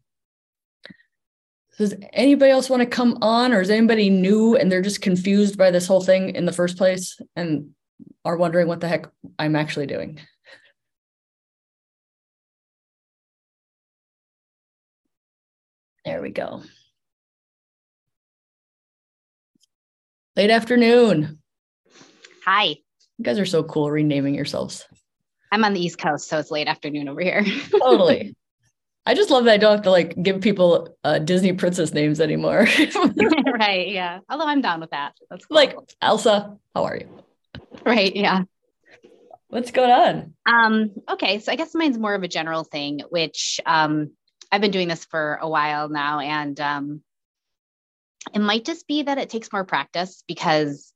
Does 1.78 1.94
anybody 2.12 2.52
else 2.52 2.70
want 2.70 2.82
to 2.82 2.88
come 2.88 3.20
on, 3.22 3.54
or 3.54 3.62
is 3.62 3.70
anybody 3.70 4.10
new 4.10 4.56
and 4.56 4.72
they're 4.72 4.82
just 4.82 5.02
confused 5.02 5.58
by 5.58 5.70
this 5.70 5.88
whole 5.88 6.02
thing 6.02 6.36
in 6.36 6.46
the 6.46 6.52
first 6.52 6.78
place 6.78 7.20
and 7.36 7.70
are 8.26 8.38
wondering 8.38 8.68
what 8.68 8.80
the 8.80 8.88
heck 8.88 9.08
I'm 9.38 9.56
actually 9.56 9.86
doing? 9.86 10.20
There 16.06 16.22
we 16.22 16.30
go. 16.32 16.64
Late 20.38 20.52
afternoon. 20.52 21.40
Hi. 22.46 22.66
You 23.18 23.24
guys 23.24 23.40
are 23.40 23.46
so 23.48 23.64
cool 23.64 23.90
renaming 23.90 24.36
yourselves. 24.36 24.86
I'm 25.52 25.64
on 25.64 25.74
the 25.74 25.80
East 25.84 25.98
Coast, 25.98 26.30
so 26.30 26.38
it's 26.38 26.52
late 26.52 26.68
afternoon 26.68 27.10
over 27.10 27.22
here. 27.22 27.44
totally. 27.72 28.36
I 29.08 29.16
just 29.16 29.32
love 29.32 29.46
that 29.46 29.54
I 29.54 29.58
don't 29.58 29.72
have 29.72 29.82
to 29.86 29.90
like 29.90 30.16
give 30.22 30.42
people 30.42 30.96
uh, 31.04 31.18
Disney 31.18 31.54
princess 31.54 31.92
names 31.92 32.22
anymore. 32.22 32.68
right. 33.52 33.88
Yeah. 33.88 34.20
Although 34.30 34.46
I'm 34.46 34.62
down 34.62 34.80
with 34.80 34.92
that. 34.92 35.14
That's 35.32 35.44
cool. 35.48 35.56
like 35.56 35.76
Elsa. 36.04 36.56
How 36.76 36.84
are 36.84 36.98
you? 36.98 37.24
Right. 37.84 38.16
Yeah. 38.16 38.44
What's 39.48 39.72
going 39.72 39.90
on? 39.90 40.36
Um, 40.46 40.92
okay. 41.10 41.40
So 41.40 41.52
I 41.52 41.56
guess 41.56 41.74
mine's 41.74 41.98
more 41.98 42.14
of 42.14 42.22
a 42.22 42.28
general 42.28 42.64
thing, 42.64 43.02
which 43.10 43.60
um, 43.66 44.12
I've 44.52 44.62
been 44.62 44.70
doing 44.70 44.88
this 44.88 45.04
for 45.04 45.40
a 45.42 45.50
while 45.50 45.90
now. 45.90 46.20
And 46.20 46.60
um, 46.62 47.02
it 48.34 48.40
might 48.40 48.66
just 48.66 48.88
be 48.88 49.04
that 49.04 49.18
it 49.18 49.30
takes 49.30 49.52
more 49.52 49.64
practice 49.64 50.24
because 50.28 50.94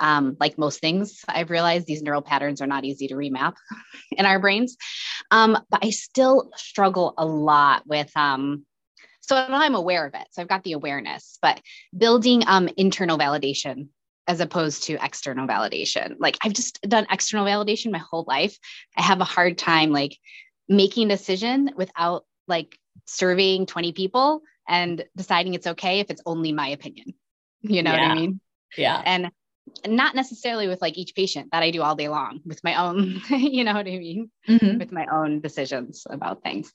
um, 0.00 0.36
like 0.38 0.58
most 0.58 0.80
things, 0.80 1.24
I've 1.28 1.50
realized 1.50 1.86
these 1.86 2.02
neural 2.02 2.22
patterns 2.22 2.60
are 2.60 2.66
not 2.66 2.84
easy 2.84 3.08
to 3.08 3.14
remap 3.14 3.54
in 4.12 4.26
our 4.26 4.38
brains. 4.38 4.76
Um, 5.30 5.58
but 5.70 5.84
I 5.84 5.90
still 5.90 6.50
struggle 6.56 7.14
a 7.18 7.26
lot 7.26 7.82
with. 7.86 8.10
Um, 8.16 8.64
so 9.20 9.36
I'm 9.36 9.74
aware 9.74 10.06
of 10.06 10.14
it. 10.14 10.26
So 10.30 10.40
I've 10.40 10.48
got 10.48 10.64
the 10.64 10.72
awareness, 10.72 11.38
but 11.42 11.60
building 11.96 12.44
um, 12.46 12.68
internal 12.76 13.18
validation 13.18 13.88
as 14.26 14.40
opposed 14.40 14.84
to 14.84 14.98
external 15.02 15.46
validation. 15.46 16.14
Like 16.18 16.38
I've 16.42 16.52
just 16.52 16.80
done 16.82 17.06
external 17.10 17.46
validation 17.46 17.90
my 17.90 17.98
whole 17.98 18.24
life. 18.28 18.56
I 18.96 19.02
have 19.02 19.20
a 19.20 19.24
hard 19.24 19.58
time 19.58 19.90
like 19.90 20.16
making 20.68 21.06
a 21.06 21.16
decision 21.16 21.70
without 21.76 22.24
like 22.46 22.78
surveying 23.06 23.66
20 23.66 23.92
people 23.92 24.42
and 24.68 25.04
deciding 25.16 25.54
it's 25.54 25.66
okay 25.66 26.00
if 26.00 26.10
it's 26.10 26.22
only 26.26 26.52
my 26.52 26.68
opinion. 26.68 27.14
You 27.60 27.82
know 27.82 27.90
yeah. 27.90 28.08
what 28.08 28.10
I 28.12 28.14
mean? 28.14 28.40
Yeah. 28.76 29.02
And 29.04 29.32
not 29.84 30.14
necessarily 30.14 30.68
with 30.68 30.80
like 30.80 30.96
each 30.96 31.12
patient 31.16 31.48
that 31.50 31.64
I 31.64 31.72
do 31.72 31.82
all 31.82 31.96
day 31.96 32.08
long 32.08 32.40
with 32.46 32.62
my 32.62 32.76
own, 32.76 33.20
you 33.30 33.64
know 33.64 33.74
what 33.74 33.88
I 33.88 33.98
mean? 33.98 34.30
Mm-hmm. 34.48 34.78
With 34.78 34.92
my 34.92 35.06
own 35.06 35.40
decisions 35.40 36.06
about 36.08 36.44
things. 36.44 36.72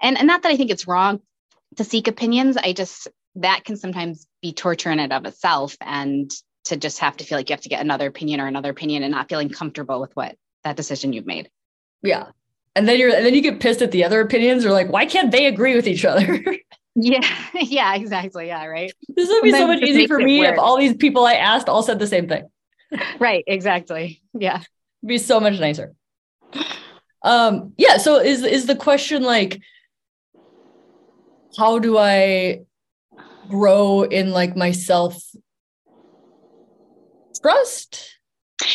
And, 0.00 0.16
and 0.16 0.26
not 0.26 0.42
that 0.42 0.50
I 0.50 0.56
think 0.56 0.70
it's 0.70 0.88
wrong 0.88 1.20
to 1.76 1.84
seek 1.84 2.08
opinions. 2.08 2.56
I 2.56 2.72
just, 2.72 3.08
that 3.34 3.64
can 3.66 3.76
sometimes 3.76 4.26
be 4.40 4.54
torture 4.54 4.90
in 4.90 4.98
and 4.98 5.12
of 5.12 5.26
itself. 5.26 5.76
And 5.82 6.32
to 6.64 6.76
just 6.76 6.98
have 7.00 7.16
to 7.18 7.24
feel 7.24 7.36
like 7.36 7.48
you 7.48 7.54
have 7.54 7.62
to 7.62 7.68
get 7.68 7.82
another 7.82 8.06
opinion 8.06 8.40
or 8.40 8.46
another 8.46 8.70
opinion 8.70 9.02
and 9.02 9.12
not 9.12 9.28
feeling 9.28 9.50
comfortable 9.50 10.00
with 10.00 10.14
what 10.16 10.36
that 10.64 10.76
decision 10.76 11.12
you've 11.12 11.26
made. 11.26 11.50
Yeah. 12.02 12.28
And 12.74 12.88
then 12.88 12.98
you're, 12.98 13.14
and 13.14 13.24
then 13.24 13.34
you 13.34 13.42
get 13.42 13.60
pissed 13.60 13.82
at 13.82 13.92
the 13.92 14.04
other 14.04 14.20
opinions 14.20 14.64
or 14.64 14.72
like, 14.72 14.88
why 14.88 15.06
can't 15.06 15.30
they 15.30 15.46
agree 15.46 15.76
with 15.76 15.86
each 15.86 16.04
other? 16.04 16.42
Yeah, 16.94 17.26
yeah, 17.54 17.94
exactly. 17.94 18.46
Yeah, 18.48 18.66
right. 18.66 18.92
This 19.08 19.28
would 19.28 19.42
be 19.42 19.50
so 19.52 19.66
much 19.66 19.82
easier 19.82 20.08
for 20.08 20.18
me 20.18 20.44
if 20.44 20.58
all 20.58 20.78
these 20.78 20.94
people 20.94 21.24
I 21.24 21.34
asked 21.34 21.68
all 21.68 21.82
said 21.82 21.98
the 21.98 22.06
same 22.06 22.28
thing. 22.28 22.48
right, 23.18 23.44
exactly. 23.46 24.22
Yeah. 24.32 24.56
It'd 24.56 25.08
be 25.08 25.18
so 25.18 25.40
much 25.40 25.58
nicer. 25.58 25.94
Um, 27.22 27.72
yeah, 27.78 27.96
so 27.96 28.20
is 28.20 28.42
is 28.42 28.66
the 28.66 28.76
question 28.76 29.22
like 29.22 29.60
how 31.56 31.78
do 31.78 31.96
I 31.96 32.60
grow 33.48 34.02
in 34.02 34.30
like 34.30 34.56
myself 34.56 35.22
trust? 37.40 38.18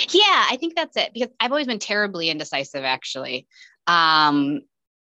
Yeah, 0.09 0.45
I 0.49 0.57
think 0.59 0.75
that's 0.75 0.97
it 0.97 1.11
because 1.13 1.29
I've 1.39 1.51
always 1.51 1.67
been 1.67 1.79
terribly 1.79 2.29
indecisive 2.29 2.83
actually. 2.83 3.47
Um 3.87 4.61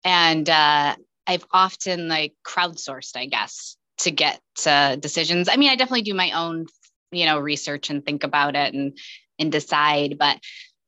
and 0.04 0.50
uh 0.50 0.96
I've 1.28 1.46
often 1.52 2.08
like 2.08 2.34
crowdsourced, 2.46 3.16
I 3.16 3.26
guess, 3.26 3.76
to 4.00 4.12
get 4.12 4.40
uh, 4.66 4.96
decisions. 4.96 5.50
I 5.50 5.58
mean, 5.58 5.70
I 5.70 5.76
definitely 5.76 6.04
do 6.04 6.14
my 6.14 6.32
own, 6.32 6.68
you 7.12 7.26
know, 7.26 7.40
research 7.40 7.90
and 7.90 8.06
think 8.06 8.24
about 8.24 8.56
it 8.56 8.74
and 8.74 8.98
and 9.40 9.52
decide, 9.52 10.18
but 10.18 10.40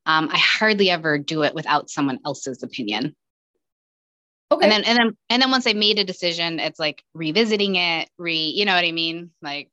um, 0.06 0.30
I 0.32 0.38
hardly 0.38 0.90
ever 0.90 1.18
do 1.18 1.44
it 1.44 1.54
without 1.54 1.90
someone 1.90 2.20
else's 2.26 2.64
opinion. 2.64 3.16
Okay. 4.52 4.66
And 4.66 4.72
then 4.72 4.84
and 4.86 4.98
then 4.98 5.18
and 5.30 5.42
then 5.42 5.52
once 5.52 5.68
I 5.68 5.74
made 5.74 6.00
a 6.00 6.04
decision, 6.04 6.60
it's 6.60 6.80
like 6.80 7.04
revisiting 7.14 7.76
it, 7.76 8.10
re, 8.18 8.36
you 8.36 8.66
know 8.66 8.74
what 8.74 8.86
I 8.86 8.92
mean? 8.92 9.32
Like 9.42 9.70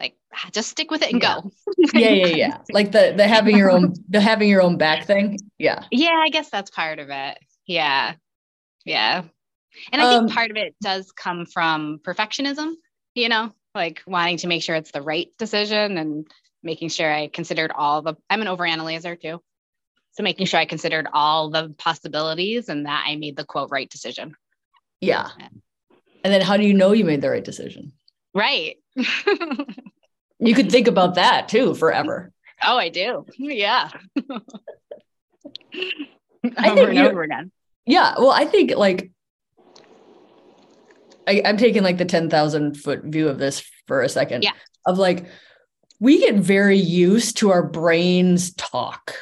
like 0.00 0.16
just 0.52 0.70
stick 0.70 0.90
with 0.90 1.02
it 1.02 1.12
and 1.12 1.22
yeah. 1.22 1.40
go. 1.42 1.50
yeah, 1.94 2.10
yeah, 2.10 2.26
yeah. 2.26 2.58
Like 2.72 2.92
the 2.92 3.14
the 3.16 3.28
having 3.28 3.56
your 3.56 3.70
own 3.70 3.94
the 4.08 4.20
having 4.20 4.48
your 4.48 4.62
own 4.62 4.78
back 4.78 5.06
thing. 5.06 5.38
Yeah. 5.58 5.84
Yeah, 5.90 6.20
I 6.20 6.30
guess 6.30 6.50
that's 6.50 6.70
part 6.70 6.98
of 6.98 7.10
it. 7.10 7.38
Yeah. 7.66 8.14
Yeah. 8.84 9.24
And 9.92 10.02
I 10.02 10.08
think 10.10 10.22
um, 10.22 10.28
part 10.28 10.50
of 10.50 10.56
it 10.56 10.74
does 10.82 11.12
come 11.12 11.46
from 11.46 12.00
perfectionism, 12.02 12.74
you 13.14 13.28
know, 13.28 13.52
like 13.74 14.02
wanting 14.06 14.38
to 14.38 14.48
make 14.48 14.62
sure 14.62 14.76
it's 14.76 14.90
the 14.90 15.02
right 15.02 15.28
decision 15.38 15.98
and 15.98 16.26
making 16.62 16.88
sure 16.88 17.12
I 17.12 17.28
considered 17.28 17.72
all 17.74 18.02
the, 18.02 18.16
I'm 18.28 18.42
an 18.42 18.48
overanalyzer 18.48 19.20
too. 19.20 19.40
So 20.12 20.22
making 20.22 20.46
sure 20.46 20.58
I 20.58 20.64
considered 20.64 21.06
all 21.12 21.50
the 21.50 21.74
possibilities 21.78 22.68
and 22.68 22.86
that 22.86 23.04
I 23.06 23.16
made 23.16 23.36
the 23.36 23.44
quote 23.44 23.70
right 23.70 23.88
decision. 23.88 24.34
Yeah. 25.00 25.28
And 26.24 26.32
then 26.32 26.40
how 26.40 26.56
do 26.56 26.64
you 26.64 26.74
know 26.74 26.92
you 26.92 27.04
made 27.04 27.20
the 27.20 27.30
right 27.30 27.44
decision? 27.44 27.92
Right. 28.34 28.76
you 28.96 30.54
could 30.54 30.70
think 30.70 30.88
about 30.88 31.14
that 31.14 31.48
too 31.48 31.74
forever. 31.74 32.32
Oh, 32.62 32.76
I 32.76 32.88
do. 32.88 33.26
Yeah. 33.38 33.90
I 36.56 36.70
over 36.70 36.88
and 36.88 36.98
over 36.98 37.22
again. 37.22 37.52
Yeah. 37.86 38.14
Well, 38.18 38.30
I 38.30 38.44
think 38.44 38.76
like 38.76 39.12
I, 41.28 41.42
I'm 41.44 41.56
taking 41.56 41.82
like 41.82 41.98
the 41.98 42.04
10,000 42.04 42.76
foot 42.76 43.04
view 43.04 43.28
of 43.28 43.38
this 43.38 43.62
for 43.86 44.02
a 44.02 44.08
second. 44.08 44.42
Yeah. 44.42 44.52
Of 44.86 44.98
like, 44.98 45.26
we 46.00 46.18
get 46.20 46.36
very 46.36 46.78
used 46.78 47.36
to 47.38 47.50
our 47.50 47.62
brains 47.62 48.54
talk. 48.54 49.14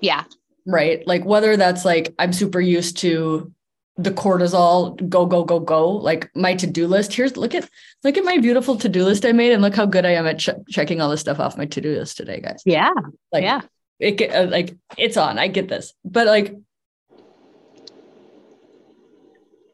Yeah. 0.00 0.24
Right. 0.66 1.06
Like, 1.06 1.24
whether 1.24 1.56
that's 1.56 1.84
like, 1.84 2.14
I'm 2.18 2.32
super 2.32 2.60
used 2.60 2.98
to 2.98 3.52
the 3.98 4.10
cortisol 4.10 4.94
go 5.08 5.24
go 5.24 5.42
go 5.42 5.58
go 5.58 5.88
like 5.88 6.30
my 6.36 6.54
to-do 6.54 6.86
list 6.86 7.14
here's 7.14 7.34
look 7.36 7.54
at 7.54 7.66
look 8.04 8.18
at 8.18 8.24
my 8.24 8.36
beautiful 8.36 8.76
to-do 8.76 9.02
list 9.02 9.24
i 9.24 9.32
made 9.32 9.52
and 9.52 9.62
look 9.62 9.74
how 9.74 9.86
good 9.86 10.04
i 10.04 10.10
am 10.10 10.26
at 10.26 10.38
ch- 10.38 10.50
checking 10.68 11.00
all 11.00 11.08
this 11.08 11.22
stuff 11.22 11.40
off 11.40 11.56
my 11.56 11.64
to-do 11.64 11.96
list 11.98 12.18
today 12.18 12.38
guys 12.38 12.60
yeah 12.66 12.90
like 13.32 13.42
yeah 13.42 13.62
it 13.98 14.20
uh, 14.30 14.46
like 14.50 14.76
it's 14.98 15.16
on 15.16 15.38
i 15.38 15.48
get 15.48 15.68
this 15.68 15.94
but 16.04 16.26
like 16.26 16.54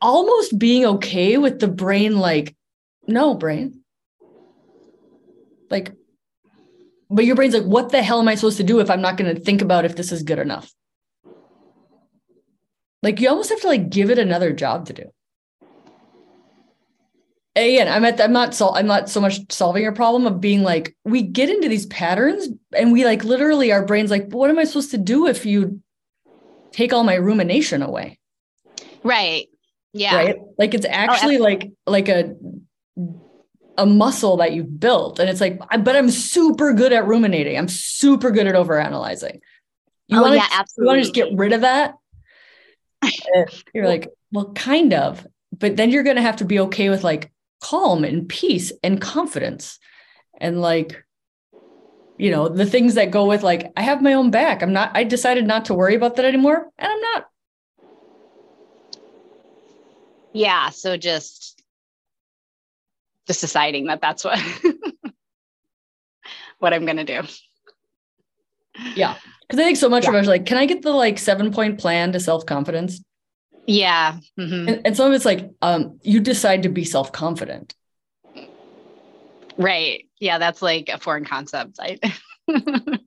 almost 0.03 0.59
being 0.59 0.84
okay 0.84 1.38
with 1.38 1.61
the 1.61 1.68
brain 1.68 2.18
like 2.18 2.55
no 3.07 3.34
brain 3.34 3.82
like 5.70 5.92
but 7.09 7.24
your 7.24 7.36
brain's 7.36 7.55
like 7.55 7.64
what 7.64 7.90
the 7.90 8.03
hell 8.03 8.20
am 8.20 8.28
i 8.28 8.34
supposed 8.34 8.59
to 8.59 8.64
do 8.64 8.80
if 8.80 8.90
i'm 8.90 9.00
not 9.00 9.16
going 9.16 9.34
to 9.34 9.40
think 9.40 9.62
about 9.62 9.84
if 9.84 9.96
this 9.96 10.12
is 10.12 10.22
good 10.22 10.38
enough 10.38 10.70
like 13.03 13.20
you 13.20 13.28
almost 13.28 13.50
have 13.50 13.61
to 13.61 13.68
like 13.68 13.88
give 13.88 14.11
it 14.11 14.18
another 14.18 14.53
job 14.53 14.86
to 14.86 14.92
do 14.92 15.05
again, 17.55 17.88
I'm 17.88 18.05
at, 18.05 18.20
I'm 18.20 18.32
not, 18.32 18.55
sol- 18.55 18.74
I'm 18.74 18.86
not 18.86 19.09
so 19.09 19.20
much 19.20 19.53
solving 19.53 19.82
your 19.82 19.92
problem 19.92 20.26
of 20.26 20.40
being 20.40 20.62
like, 20.62 20.96
we 21.05 21.22
get 21.22 21.50
into 21.50 21.68
these 21.68 21.86
patterns 21.86 22.48
and 22.74 22.92
we 22.92 23.05
like 23.05 23.24
literally 23.24 23.72
our 23.72 23.84
brain's 23.84 24.11
like, 24.11 24.30
what 24.30 24.50
am 24.50 24.59
I 24.59 24.64
supposed 24.64 24.92
to 24.92 24.98
do 24.98 25.26
if 25.26 25.44
you 25.44 25.82
take 26.72 26.92
all 26.92 27.05
my 27.05 27.14
rumination 27.14 27.82
away? 27.82 28.18
Right. 29.05 29.48
Yeah. 29.93 30.16
Right. 30.16 30.36
Like 30.59 30.74
it's 30.74 30.86
oh, 30.86 30.90
actually 30.90 31.38
oh, 31.38 31.43
like, 31.43 31.70
like 31.86 32.09
a, 32.09 32.34
a 33.78 33.86
muscle 33.86 34.38
that 34.38 34.53
you've 34.53 34.78
built. 34.78 35.18
And 35.18 35.28
it's 35.28 35.40
like, 35.40 35.59
but 35.82 35.97
I'm 35.97 36.11
super 36.11 36.72
good 36.72 36.93
at 36.93 37.07
ruminating. 37.07 37.57
I'm 37.57 37.68
super 37.68 38.30
good 38.30 38.47
at 38.47 38.55
overanalyzing. 38.55 39.40
You 40.09 40.18
oh, 40.18 40.22
wanna, 40.22 40.36
yeah, 40.36 40.49
absolutely. 40.53 40.84
You 40.84 40.86
want 40.86 40.99
to 40.99 41.03
just 41.03 41.14
get 41.14 41.38
rid 41.38 41.53
of 41.53 41.61
that? 41.62 41.95
Eh, 43.34 43.45
you're 43.74 43.88
like, 43.88 44.09
well, 44.30 44.53
kind 44.53 44.95
of. 44.95 45.26
But 45.59 45.76
then 45.76 45.90
you're 45.90 46.05
going 46.05 46.16
to 46.16 46.22
have 46.22 46.36
to 46.36 46.45
be 46.45 46.61
okay 46.61 46.88
with 46.88 47.03
like 47.03 47.32
calm 47.61 48.05
and 48.05 48.28
peace 48.28 48.72
and 48.82 49.01
confidence 49.01 49.78
and 50.40 50.61
like, 50.61 51.05
you 52.16 52.30
know, 52.30 52.49
the 52.49 52.66
things 52.66 52.95
that 52.95 53.11
go 53.11 53.26
with 53.26 53.43
like, 53.43 53.72
I 53.76 53.82
have 53.82 54.03
my 54.03 54.12
own 54.12 54.30
back. 54.30 54.62
I'm 54.62 54.72
not, 54.72 54.93
I 54.95 55.03
decided 55.03 55.47
not 55.47 55.64
to 55.66 55.74
worry 55.74 55.97
about 55.97 56.16
that 56.16 56.24
anymore. 56.24 56.70
And 56.78 56.93
I'm 56.93 57.01
not. 57.01 57.28
Yeah. 60.33 60.70
So 60.70 60.97
just, 60.97 61.62
just 63.26 63.41
deciding 63.41 63.87
that 63.87 64.01
that's 64.01 64.24
what, 64.24 64.39
what 66.59 66.72
I'm 66.72 66.85
going 66.85 66.99
to 66.99 67.05
do. 67.05 67.22
Yeah. 68.95 69.14
Cause 69.51 69.61
I 69.61 69.64
think 69.64 69.76
so 69.76 69.89
much 69.89 70.05
yeah. 70.05 70.11
of 70.11 70.16
is 70.16 70.28
like, 70.28 70.47
can 70.47 70.57
I 70.57 70.66
get 70.66 70.83
the 70.83 70.93
like 70.93 71.18
seven 71.18 71.53
point 71.53 71.78
plan 71.78 72.12
to 72.12 72.20
self 72.20 72.47
confidence? 72.47 73.03
Yeah. 73.66 74.18
Mm-hmm. 74.39 74.68
And, 74.68 74.87
and 74.87 74.97
some 74.97 75.09
of 75.09 75.12
it's 75.12 75.26
like, 75.26 75.51
um, 75.61 76.01
you 76.03 76.20
decide 76.20 76.62
to 76.62 76.68
be 76.68 76.85
self 76.85 77.12
confident. 77.12 77.74
Right. 79.59 80.09
Yeah. 80.18 80.39
That's 80.39 80.62
like 80.62 80.89
a 80.89 80.99
foreign 80.99 81.26
concept. 81.26 81.78
I... 81.80 81.99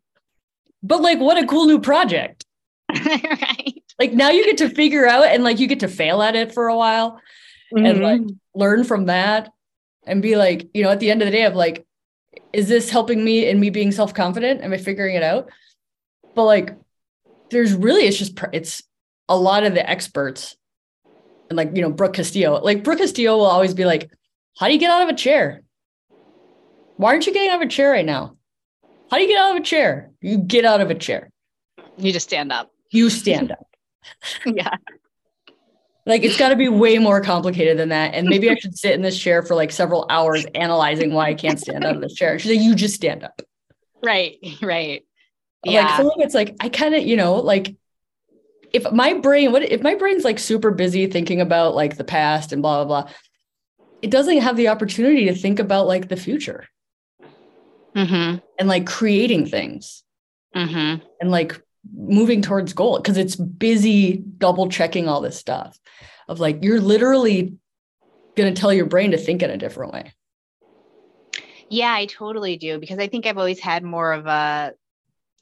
but 0.84 1.01
like, 1.01 1.19
what 1.19 1.43
a 1.43 1.47
cool 1.47 1.65
new 1.65 1.80
project. 1.80 2.44
Right. 2.93 3.83
Like 3.99 4.13
now 4.13 4.29
you 4.29 4.45
get 4.45 4.57
to 4.57 4.69
figure 4.69 5.07
out 5.07 5.25
and 5.25 5.43
like 5.43 5.59
you 5.59 5.67
get 5.67 5.79
to 5.81 5.88
fail 5.88 6.21
at 6.21 6.36
it 6.36 6.53
for 6.53 6.67
a 6.67 6.75
while 6.75 7.19
mm-hmm. 7.73 7.86
and 7.86 8.01
like 8.01 8.21
learn 8.53 8.83
from 8.83 9.05
that 9.05 9.51
and 10.05 10.21
be 10.21 10.36
like, 10.36 10.67
you 10.73 10.83
know, 10.83 10.89
at 10.89 10.99
the 10.99 11.09
end 11.11 11.21
of 11.21 11.25
the 11.25 11.31
day 11.31 11.43
of 11.45 11.55
like, 11.55 11.86
is 12.53 12.67
this 12.67 12.89
helping 12.89 13.23
me 13.23 13.47
in 13.47 13.59
me 13.59 13.69
being 13.69 13.91
self 13.91 14.13
confident? 14.13 14.61
Am 14.61 14.73
I 14.73 14.77
figuring 14.77 15.15
it 15.15 15.23
out? 15.23 15.49
But 16.36 16.45
like, 16.45 16.77
there's 17.49 17.73
really, 17.73 18.05
it's 18.05 18.17
just, 18.17 18.38
it's 18.53 18.83
a 19.29 19.38
lot 19.38 19.63
of 19.63 19.73
the 19.73 19.89
experts 19.89 20.55
and 21.49 21.57
like, 21.57 21.75
you 21.75 21.81
know, 21.81 21.91
Brooke 21.91 22.13
Castillo, 22.13 22.59
like 22.61 22.83
Brooke 22.83 22.99
Castillo 22.99 23.38
will 23.38 23.45
always 23.45 23.73
be 23.73 23.86
like, 23.86 24.11
how 24.57 24.67
do 24.67 24.73
you 24.73 24.79
get 24.79 24.91
out 24.91 25.03
of 25.03 25.09
a 25.09 25.13
chair? 25.13 25.61
Why 26.97 27.11
aren't 27.11 27.27
you 27.27 27.33
getting 27.33 27.49
out 27.49 27.61
of 27.61 27.67
a 27.67 27.71
chair 27.71 27.91
right 27.91 28.05
now? 28.05 28.38
How 29.11 29.17
do 29.17 29.23
you 29.23 29.29
get 29.29 29.39
out 29.39 29.55
of 29.55 29.61
a 29.61 29.65
chair? 29.65 30.11
You 30.21 30.38
get 30.38 30.65
out 30.65 30.81
of 30.81 30.89
a 30.89 30.95
chair. 30.95 31.29
You 31.97 32.11
just 32.11 32.27
stand 32.27 32.51
up. 32.51 32.71
You 32.91 33.09
stand 33.09 33.51
up. 33.51 33.67
yeah. 34.45 34.75
Like 36.05 36.23
it's 36.23 36.38
got 36.38 36.49
to 36.49 36.55
be 36.55 36.69
way 36.69 36.99
more 36.99 37.19
complicated 37.21 37.79
than 37.79 37.89
that. 37.89 38.13
And 38.13 38.27
maybe 38.27 38.49
I 38.49 38.55
should 38.55 38.77
sit 38.77 38.93
in 38.93 39.01
this 39.01 39.19
chair 39.19 39.41
for 39.41 39.55
like 39.55 39.71
several 39.71 40.05
hours 40.09 40.45
analyzing 40.53 41.13
why 41.13 41.29
I 41.29 41.33
can't 41.33 41.59
stand 41.59 41.83
out 41.83 41.95
of 41.95 42.01
this 42.01 42.13
chair. 42.13 42.38
She's 42.38 42.51
like, 42.51 42.63
you 42.63 42.75
just 42.75 42.93
stand 42.93 43.23
up. 43.23 43.41
Right. 44.03 44.38
Right. 44.61 45.03
Yeah. 45.63 45.97
Like 45.97 46.19
it's 46.19 46.36
like 46.36 46.55
I 46.59 46.69
kind 46.69 46.93
of, 46.93 47.03
you 47.03 47.15
know, 47.15 47.36
like 47.36 47.75
if 48.71 48.91
my 48.91 49.13
brain, 49.13 49.51
what 49.51 49.63
if 49.63 49.81
my 49.81 49.95
brain's 49.95 50.23
like 50.23 50.38
super 50.38 50.69
busy 50.69 51.07
thinking 51.07 51.41
about 51.41 51.73
like 51.73 51.97
the 51.97 52.03
past 52.03 52.53
and 52.53 52.61
blah 52.61 52.83
blah 52.83 53.03
blah, 53.03 53.11
it 54.03 54.11
doesn't 54.11 54.38
have 54.41 54.57
the 54.57 54.67
opportunity 54.67 55.25
to 55.25 55.33
think 55.33 55.59
about 55.59 55.88
like 55.88 56.07
the 56.07 56.17
future. 56.17 56.65
Mm-hmm. 57.95 58.39
And 58.59 58.67
like 58.67 58.86
creating 58.86 59.47
things. 59.47 60.03
Mm-hmm. 60.55 61.03
And 61.19 61.31
like 61.31 61.59
moving 61.93 62.41
towards 62.41 62.73
goal 62.73 62.97
because 62.97 63.17
it's 63.17 63.36
busy 63.36 64.17
double 64.38 64.69
checking 64.69 65.07
all 65.07 65.21
this 65.21 65.38
stuff 65.38 65.79
of 66.27 66.39
like 66.39 66.63
you're 66.63 66.81
literally 66.81 67.55
going 68.36 68.53
to 68.53 68.59
tell 68.59 68.73
your 68.73 68.86
brain 68.86 69.11
to 69.11 69.17
think 69.17 69.41
in 69.41 69.49
a 69.49 69.57
different 69.57 69.93
way. 69.93 70.11
Yeah, 71.69 71.93
I 71.93 72.05
totally 72.05 72.57
do 72.57 72.79
because 72.79 72.99
I 72.99 73.07
think 73.07 73.25
I've 73.25 73.38
always 73.38 73.59
had 73.59 73.83
more 73.83 74.13
of 74.13 74.25
a 74.27 74.73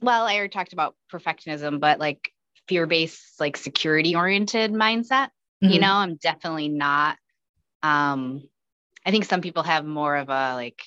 well, 0.01 0.25
I 0.25 0.35
already 0.35 0.49
talked 0.49 0.73
about 0.73 0.95
perfectionism, 1.11 1.79
but 1.79 1.97
like 1.97 2.31
fear-based, 2.67 3.39
like 3.39 3.55
security-oriented 3.55 4.71
mindset. 4.73 5.29
Mm-hmm. 5.63 5.69
You 5.69 5.79
know, 5.79 5.93
I'm 5.93 6.15
definitely 6.15 6.69
not 6.69 7.17
um 7.81 8.43
I 9.05 9.11
think 9.11 9.25
some 9.25 9.41
people 9.41 9.63
have 9.63 9.85
more 9.85 10.15
of 10.15 10.29
a 10.29 10.55
like 10.55 10.81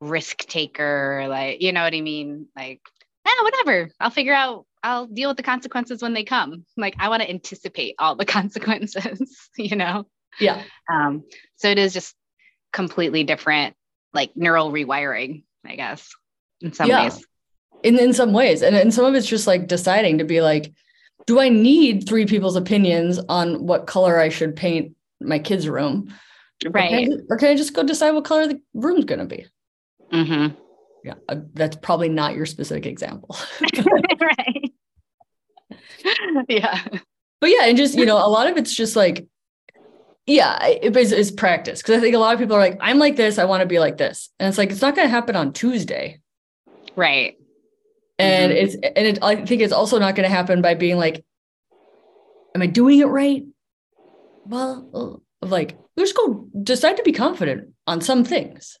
risk 0.00 0.38
taker, 0.38 1.26
like, 1.28 1.62
you 1.62 1.72
know 1.72 1.82
what 1.82 1.94
I 1.94 2.00
mean? 2.00 2.46
Like, 2.56 2.80
ah, 3.26 3.42
whatever. 3.42 3.90
I'll 4.00 4.10
figure 4.10 4.34
out 4.34 4.66
I'll 4.82 5.06
deal 5.06 5.28
with 5.28 5.36
the 5.36 5.42
consequences 5.42 6.02
when 6.02 6.14
they 6.14 6.24
come. 6.24 6.64
Like 6.76 6.94
I 6.98 7.08
want 7.08 7.22
to 7.22 7.30
anticipate 7.30 7.94
all 7.98 8.16
the 8.16 8.24
consequences, 8.26 9.50
you 9.56 9.76
know? 9.76 10.06
Yeah. 10.38 10.62
Um, 10.92 11.24
so 11.56 11.68
it 11.68 11.78
is 11.78 11.92
just 11.92 12.14
completely 12.72 13.24
different, 13.24 13.74
like 14.14 14.30
neural 14.36 14.72
rewiring, 14.72 15.44
I 15.66 15.76
guess, 15.76 16.08
in 16.60 16.72
some 16.72 16.88
yeah. 16.88 17.04
ways. 17.04 17.24
In 17.82 17.98
in 17.98 18.12
some 18.12 18.32
ways. 18.32 18.62
And 18.62 18.76
in 18.76 18.90
some 18.92 19.04
of 19.04 19.14
it's 19.14 19.26
just 19.26 19.46
like 19.46 19.66
deciding 19.66 20.18
to 20.18 20.24
be 20.24 20.40
like, 20.40 20.72
do 21.26 21.40
I 21.40 21.48
need 21.48 22.08
three 22.08 22.26
people's 22.26 22.56
opinions 22.56 23.18
on 23.28 23.66
what 23.66 23.86
color 23.86 24.18
I 24.18 24.28
should 24.28 24.56
paint 24.56 24.96
my 25.20 25.38
kids' 25.38 25.68
room? 25.68 26.14
Right. 26.66 26.92
Or 26.92 26.98
can 26.98 27.12
I, 27.12 27.16
or 27.30 27.36
can 27.38 27.48
I 27.48 27.56
just 27.56 27.74
go 27.74 27.82
decide 27.82 28.12
what 28.12 28.24
color 28.24 28.46
the 28.46 28.60
room's 28.74 29.04
gonna 29.04 29.26
be? 29.26 29.46
Mm-hmm. 30.12 30.56
Yeah, 31.02 31.14
uh, 31.28 31.36
that's 31.54 31.76
probably 31.76 32.10
not 32.10 32.34
your 32.34 32.44
specific 32.44 32.84
example. 32.84 33.34
right 34.20 34.69
yeah. 36.48 36.80
But 37.40 37.50
yeah, 37.50 37.64
and 37.64 37.76
just, 37.76 37.96
you 37.96 38.06
know, 38.06 38.16
a 38.16 38.28
lot 38.28 38.48
of 38.48 38.56
it's 38.56 38.74
just 38.74 38.96
like, 38.96 39.26
yeah, 40.26 40.64
it 40.66 40.96
is, 40.96 41.12
it's 41.12 41.30
practice. 41.30 41.82
Cause 41.82 41.96
I 41.96 42.00
think 42.00 42.14
a 42.14 42.18
lot 42.18 42.34
of 42.34 42.38
people 42.38 42.54
are 42.54 42.60
like, 42.60 42.78
I'm 42.80 42.98
like 42.98 43.16
this, 43.16 43.38
I 43.38 43.46
want 43.46 43.62
to 43.62 43.66
be 43.66 43.78
like 43.78 43.96
this. 43.96 44.28
And 44.38 44.48
it's 44.48 44.58
like, 44.58 44.70
it's 44.70 44.82
not 44.82 44.94
going 44.94 45.06
to 45.06 45.10
happen 45.10 45.36
on 45.36 45.52
Tuesday. 45.52 46.20
Right. 46.94 47.36
And 48.18 48.52
mm-hmm. 48.52 48.64
it's, 48.64 48.74
and 48.74 49.06
it, 49.06 49.18
I 49.22 49.44
think 49.46 49.62
it's 49.62 49.72
also 49.72 49.98
not 49.98 50.14
going 50.14 50.28
to 50.28 50.34
happen 50.34 50.60
by 50.60 50.74
being 50.74 50.98
like, 50.98 51.24
am 52.54 52.62
I 52.62 52.66
doing 52.66 53.00
it 53.00 53.06
right? 53.06 53.44
Well, 54.44 55.22
like, 55.40 55.78
just 55.98 56.16
go 56.16 56.46
decide 56.62 56.98
to 56.98 57.02
be 57.02 57.12
confident 57.12 57.72
on 57.86 58.00
some 58.00 58.24
things. 58.24 58.78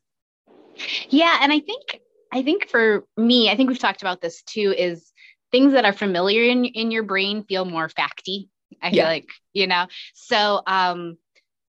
Yeah. 1.08 1.38
And 1.40 1.52
I 1.52 1.60
think, 1.60 2.00
I 2.32 2.42
think 2.42 2.68
for 2.68 3.04
me, 3.16 3.50
I 3.50 3.56
think 3.56 3.70
we've 3.70 3.78
talked 3.78 4.02
about 4.02 4.20
this 4.20 4.42
too, 4.42 4.74
is 4.76 5.09
things 5.52 5.72
that 5.72 5.84
are 5.84 5.92
familiar 5.92 6.44
in, 6.44 6.64
in 6.64 6.90
your 6.90 7.02
brain 7.02 7.44
feel 7.44 7.64
more 7.64 7.88
facty. 7.88 8.48
I 8.82 8.88
yeah. 8.88 8.92
feel 8.92 9.04
like, 9.04 9.28
you 9.52 9.66
know, 9.66 9.86
so 10.14 10.62
um, 10.66 11.16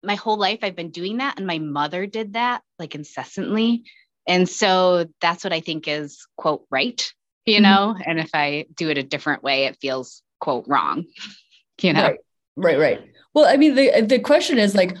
my 0.02 0.14
whole 0.14 0.36
life 0.36 0.60
I've 0.62 0.76
been 0.76 0.90
doing 0.90 1.18
that. 1.18 1.38
And 1.38 1.46
my 1.46 1.58
mother 1.58 2.06
did 2.06 2.34
that 2.34 2.62
like 2.78 2.94
incessantly. 2.94 3.84
And 4.26 4.48
so 4.48 5.06
that's 5.20 5.44
what 5.44 5.52
I 5.52 5.60
think 5.60 5.88
is 5.88 6.26
quote 6.36 6.66
right, 6.70 7.12
you 7.46 7.56
mm-hmm. 7.56 7.62
know, 7.62 7.96
and 8.04 8.18
if 8.18 8.30
I 8.34 8.66
do 8.74 8.90
it 8.90 8.98
a 8.98 9.02
different 9.02 9.42
way, 9.42 9.64
it 9.64 9.78
feels 9.80 10.22
quote 10.40 10.66
wrong, 10.68 11.06
you 11.80 11.92
know? 11.92 12.02
Right, 12.02 12.18
right, 12.56 12.78
right. 12.78 13.00
Well, 13.34 13.46
I 13.46 13.56
mean, 13.56 13.74
the, 13.74 14.02
the 14.02 14.18
question 14.18 14.58
is 14.58 14.74
like, 14.74 14.96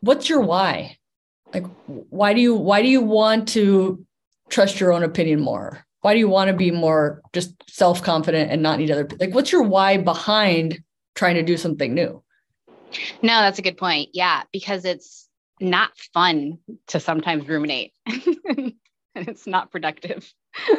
what's 0.00 0.28
your 0.28 0.40
why? 0.40 0.98
Like, 1.54 1.66
why 1.86 2.34
do 2.34 2.40
you, 2.40 2.54
why 2.54 2.82
do 2.82 2.88
you 2.88 3.02
want 3.02 3.48
to 3.48 4.04
trust 4.48 4.80
your 4.80 4.92
own 4.92 5.02
opinion 5.02 5.40
more? 5.40 5.84
Why 6.02 6.12
do 6.12 6.18
you 6.18 6.28
want 6.28 6.48
to 6.48 6.56
be 6.56 6.70
more 6.70 7.22
just 7.32 7.54
self-confident 7.70 8.50
and 8.50 8.62
not 8.62 8.78
need 8.78 8.90
other 8.90 9.08
like 9.18 9.34
what's 9.34 9.50
your 9.50 9.62
why 9.62 9.96
behind 9.96 10.80
trying 11.14 11.36
to 11.36 11.42
do 11.42 11.56
something 11.56 11.94
new? 11.94 12.22
No 13.22 13.40
that's 13.40 13.58
a 13.58 13.62
good 13.62 13.78
point. 13.78 14.10
Yeah 14.12 14.42
because 14.52 14.84
it's 14.84 15.28
not 15.60 15.96
fun 16.12 16.58
to 16.88 17.00
sometimes 17.00 17.48
ruminate. 17.48 17.92
And 19.14 19.28
it's 19.28 19.46
not 19.46 19.70
productive. 19.70 20.30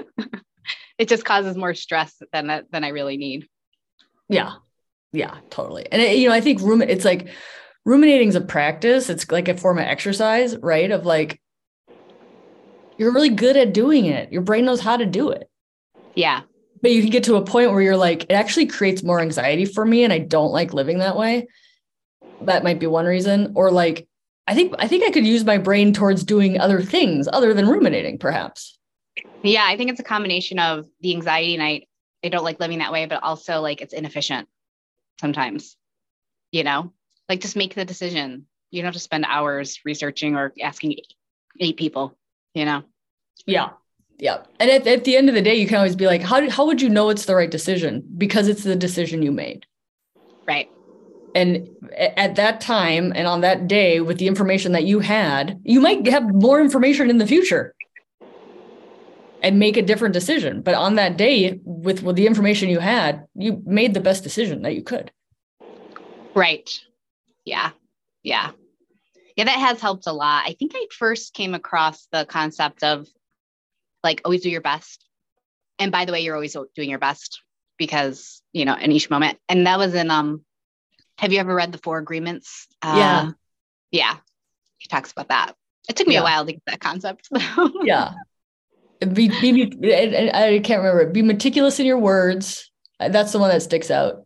It 0.97 1.09
just 1.09 1.25
causes 1.25 1.57
more 1.57 1.73
stress 1.73 2.15
than 2.31 2.47
than 2.71 2.83
i 2.83 2.89
really 2.89 3.17
need. 3.17 3.47
Yeah. 4.29 4.53
Yeah 5.11 5.37
totally. 5.49 5.87
And 5.91 6.01
it, 6.01 6.17
you 6.17 6.29
know 6.29 6.35
i 6.35 6.41
think 6.41 6.61
room 6.61 6.81
it's 6.81 7.05
like 7.05 7.29
ruminating 7.85 8.29
is 8.29 8.35
a 8.35 8.41
practice. 8.41 9.09
It's 9.09 9.29
like 9.31 9.47
a 9.47 9.57
form 9.57 9.79
of 9.79 9.85
exercise 9.85 10.55
right? 10.57 10.91
Of 10.91 11.05
like 11.05 11.41
you're 13.03 13.13
really 13.13 13.29
good 13.29 13.57
at 13.57 13.73
doing 13.73 14.05
it. 14.05 14.31
Your 14.31 14.41
brain 14.41 14.65
knows 14.65 14.79
how 14.79 14.97
to 14.97 15.05
do 15.05 15.29
it. 15.29 15.49
Yeah. 16.15 16.41
But 16.81 16.91
you 16.91 17.01
can 17.01 17.11
get 17.11 17.23
to 17.25 17.35
a 17.35 17.45
point 17.45 17.71
where 17.71 17.81
you're 17.81 17.97
like, 17.97 18.23
it 18.23 18.33
actually 18.33 18.65
creates 18.65 19.03
more 19.03 19.19
anxiety 19.19 19.65
for 19.65 19.85
me. 19.85 20.03
And 20.03 20.11
I 20.11 20.19
don't 20.19 20.51
like 20.51 20.73
living 20.73 20.99
that 20.99 21.15
way. 21.17 21.47
That 22.41 22.63
might 22.63 22.79
be 22.79 22.87
one 22.87 23.05
reason. 23.05 23.53
Or 23.55 23.71
like, 23.71 24.07
I 24.47 24.53
think 24.55 24.73
I 24.79 24.87
think 24.87 25.05
I 25.05 25.11
could 25.11 25.25
use 25.25 25.45
my 25.45 25.57
brain 25.57 25.93
towards 25.93 26.23
doing 26.23 26.59
other 26.59 26.81
things 26.81 27.29
other 27.31 27.53
than 27.53 27.67
ruminating, 27.67 28.17
perhaps. 28.17 28.77
Yeah, 29.43 29.65
I 29.65 29.77
think 29.77 29.91
it's 29.91 30.01
a 30.01 30.03
combination 30.03 30.59
of 30.59 30.85
the 30.99 31.13
anxiety 31.13 31.53
and 31.53 31.63
I 31.63 31.85
I 32.23 32.29
don't 32.29 32.43
like 32.43 32.59
living 32.59 32.79
that 32.79 32.91
way, 32.91 33.05
but 33.05 33.23
also 33.23 33.61
like 33.61 33.81
it's 33.81 33.93
inefficient 33.93 34.49
sometimes. 35.21 35.77
You 36.51 36.63
know, 36.63 36.91
like 37.29 37.41
just 37.41 37.55
make 37.55 37.73
the 37.75 37.85
decision, 37.85 38.47
You 38.71 38.81
don't 38.81 38.87
have 38.87 38.93
to 38.95 38.99
spend 38.99 39.25
hours 39.25 39.79
researching 39.85 40.35
or 40.35 40.53
asking 40.61 40.97
eight 41.59 41.77
people, 41.77 42.17
you 42.53 42.65
know? 42.65 42.83
Yeah. 43.45 43.69
Yeah. 44.19 44.43
And 44.59 44.69
at, 44.69 44.87
at 44.87 45.03
the 45.03 45.17
end 45.17 45.29
of 45.29 45.35
the 45.35 45.41
day, 45.41 45.55
you 45.55 45.67
can 45.67 45.77
always 45.77 45.95
be 45.95 46.05
like, 46.05 46.21
how, 46.21 46.49
how 46.49 46.65
would 46.65 46.81
you 46.81 46.89
know 46.89 47.09
it's 47.09 47.25
the 47.25 47.35
right 47.35 47.51
decision? 47.51 48.03
Because 48.17 48.47
it's 48.47 48.63
the 48.63 48.75
decision 48.75 49.21
you 49.21 49.31
made. 49.31 49.65
Right. 50.47 50.69
And 51.35 51.67
at 51.97 52.35
that 52.35 52.61
time 52.61 53.11
and 53.15 53.27
on 53.27 53.41
that 53.41 53.67
day, 53.67 53.99
with 54.01 54.19
the 54.19 54.27
information 54.27 54.71
that 54.73 54.83
you 54.83 54.99
had, 54.99 55.59
you 55.63 55.81
might 55.81 56.05
have 56.07 56.33
more 56.33 56.61
information 56.61 57.09
in 57.09 57.17
the 57.17 57.27
future 57.27 57.75
and 59.41 59.59
make 59.59 59.75
a 59.75 59.81
different 59.81 60.13
decision. 60.13 60.61
But 60.61 60.75
on 60.75 60.95
that 60.95 61.17
day, 61.17 61.59
with, 61.65 62.03
with 62.03 62.15
the 62.15 62.27
information 62.27 62.69
you 62.69 62.79
had, 62.79 63.25
you 63.35 63.61
made 63.65 63.93
the 63.93 63.99
best 63.99 64.23
decision 64.23 64.61
that 64.61 64.75
you 64.75 64.83
could. 64.83 65.11
Right. 66.35 66.69
Yeah. 67.45 67.71
Yeah. 68.21 68.51
Yeah, 69.35 69.45
that 69.45 69.59
has 69.59 69.81
helped 69.81 70.05
a 70.05 70.13
lot. 70.13 70.43
I 70.45 70.53
think 70.53 70.73
I 70.75 70.85
first 70.91 71.33
came 71.33 71.55
across 71.55 72.07
the 72.11 72.25
concept 72.25 72.83
of 72.83 73.07
like 74.03 74.21
always 74.25 74.41
do 74.41 74.49
your 74.49 74.61
best. 74.61 75.05
And 75.79 75.91
by 75.91 76.05
the 76.05 76.11
way, 76.11 76.21
you're 76.21 76.35
always 76.35 76.55
doing 76.75 76.89
your 76.89 76.99
best 76.99 77.41
because, 77.77 78.41
you 78.53 78.65
know, 78.65 78.75
in 78.75 78.91
each 78.91 79.09
moment. 79.09 79.39
And 79.49 79.67
that 79.67 79.79
was 79.79 79.93
in 79.93 80.11
um 80.11 80.43
have 81.17 81.31
you 81.31 81.39
ever 81.39 81.53
read 81.53 81.71
the 81.71 81.77
four 81.77 81.97
agreements? 81.97 82.67
Uh, 82.81 82.95
yeah. 82.97 83.31
Yeah. 83.91 84.17
He 84.77 84.87
talks 84.87 85.11
about 85.11 85.29
that. 85.29 85.53
It 85.87 85.95
took 85.95 86.07
me 86.07 86.15
yeah. 86.15 86.21
a 86.21 86.23
while 86.23 86.45
to 86.45 86.53
get 86.53 86.63
that 86.67 86.79
concept. 86.79 87.29
yeah. 87.83 88.13
Be, 88.99 89.27
be, 89.27 89.93
I 89.93 90.59
can't 90.63 90.81
remember. 90.81 91.11
Be 91.11 91.21
meticulous 91.21 91.79
in 91.79 91.85
your 91.85 91.99
words. 91.99 92.71
That's 92.99 93.31
the 93.31 93.39
one 93.39 93.49
that 93.49 93.61
sticks 93.61 93.91
out. 93.91 94.25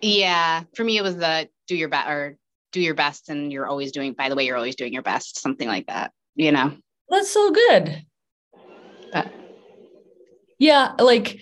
Yeah. 0.00 0.64
For 0.74 0.84
me, 0.84 0.98
it 0.98 1.02
was 1.02 1.16
the 1.16 1.48
do 1.66 1.76
your 1.76 1.88
best 1.88 2.08
or 2.08 2.36
do 2.72 2.80
your 2.80 2.94
best 2.94 3.28
and 3.28 3.52
you're 3.52 3.66
always 3.66 3.92
doing, 3.92 4.12
by 4.12 4.28
the 4.28 4.34
way, 4.34 4.44
you're 4.46 4.56
always 4.56 4.76
doing 4.76 4.92
your 4.92 5.02
best, 5.02 5.38
something 5.38 5.68
like 5.68 5.86
that, 5.86 6.12
you 6.34 6.52
know? 6.52 6.72
That's 7.08 7.30
so 7.30 7.50
good. 7.50 8.04
But. 9.12 9.26
Yeah. 10.58 10.92
Like, 10.98 11.40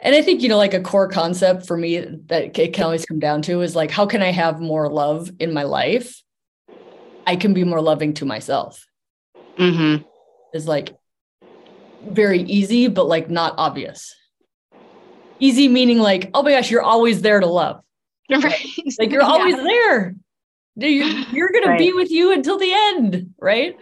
and 0.00 0.14
I 0.14 0.22
think, 0.22 0.42
you 0.42 0.48
know, 0.48 0.56
like 0.56 0.74
a 0.74 0.80
core 0.80 1.08
concept 1.08 1.66
for 1.66 1.76
me 1.76 1.98
that 2.26 2.58
it 2.58 2.72
can 2.72 2.84
always 2.84 3.06
come 3.06 3.20
down 3.20 3.42
to 3.42 3.60
is 3.62 3.76
like, 3.76 3.90
how 3.90 4.06
can 4.06 4.22
I 4.22 4.32
have 4.32 4.60
more 4.60 4.88
love 4.88 5.30
in 5.38 5.52
my 5.52 5.62
life? 5.62 6.22
I 7.26 7.36
can 7.36 7.54
be 7.54 7.64
more 7.64 7.80
loving 7.80 8.14
to 8.14 8.24
myself. 8.24 8.84
Mm-hmm. 9.56 10.02
Is 10.54 10.66
like 10.66 10.96
very 12.04 12.40
easy, 12.40 12.88
but 12.88 13.06
like 13.06 13.30
not 13.30 13.54
obvious. 13.58 14.14
Easy 15.38 15.68
meaning 15.68 15.98
like, 15.98 16.30
oh 16.34 16.42
my 16.42 16.52
gosh, 16.52 16.70
you're 16.70 16.82
always 16.82 17.22
there 17.22 17.40
to 17.40 17.46
love. 17.46 17.82
Right. 18.30 18.66
Like 18.98 19.10
you're 19.10 19.22
always 19.22 19.56
yeah. 19.56 19.62
there. 19.62 20.14
You're 20.76 21.50
going 21.50 21.68
right. 21.68 21.78
be 21.78 21.92
with 21.92 22.10
you 22.10 22.32
until 22.32 22.58
the 22.58 22.72
end. 22.72 23.34
Right. 23.38 23.76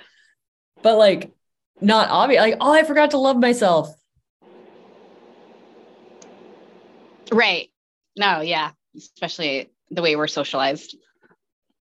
But 0.82 0.98
like, 0.98 1.32
not 1.80 2.08
obvious. 2.10 2.40
Like, 2.40 2.56
oh, 2.60 2.72
I 2.72 2.82
forgot 2.84 3.12
to 3.12 3.18
love 3.18 3.36
myself. 3.36 3.94
Right. 7.32 7.70
No, 8.16 8.40
yeah. 8.40 8.72
Especially 8.96 9.70
the 9.90 10.02
way 10.02 10.16
we're 10.16 10.26
socialized. 10.26 10.96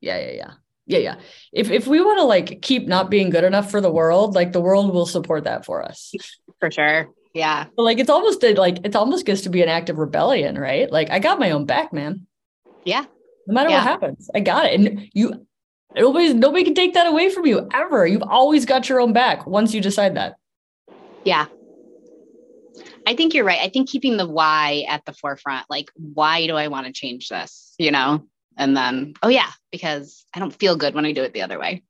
Yeah, 0.01 0.19
yeah, 0.19 0.33
yeah. 0.33 0.51
Yeah, 0.87 0.99
yeah. 0.99 1.15
If 1.53 1.71
if 1.71 1.87
we 1.87 2.01
want 2.01 2.19
to 2.19 2.25
like 2.25 2.63
keep 2.63 2.89
not 2.89 3.11
being 3.11 3.29
good 3.29 3.45
enough 3.45 3.71
for 3.71 3.81
the 3.81 3.91
world, 3.91 4.35
like 4.35 4.53
the 4.53 4.61
world 4.61 4.93
will 4.95 5.05
support 5.05 5.45
that 5.45 5.67
for 5.67 5.83
us. 5.83 6.15
For 6.61 6.71
sure. 6.71 7.11
Yeah. 7.35 7.67
But 7.77 7.83
like 7.83 7.99
it's 7.99 8.09
almost 8.09 8.43
a, 8.43 8.55
like 8.55 8.79
it's 8.85 8.97
almost 8.97 9.27
gets 9.27 9.43
to 9.43 9.51
be 9.51 9.63
an 9.63 9.69
act 9.69 9.91
of 9.91 9.99
rebellion, 9.99 10.59
right? 10.59 10.91
Like 10.91 11.11
I 11.11 11.19
got 11.19 11.39
my 11.39 11.51
own 11.51 11.67
back, 11.67 11.93
man. 11.93 12.27
Yeah. 12.85 13.05
No 13.47 13.55
matter 13.55 13.69
yeah. 13.69 13.79
what 13.79 13.87
happens, 13.87 14.31
I 14.35 14.41
got 14.41 14.67
it. 14.67 14.81
And 14.81 15.11
you 15.13 15.47
nobody 15.95 16.35
nobody 16.35 16.65
can 16.65 16.75
take 16.75 16.95
that 16.95 17.07
away 17.07 17.31
from 17.31 17.47
you 17.47 17.69
ever. 17.73 18.07
You've 18.07 18.23
always 18.23 18.67
got 18.67 18.89
your 18.89 19.01
own 19.01 19.13
back 19.13 19.47
once 19.47 19.75
you 19.75 19.81
decide 19.81 20.17
that. 20.17 20.37
Yeah. 21.25 21.47
I 23.07 23.15
think 23.15 23.33
you're 23.33 23.45
right. 23.45 23.61
I 23.61 23.69
think 23.71 23.89
keeping 23.89 24.17
the 24.19 24.29
why 24.29 24.85
at 24.89 25.05
the 25.07 25.15
forefront, 25.15 25.67
like, 25.71 25.91
why 25.95 26.47
do 26.47 26.57
I 26.57 26.69
want 26.69 26.87
to 26.87 26.93
change 26.93 27.29
this? 27.29 27.75
You 27.79 27.91
know? 27.91 28.27
And 28.57 28.77
then, 28.77 29.15
oh, 29.23 29.29
yeah, 29.29 29.51
because 29.71 30.27
I 30.35 30.41
don't 30.41 30.55
feel 30.55 30.77
good 30.77 30.95
when 30.95 31.07
I 31.07 31.13
do 31.13 31.23
it 31.23 31.33
the 31.33 31.43
other 31.43 31.59
way. 31.59 31.85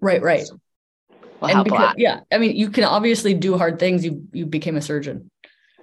Right, 0.00 0.22
right. 0.22 0.46
So 0.46 0.60
will 1.40 1.48
help 1.48 1.64
because, 1.64 1.80
a 1.80 1.82
lot. 1.82 1.98
Yeah. 1.98 2.20
I 2.32 2.38
mean, 2.38 2.56
you 2.56 2.70
can 2.70 2.84
obviously 2.84 3.34
do 3.34 3.56
hard 3.56 3.78
things. 3.78 4.04
You 4.04 4.26
you 4.32 4.46
became 4.46 4.76
a 4.76 4.82
surgeon. 4.82 5.30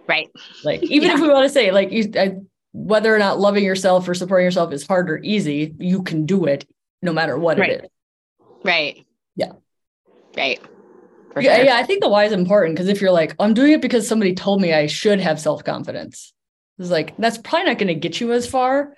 Right. 0.07 0.29
Like, 0.63 0.83
even 0.83 1.09
yeah. 1.09 1.15
if 1.15 1.21
we 1.21 1.29
want 1.29 1.45
to 1.45 1.49
say, 1.49 1.71
like, 1.71 1.91
you, 1.91 2.11
I, 2.15 2.37
whether 2.71 3.13
or 3.13 3.19
not 3.19 3.39
loving 3.39 3.63
yourself 3.63 4.07
or 4.07 4.13
supporting 4.13 4.45
yourself 4.45 4.73
is 4.73 4.85
hard 4.85 5.09
or 5.09 5.19
easy, 5.23 5.73
you 5.79 6.03
can 6.03 6.25
do 6.25 6.45
it 6.45 6.65
no 7.01 7.13
matter 7.13 7.37
what 7.37 7.57
right. 7.57 7.71
it 7.71 7.83
is. 7.85 7.89
Right. 8.63 9.05
Yeah. 9.35 9.53
Right 10.35 10.59
yeah, 11.41 11.55
sure. 11.57 11.65
yeah. 11.65 11.75
I 11.75 11.83
think 11.83 12.01
the 12.01 12.09
why 12.09 12.25
is 12.25 12.31
important 12.31 12.75
because 12.75 12.87
if 12.87 13.01
you're 13.01 13.11
like, 13.11 13.35
I'm 13.39 13.53
doing 13.53 13.73
it 13.73 13.81
because 13.81 14.07
somebody 14.07 14.33
told 14.33 14.61
me 14.61 14.73
I 14.73 14.87
should 14.87 15.19
have 15.19 15.39
self 15.39 15.63
confidence, 15.63 16.33
it's 16.79 16.89
like 16.89 17.15
that's 17.17 17.37
probably 17.37 17.67
not 17.67 17.77
going 17.77 17.87
to 17.87 17.95
get 17.95 18.19
you 18.19 18.31
as 18.33 18.47
far. 18.47 18.93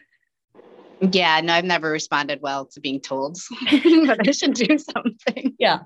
Yeah, 0.99 1.39
no, 1.41 1.53
I've 1.53 1.65
never 1.65 1.91
responded 1.91 2.41
well 2.41 2.65
to 2.65 2.79
being 2.79 2.99
told 2.99 3.35
that 3.71 4.17
I 4.27 4.31
should 4.31 4.55
do 4.55 4.77
something. 4.77 5.55
Yeah, 5.59 5.81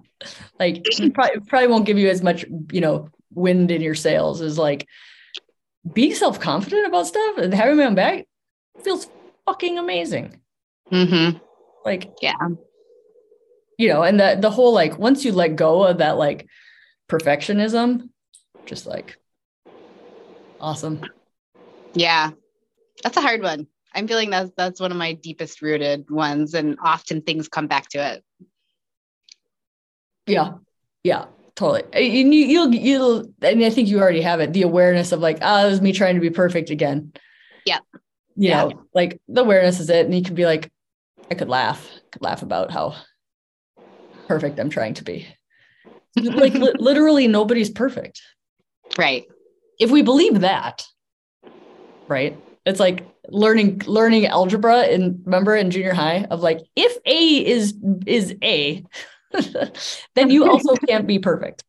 like 0.59 0.83
probably, 1.13 1.39
probably 1.47 1.67
won't 1.67 1.85
give 1.85 1.97
you 1.97 2.09
as 2.09 2.21
much, 2.21 2.45
you 2.71 2.81
know, 2.81 3.09
wind 3.33 3.71
in 3.71 3.81
your 3.81 3.95
sails 3.95 4.41
as 4.41 4.57
like 4.57 4.87
being 5.91 6.15
self 6.15 6.39
confident 6.39 6.87
about 6.87 7.07
stuff 7.07 7.37
and 7.37 7.53
having 7.53 7.77
my 7.77 7.85
own 7.85 7.95
back 7.95 8.25
feels 8.83 9.07
fucking 9.45 9.77
amazing. 9.77 10.39
Mm-hmm. 10.91 11.37
Like, 11.83 12.11
yeah, 12.21 12.35
you 13.77 13.89
know, 13.89 14.03
and 14.03 14.19
the 14.19 14.37
the 14.39 14.51
whole 14.51 14.73
like 14.73 14.99
once 14.99 15.25
you 15.25 15.31
let 15.31 15.55
go 15.55 15.83
of 15.83 15.97
that 15.97 16.17
like 16.17 16.47
perfectionism, 17.09 18.09
just 18.65 18.85
like 18.85 19.17
awesome. 20.59 21.01
Yeah. 21.93 22.31
That's 23.03 23.17
a 23.17 23.21
hard 23.21 23.41
one. 23.41 23.67
I'm 23.93 24.07
feeling 24.07 24.29
that's 24.29 24.51
that's 24.55 24.79
one 24.79 24.91
of 24.91 24.97
my 24.97 25.13
deepest 25.13 25.61
rooted 25.61 26.09
ones 26.09 26.53
and 26.53 26.77
often 26.81 27.21
things 27.21 27.49
come 27.49 27.67
back 27.67 27.89
to 27.89 28.13
it. 28.13 28.23
Yeah. 30.27 30.53
Yeah. 31.03 31.25
Totally. 31.55 31.83
And 31.91 32.33
you, 32.33 32.45
you'll, 32.45 32.73
you'll, 32.73 33.25
and 33.41 33.63
I 33.63 33.69
think 33.69 33.89
you 33.89 33.99
already 33.99 34.21
have 34.21 34.39
it. 34.39 34.53
The 34.53 34.61
awareness 34.61 35.11
of 35.11 35.19
like, 35.19 35.39
oh, 35.41 35.67
it 35.67 35.69
was 35.69 35.81
me 35.81 35.91
trying 35.91 36.15
to 36.15 36.21
be 36.21 36.29
perfect 36.29 36.69
again. 36.69 37.11
Yeah. 37.65 37.79
You 38.35 38.49
yeah. 38.49 38.63
know, 38.63 38.83
like 38.93 39.19
the 39.27 39.41
awareness 39.41 39.79
is 39.79 39.89
it. 39.89 40.05
And 40.05 40.15
you 40.15 40.23
can 40.23 40.35
be 40.35 40.45
like, 40.45 40.71
I 41.31 41.33
could 41.33 41.47
laugh, 41.47 41.89
could 42.11 42.21
laugh 42.21 42.41
about 42.43 42.71
how 42.71 42.93
perfect 44.27 44.59
I'm 44.59 44.69
trying 44.69 44.95
to 44.95 45.03
be. 45.05 45.25
like 46.17 46.53
li- 46.53 46.73
literally 46.77 47.25
nobody's 47.25 47.69
perfect. 47.69 48.21
Right. 48.97 49.23
If 49.79 49.91
we 49.91 50.01
believe 50.01 50.41
that, 50.41 50.85
right? 52.09 52.37
It's 52.65 52.81
like 52.81 53.05
learning 53.29 53.83
learning 53.85 54.25
algebra 54.25 54.87
in 54.87 55.21
remember 55.23 55.55
in 55.55 55.71
junior 55.71 55.93
high 55.93 56.25
of 56.29 56.41
like 56.41 56.59
if 56.75 56.97
A 57.05 57.47
is 57.47 57.75
is 58.05 58.35
A, 58.43 58.83
then 60.15 60.29
you 60.29 60.49
also 60.51 60.75
can't 60.87 61.07
be 61.07 61.17
perfect. 61.17 61.63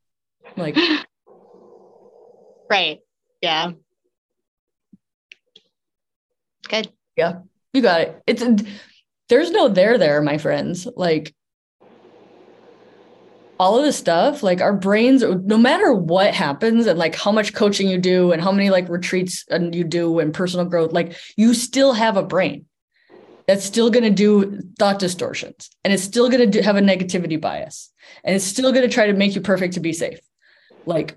Like 0.57 0.77
Right. 2.69 2.99
Yeah. 3.41 3.71
Good. 6.69 6.91
Yeah. 7.17 7.43
You 7.73 7.81
got 7.81 8.01
it. 8.01 8.23
It's 8.27 8.43
there's 9.29 9.51
no 9.51 9.69
there 9.69 9.99
there, 9.99 10.21
my 10.23 10.39
friends. 10.39 10.87
Like 10.97 11.35
all 13.63 13.79
of 13.79 13.85
this 13.85 13.97
stuff, 13.97 14.43
like 14.43 14.61
our 14.61 14.73
brains, 14.73 15.23
no 15.23 15.57
matter 15.57 15.93
what 15.93 16.35
happens 16.35 16.87
and 16.87 16.99
like 16.99 17.15
how 17.15 17.31
much 17.31 17.55
coaching 17.55 17.89
you 17.89 17.97
do 17.97 18.33
and 18.33 18.43
how 18.43 18.51
many 18.51 18.71
like 18.71 18.89
retreats 18.89 19.45
and 19.49 19.73
you 19.75 19.85
do 19.85 20.19
and 20.19 20.35
personal 20.35 20.67
growth, 20.67 20.93
like 20.93 21.17
you 21.37 21.55
still 21.55 21.93
have 21.93 22.17
a 22.17 22.25
brain 22.25 22.67
that's 23.47 23.65
still 23.65 23.89
going 23.89 24.03
to 24.03 24.11
do 24.11 24.61
thought 24.79 24.99
distortions 24.99 25.71
and 25.85 25.93
it's 25.93 26.03
still 26.03 26.29
going 26.29 26.51
to 26.51 26.63
have 26.63 26.77
a 26.77 26.81
negativity 26.81 27.41
bias 27.41 27.93
and 28.25 28.35
it's 28.35 28.45
still 28.45 28.73
going 28.73 28.89
to 28.89 28.93
try 28.93 29.07
to 29.07 29.13
make 29.13 29.35
you 29.35 29.41
perfect 29.41 29.75
to 29.75 29.81
be 29.81 29.93
safe. 29.93 30.19
Like 30.85 31.17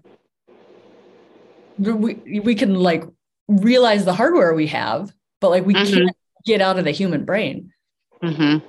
we, 1.80 2.42
we 2.42 2.54
can 2.54 2.76
like 2.76 3.06
realize 3.48 4.06
the 4.06 4.14
hardware 4.14 4.54
we 4.54 4.68
have, 4.68 5.12
but 5.42 5.50
like 5.50 5.66
we 5.66 5.74
mm-hmm. 5.74 5.94
can't 5.94 6.18
get 6.46 6.62
out 6.62 6.78
of 6.78 6.86
the 6.86 6.92
human 6.92 7.26
brain. 7.26 7.72
Mm-hmm. 8.26 8.68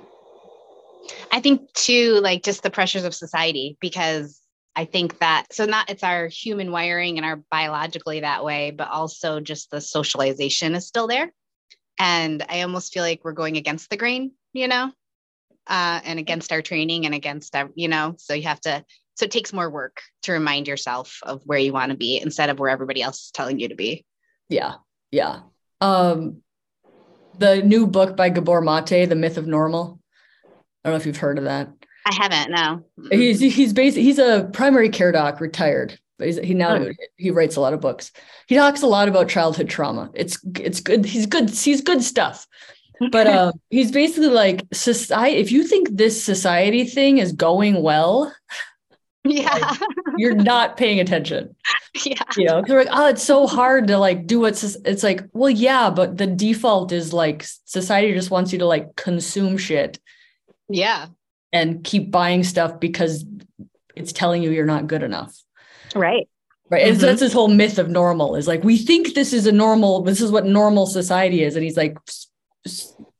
I 1.31 1.41
think 1.41 1.71
too, 1.73 2.19
like 2.21 2.43
just 2.43 2.63
the 2.63 2.69
pressures 2.69 3.03
of 3.03 3.15
society, 3.15 3.77
because 3.79 4.41
I 4.75 4.85
think 4.85 5.19
that 5.19 5.47
so 5.51 5.65
not 5.65 5.89
it's 5.89 6.03
our 6.03 6.27
human 6.27 6.71
wiring 6.71 7.17
and 7.17 7.25
our 7.25 7.37
biologically 7.49 8.19
that 8.19 8.45
way, 8.45 8.71
but 8.71 8.89
also 8.89 9.39
just 9.39 9.71
the 9.71 9.81
socialization 9.81 10.75
is 10.75 10.87
still 10.87 11.07
there. 11.07 11.33
And 11.99 12.45
I 12.47 12.61
almost 12.61 12.93
feel 12.93 13.01
like 13.01 13.21
we're 13.23 13.31
going 13.31 13.57
against 13.57 13.89
the 13.89 13.97
grain, 13.97 14.33
you 14.53 14.67
know, 14.67 14.91
uh, 15.65 15.99
and 16.03 16.19
against 16.19 16.51
our 16.51 16.61
training 16.61 17.05
and 17.07 17.15
against 17.15 17.55
our, 17.55 17.71
you 17.73 17.87
know, 17.87 18.15
so 18.19 18.35
you 18.35 18.43
have 18.43 18.61
to, 18.61 18.85
so 19.15 19.25
it 19.25 19.31
takes 19.31 19.51
more 19.51 19.69
work 19.69 20.03
to 20.23 20.33
remind 20.33 20.67
yourself 20.67 21.19
of 21.23 21.41
where 21.45 21.57
you 21.57 21.73
want 21.73 21.91
to 21.91 21.97
be 21.97 22.21
instead 22.21 22.51
of 22.51 22.59
where 22.59 22.69
everybody 22.69 23.01
else 23.01 23.25
is 23.25 23.31
telling 23.31 23.59
you 23.59 23.69
to 23.69 23.75
be. 23.75 24.05
Yeah. 24.47 24.75
Yeah. 25.09 25.39
Um, 25.81 26.43
the 27.39 27.61
new 27.63 27.87
book 27.87 28.15
by 28.17 28.29
Gabor 28.29 28.61
Mate, 28.61 29.05
The 29.05 29.15
Myth 29.15 29.37
of 29.37 29.47
Normal 29.47 29.99
I 30.87 30.89
don't 30.89 30.93
know 30.93 31.01
if 31.01 31.05
you've 31.05 31.17
heard 31.17 31.37
of 31.37 31.43
that. 31.43 31.69
I 32.05 32.15
haven't. 32.15 32.51
No. 32.51 32.81
He's 33.11 33.41
he's 33.41 33.73
basically 33.73 34.03
he's 34.03 34.19
a 34.19 34.49
primary 34.53 34.87
care 34.87 35.11
doc, 35.11 35.41
retired. 35.41 35.99
But 36.17 36.27
he's, 36.27 36.37
he 36.37 36.53
now 36.53 36.77
oh. 36.77 36.91
he 37.17 37.29
writes 37.29 37.57
a 37.57 37.59
lot 37.59 37.73
of 37.73 37.81
books. 37.81 38.13
He 38.47 38.55
talks 38.55 38.83
a 38.83 38.87
lot 38.87 39.09
about 39.09 39.27
childhood 39.27 39.67
trauma. 39.67 40.09
It's 40.13 40.39
it's 40.57 40.79
good. 40.79 41.03
He's 41.03 41.25
good. 41.25 41.49
He's 41.49 41.81
good 41.81 42.01
stuff. 42.01 42.47
But 43.11 43.27
uh, 43.27 43.51
he's 43.69 43.91
basically 43.91 44.29
like 44.29 44.63
society. 44.71 45.35
If 45.39 45.51
you 45.51 45.67
think 45.67 45.89
this 45.91 46.23
society 46.23 46.85
thing 46.85 47.17
is 47.17 47.33
going 47.33 47.81
well, 47.81 48.33
yeah, 49.29 49.73
you're 50.17 50.35
not 50.35 50.77
paying 50.77 50.99
attention. 50.99 51.55
Yeah, 52.05 52.21
you 52.35 52.45
know, 52.45 52.61
they're 52.61 52.83
like, 52.83 52.89
oh, 52.91 53.07
it's 53.09 53.23
so 53.23 53.47
hard 53.47 53.87
to 53.87 53.97
like 53.97 54.27
do 54.27 54.39
what's. 54.39 54.63
It's 54.63 55.03
like, 55.03 55.23
well, 55.33 55.49
yeah, 55.49 55.89
but 55.89 56.17
the 56.17 56.27
default 56.27 56.91
is 56.91 57.13
like 57.13 57.43
society 57.65 58.13
just 58.13 58.31
wants 58.31 58.53
you 58.53 58.59
to 58.59 58.65
like 58.65 58.95
consume 58.95 59.57
shit. 59.57 59.99
Yeah, 60.69 61.07
and 61.51 61.83
keep 61.83 62.11
buying 62.11 62.43
stuff 62.43 62.79
because 62.79 63.25
it's 63.95 64.13
telling 64.13 64.43
you 64.43 64.51
you're 64.51 64.65
not 64.65 64.87
good 64.87 65.03
enough. 65.03 65.35
Right. 65.95 66.29
Right. 66.69 66.81
Mm-hmm. 66.81 66.91
And 66.91 66.99
so 66.99 67.05
that's 67.07 67.19
this 67.21 67.33
whole 67.33 67.47
myth 67.47 67.79
of 67.79 67.89
normal 67.89 68.35
is 68.35 68.47
like, 68.47 68.63
we 68.63 68.77
think 68.77 69.13
this 69.13 69.31
is 69.33 69.47
a 69.47 69.51
normal, 69.51 70.01
this 70.01 70.21
is 70.21 70.31
what 70.31 70.45
normal 70.45 70.85
society 70.85 71.43
is. 71.43 71.55
And 71.55 71.63
he's 71.63 71.77
like, 71.77 71.97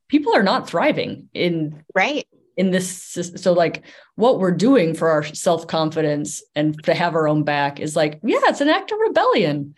people 0.09 0.35
are 0.35 0.43
not 0.43 0.69
thriving 0.69 1.29
in 1.33 1.83
right 1.95 2.27
in 2.57 2.71
this 2.71 3.17
so 3.35 3.53
like 3.53 3.83
what 4.15 4.39
we're 4.39 4.51
doing 4.51 4.93
for 4.93 5.09
our 5.09 5.23
self-confidence 5.23 6.41
and 6.55 6.83
to 6.83 6.93
have 6.93 7.15
our 7.15 7.27
own 7.27 7.43
back 7.43 7.79
is 7.79 7.95
like 7.95 8.19
yeah 8.23 8.39
it's 8.43 8.61
an 8.61 8.69
act 8.69 8.91
of 8.91 8.99
rebellion 8.99 9.75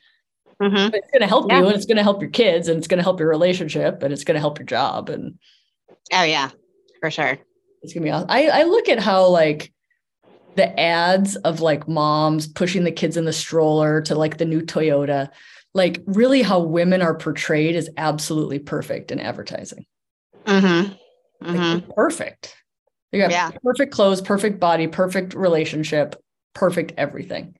mm-hmm. 0.61 0.95
it's 0.95 1.11
going 1.11 1.21
to 1.21 1.27
help 1.27 1.49
yeah. 1.49 1.59
you 1.59 1.67
and 1.67 1.75
it's 1.75 1.85
going 1.85 1.97
to 1.97 2.03
help 2.03 2.21
your 2.21 2.31
kids 2.31 2.67
and 2.67 2.77
it's 2.77 2.87
going 2.87 2.97
to 2.97 3.03
help 3.03 3.19
your 3.19 3.29
relationship 3.29 4.01
and 4.01 4.13
it's 4.13 4.23
going 4.23 4.35
to 4.35 4.41
help 4.41 4.57
your 4.57 4.65
job 4.65 5.09
and 5.09 5.37
oh 6.13 6.23
yeah 6.23 6.49
for 7.01 7.11
sure 7.11 7.37
it's 7.81 7.93
gonna 7.93 8.03
be 8.03 8.11
awesome. 8.11 8.29
I, 8.29 8.47
I 8.47 8.63
look 8.63 8.89
at 8.89 8.99
how 8.99 9.27
like 9.27 9.71
the 10.55 10.77
ads 10.79 11.35
of 11.37 11.61
like 11.61 11.87
moms 11.87 12.47
pushing 12.47 12.83
the 12.83 12.91
kids 12.91 13.17
in 13.17 13.25
the 13.25 13.33
stroller 13.33 14.01
to 14.01 14.15
like 14.15 14.37
the 14.37 14.45
new 14.45 14.61
Toyota, 14.61 15.29
like 15.73 16.01
really 16.05 16.41
how 16.41 16.59
women 16.59 17.01
are 17.01 17.15
portrayed 17.15 17.75
is 17.75 17.89
absolutely 17.97 18.59
perfect 18.59 19.11
in 19.11 19.19
advertising. 19.19 19.85
Mm-hmm. 20.45 20.93
Mm-hmm. 21.45 21.57
Like, 21.57 21.95
perfect. 21.95 22.55
You 23.11 23.21
got 23.21 23.31
yeah. 23.31 23.51
perfect 23.63 23.91
clothes, 23.93 24.21
perfect 24.21 24.59
body, 24.59 24.87
perfect 24.87 25.33
relationship, 25.33 26.15
perfect 26.53 26.93
everything. 26.97 27.55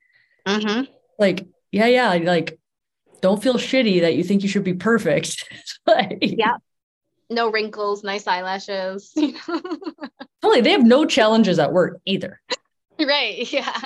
Mm-hmm. 0.48 0.92
Like, 1.18 1.48
yeah, 1.72 1.88
yeah. 1.88 2.14
Like, 2.14 2.60
don't 3.22 3.42
feel 3.42 3.56
shitty 3.56 4.02
that 4.02 4.16
you 4.16 4.24
think 4.24 4.44
you 4.44 4.50
should 4.50 4.64
be 4.64 4.74
perfect. 4.76 5.46
like, 5.88 6.20
yeah 6.22 6.58
no 7.30 7.52
wrinkles, 7.52 8.04
nice 8.04 8.28
eyelashes. 8.28 9.14
Totally, 10.42 10.62
they 10.62 10.72
have 10.72 10.86
no 10.86 11.06
challenges 11.06 11.60
at 11.60 11.72
work 11.72 12.00
either. 12.06 12.42
Right. 13.00 13.52
Yeah. 13.52 13.80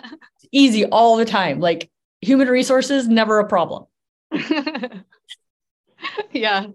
easy 0.51 0.86
all 0.86 1.18
the 1.18 1.26
time. 1.26 1.59
Like 1.59 1.89
human 2.22 2.47
resources, 2.47 3.07
never 3.07 3.39
a 3.39 3.47
problem. 3.47 3.86
yeah. 6.32 6.68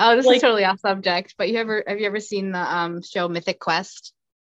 Oh, 0.00 0.16
this 0.16 0.26
like, 0.26 0.36
is 0.36 0.42
totally 0.42 0.64
off 0.64 0.80
subject, 0.80 1.34
but 1.38 1.48
you 1.48 1.58
ever 1.58 1.84
have 1.86 2.00
you 2.00 2.06
ever 2.06 2.20
seen 2.20 2.52
the 2.52 2.58
um 2.58 3.02
show 3.02 3.28
Mythic 3.28 3.60
Quest? 3.60 4.12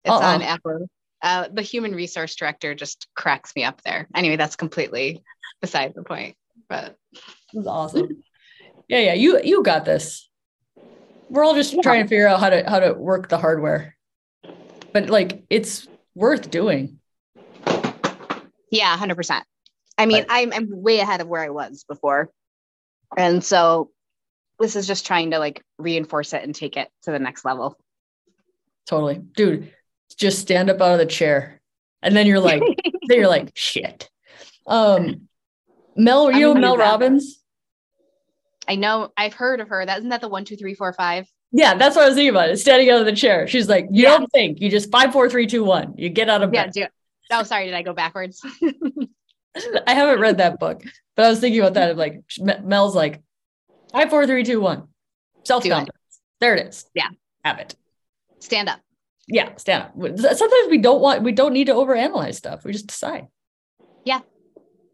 It's 0.04 0.12
uh-uh. 0.12 0.34
on 0.34 0.42
Apple. 0.42 0.88
Uh, 1.22 1.48
the 1.52 1.62
human 1.62 1.94
resource 1.94 2.34
director 2.34 2.74
just 2.74 3.08
cracks 3.14 3.54
me 3.54 3.64
up 3.64 3.82
there. 3.82 4.08
Anyway, 4.14 4.36
that's 4.36 4.56
completely 4.56 5.22
beside 5.60 5.94
the 5.94 6.02
point. 6.02 6.36
But 6.68 6.96
this 7.12 7.62
is 7.62 7.66
awesome. 7.66 8.22
yeah, 8.88 9.00
yeah, 9.00 9.14
you 9.14 9.40
you 9.42 9.62
got 9.62 9.84
this 9.84 10.30
we're 11.30 11.44
all 11.44 11.54
just 11.54 11.72
yeah. 11.72 11.80
trying 11.80 12.02
to 12.02 12.08
figure 12.08 12.26
out 12.26 12.40
how 12.40 12.50
to 12.50 12.68
how 12.68 12.80
to 12.80 12.92
work 12.92 13.28
the 13.28 13.38
hardware 13.38 13.96
but 14.92 15.08
like 15.08 15.44
it's 15.48 15.86
worth 16.14 16.50
doing 16.50 16.98
yeah 18.70 18.96
100% 18.96 19.42
i 19.96 20.06
mean 20.06 20.26
I'm, 20.28 20.52
I'm 20.52 20.68
way 20.70 20.98
ahead 20.98 21.20
of 21.20 21.28
where 21.28 21.42
i 21.42 21.50
was 21.50 21.84
before 21.88 22.30
and 23.16 23.42
so 23.42 23.90
this 24.60 24.76
is 24.76 24.86
just 24.86 25.06
trying 25.06 25.32
to 25.32 25.38
like 25.38 25.64
reinforce 25.78 26.32
it 26.32 26.44
and 26.44 26.54
take 26.54 26.76
it 26.76 26.88
to 27.02 27.10
the 27.10 27.18
next 27.18 27.44
level 27.44 27.76
totally 28.86 29.18
dude 29.18 29.72
just 30.16 30.38
stand 30.38 30.70
up 30.70 30.80
out 30.80 30.92
of 30.92 30.98
the 30.98 31.06
chair 31.06 31.60
and 32.02 32.14
then 32.14 32.26
you're 32.26 32.40
like 32.40 32.62
then 33.08 33.18
you're 33.18 33.28
like 33.28 33.50
shit 33.54 34.08
um 34.66 35.28
mel 35.96 36.30
you 36.30 36.54
know 36.54 36.54
mel 36.54 36.76
robbins 36.76 37.38
I 38.68 38.76
know 38.76 39.10
I've 39.16 39.34
heard 39.34 39.58
of 39.58 39.68
her. 39.68 39.84
That 39.84 39.98
isn't 39.98 40.10
that 40.10 40.20
the 40.20 40.28
one, 40.28 40.44
two, 40.44 40.54
three, 40.54 40.74
four, 40.74 40.92
five. 40.92 41.26
Yeah, 41.50 41.74
that's 41.74 41.96
what 41.96 42.04
I 42.04 42.06
was 42.06 42.14
thinking 42.14 42.30
about. 42.30 42.50
It's 42.50 42.62
standing 42.62 42.88
out 42.88 43.00
of 43.00 43.06
the 43.06 43.16
chair. 43.16 43.48
She's 43.48 43.68
like, 43.68 43.86
you 43.90 44.04
yeah. 44.04 44.10
don't 44.10 44.30
think, 44.30 44.60
you 44.60 44.70
just 44.70 44.92
five, 44.92 45.12
four, 45.12 45.28
three, 45.28 45.48
two, 45.48 45.64
one. 45.64 45.94
You 45.96 46.08
get 46.08 46.28
out 46.28 46.44
of 46.44 46.52
bed. 46.52 46.70
Yeah, 46.76 46.86
Oh, 47.30 47.42
sorry, 47.44 47.66
did 47.66 47.74
I 47.74 47.82
go 47.82 47.92
backwards? 47.92 48.40
I 49.86 49.94
haven't 49.94 50.20
read 50.20 50.38
that 50.38 50.58
book, 50.58 50.82
but 51.16 51.26
I 51.26 51.30
was 51.30 51.40
thinking 51.40 51.60
about 51.60 51.74
that. 51.74 51.90
Of 51.90 51.96
like 51.96 52.22
Mel's 52.62 52.94
like 52.94 53.20
five, 53.92 54.10
four, 54.10 54.26
three, 54.26 54.44
two, 54.44 54.60
one. 54.60 54.88
Self 55.44 55.64
confidence. 55.64 56.20
There 56.40 56.54
it 56.54 56.66
is. 56.66 56.86
Yeah, 56.94 57.08
have 57.44 57.58
it. 57.58 57.74
Stand 58.40 58.68
up. 58.68 58.80
Yeah, 59.28 59.54
stand 59.56 59.84
up. 59.84 60.18
Sometimes 60.18 60.68
we 60.70 60.78
don't 60.78 61.00
want, 61.00 61.22
we 61.22 61.32
don't 61.32 61.52
need 61.52 61.66
to 61.66 61.74
overanalyze 61.74 62.34
stuff. 62.34 62.64
We 62.64 62.72
just 62.72 62.88
decide. 62.88 63.28
Yeah, 64.04 64.20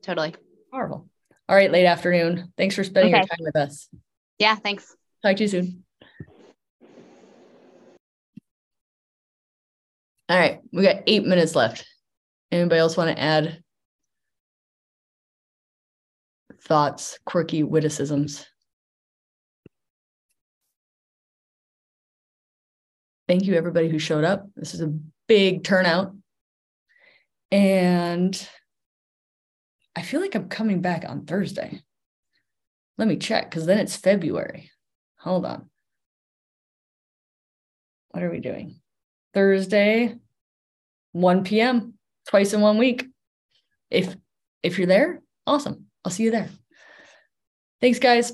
totally. 0.02 0.34
Powerful. 0.72 1.08
All 1.48 1.56
right, 1.56 1.70
late 1.70 1.86
afternoon. 1.86 2.52
Thanks 2.56 2.74
for 2.74 2.84
spending 2.84 3.14
okay. 3.14 3.20
your 3.20 3.26
time 3.28 3.38
with 3.40 3.56
us. 3.56 3.88
Yeah, 4.38 4.56
thanks. 4.56 4.94
Talk 5.22 5.36
to 5.36 5.44
you 5.44 5.48
soon. 5.48 5.84
All 10.28 10.38
right, 10.38 10.60
we 10.72 10.82
got 10.82 11.04
eight 11.06 11.24
minutes 11.24 11.54
left. 11.54 11.86
Anybody 12.50 12.80
else 12.80 12.96
want 12.96 13.16
to 13.16 13.22
add 13.22 13.62
thoughts, 16.62 17.18
quirky 17.24 17.62
witticisms? 17.62 18.44
Thank 23.28 23.44
you, 23.44 23.54
everybody 23.54 23.88
who 23.88 23.98
showed 23.98 24.24
up. 24.24 24.48
This 24.54 24.74
is 24.74 24.80
a 24.80 24.94
big 25.26 25.64
turnout. 25.64 26.14
And 27.50 28.48
I 29.96 30.02
feel 30.02 30.20
like 30.20 30.34
I'm 30.34 30.48
coming 30.48 30.80
back 30.80 31.04
on 31.08 31.24
Thursday. 31.24 31.80
Let 32.98 33.08
me 33.08 33.16
check 33.16 33.50
because 33.50 33.66
then 33.66 33.78
it's 33.78 33.96
February. 33.96 34.70
Hold 35.18 35.44
on. 35.44 35.68
What 38.10 38.22
are 38.22 38.30
we 38.30 38.40
doing? 38.40 38.80
Thursday, 39.34 40.16
1 41.12 41.44
p.m., 41.44 41.94
twice 42.28 42.52
in 42.52 42.60
one 42.60 42.78
week. 42.78 43.06
If 43.90 44.16
if 44.62 44.78
you're 44.78 44.86
there, 44.86 45.20
awesome. 45.46 45.86
I'll 46.04 46.10
see 46.10 46.24
you 46.24 46.30
there. 46.30 46.48
Thanks, 47.80 47.98
guys. 47.98 48.32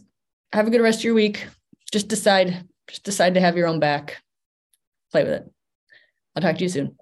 Have 0.53 0.66
a 0.66 0.70
good 0.70 0.80
rest 0.80 1.01
of 1.01 1.05
your 1.05 1.14
week. 1.14 1.47
Just 1.93 2.09
decide, 2.09 2.66
just 2.88 3.03
decide 3.03 3.34
to 3.34 3.40
have 3.40 3.57
your 3.57 3.66
own 3.66 3.80
back. 3.80 4.22
Play 5.12 5.24
with 5.24 5.32
it. 5.34 5.52
I'll 6.34 6.42
talk 6.42 6.56
to 6.56 6.62
you 6.62 6.68
soon. 6.68 6.96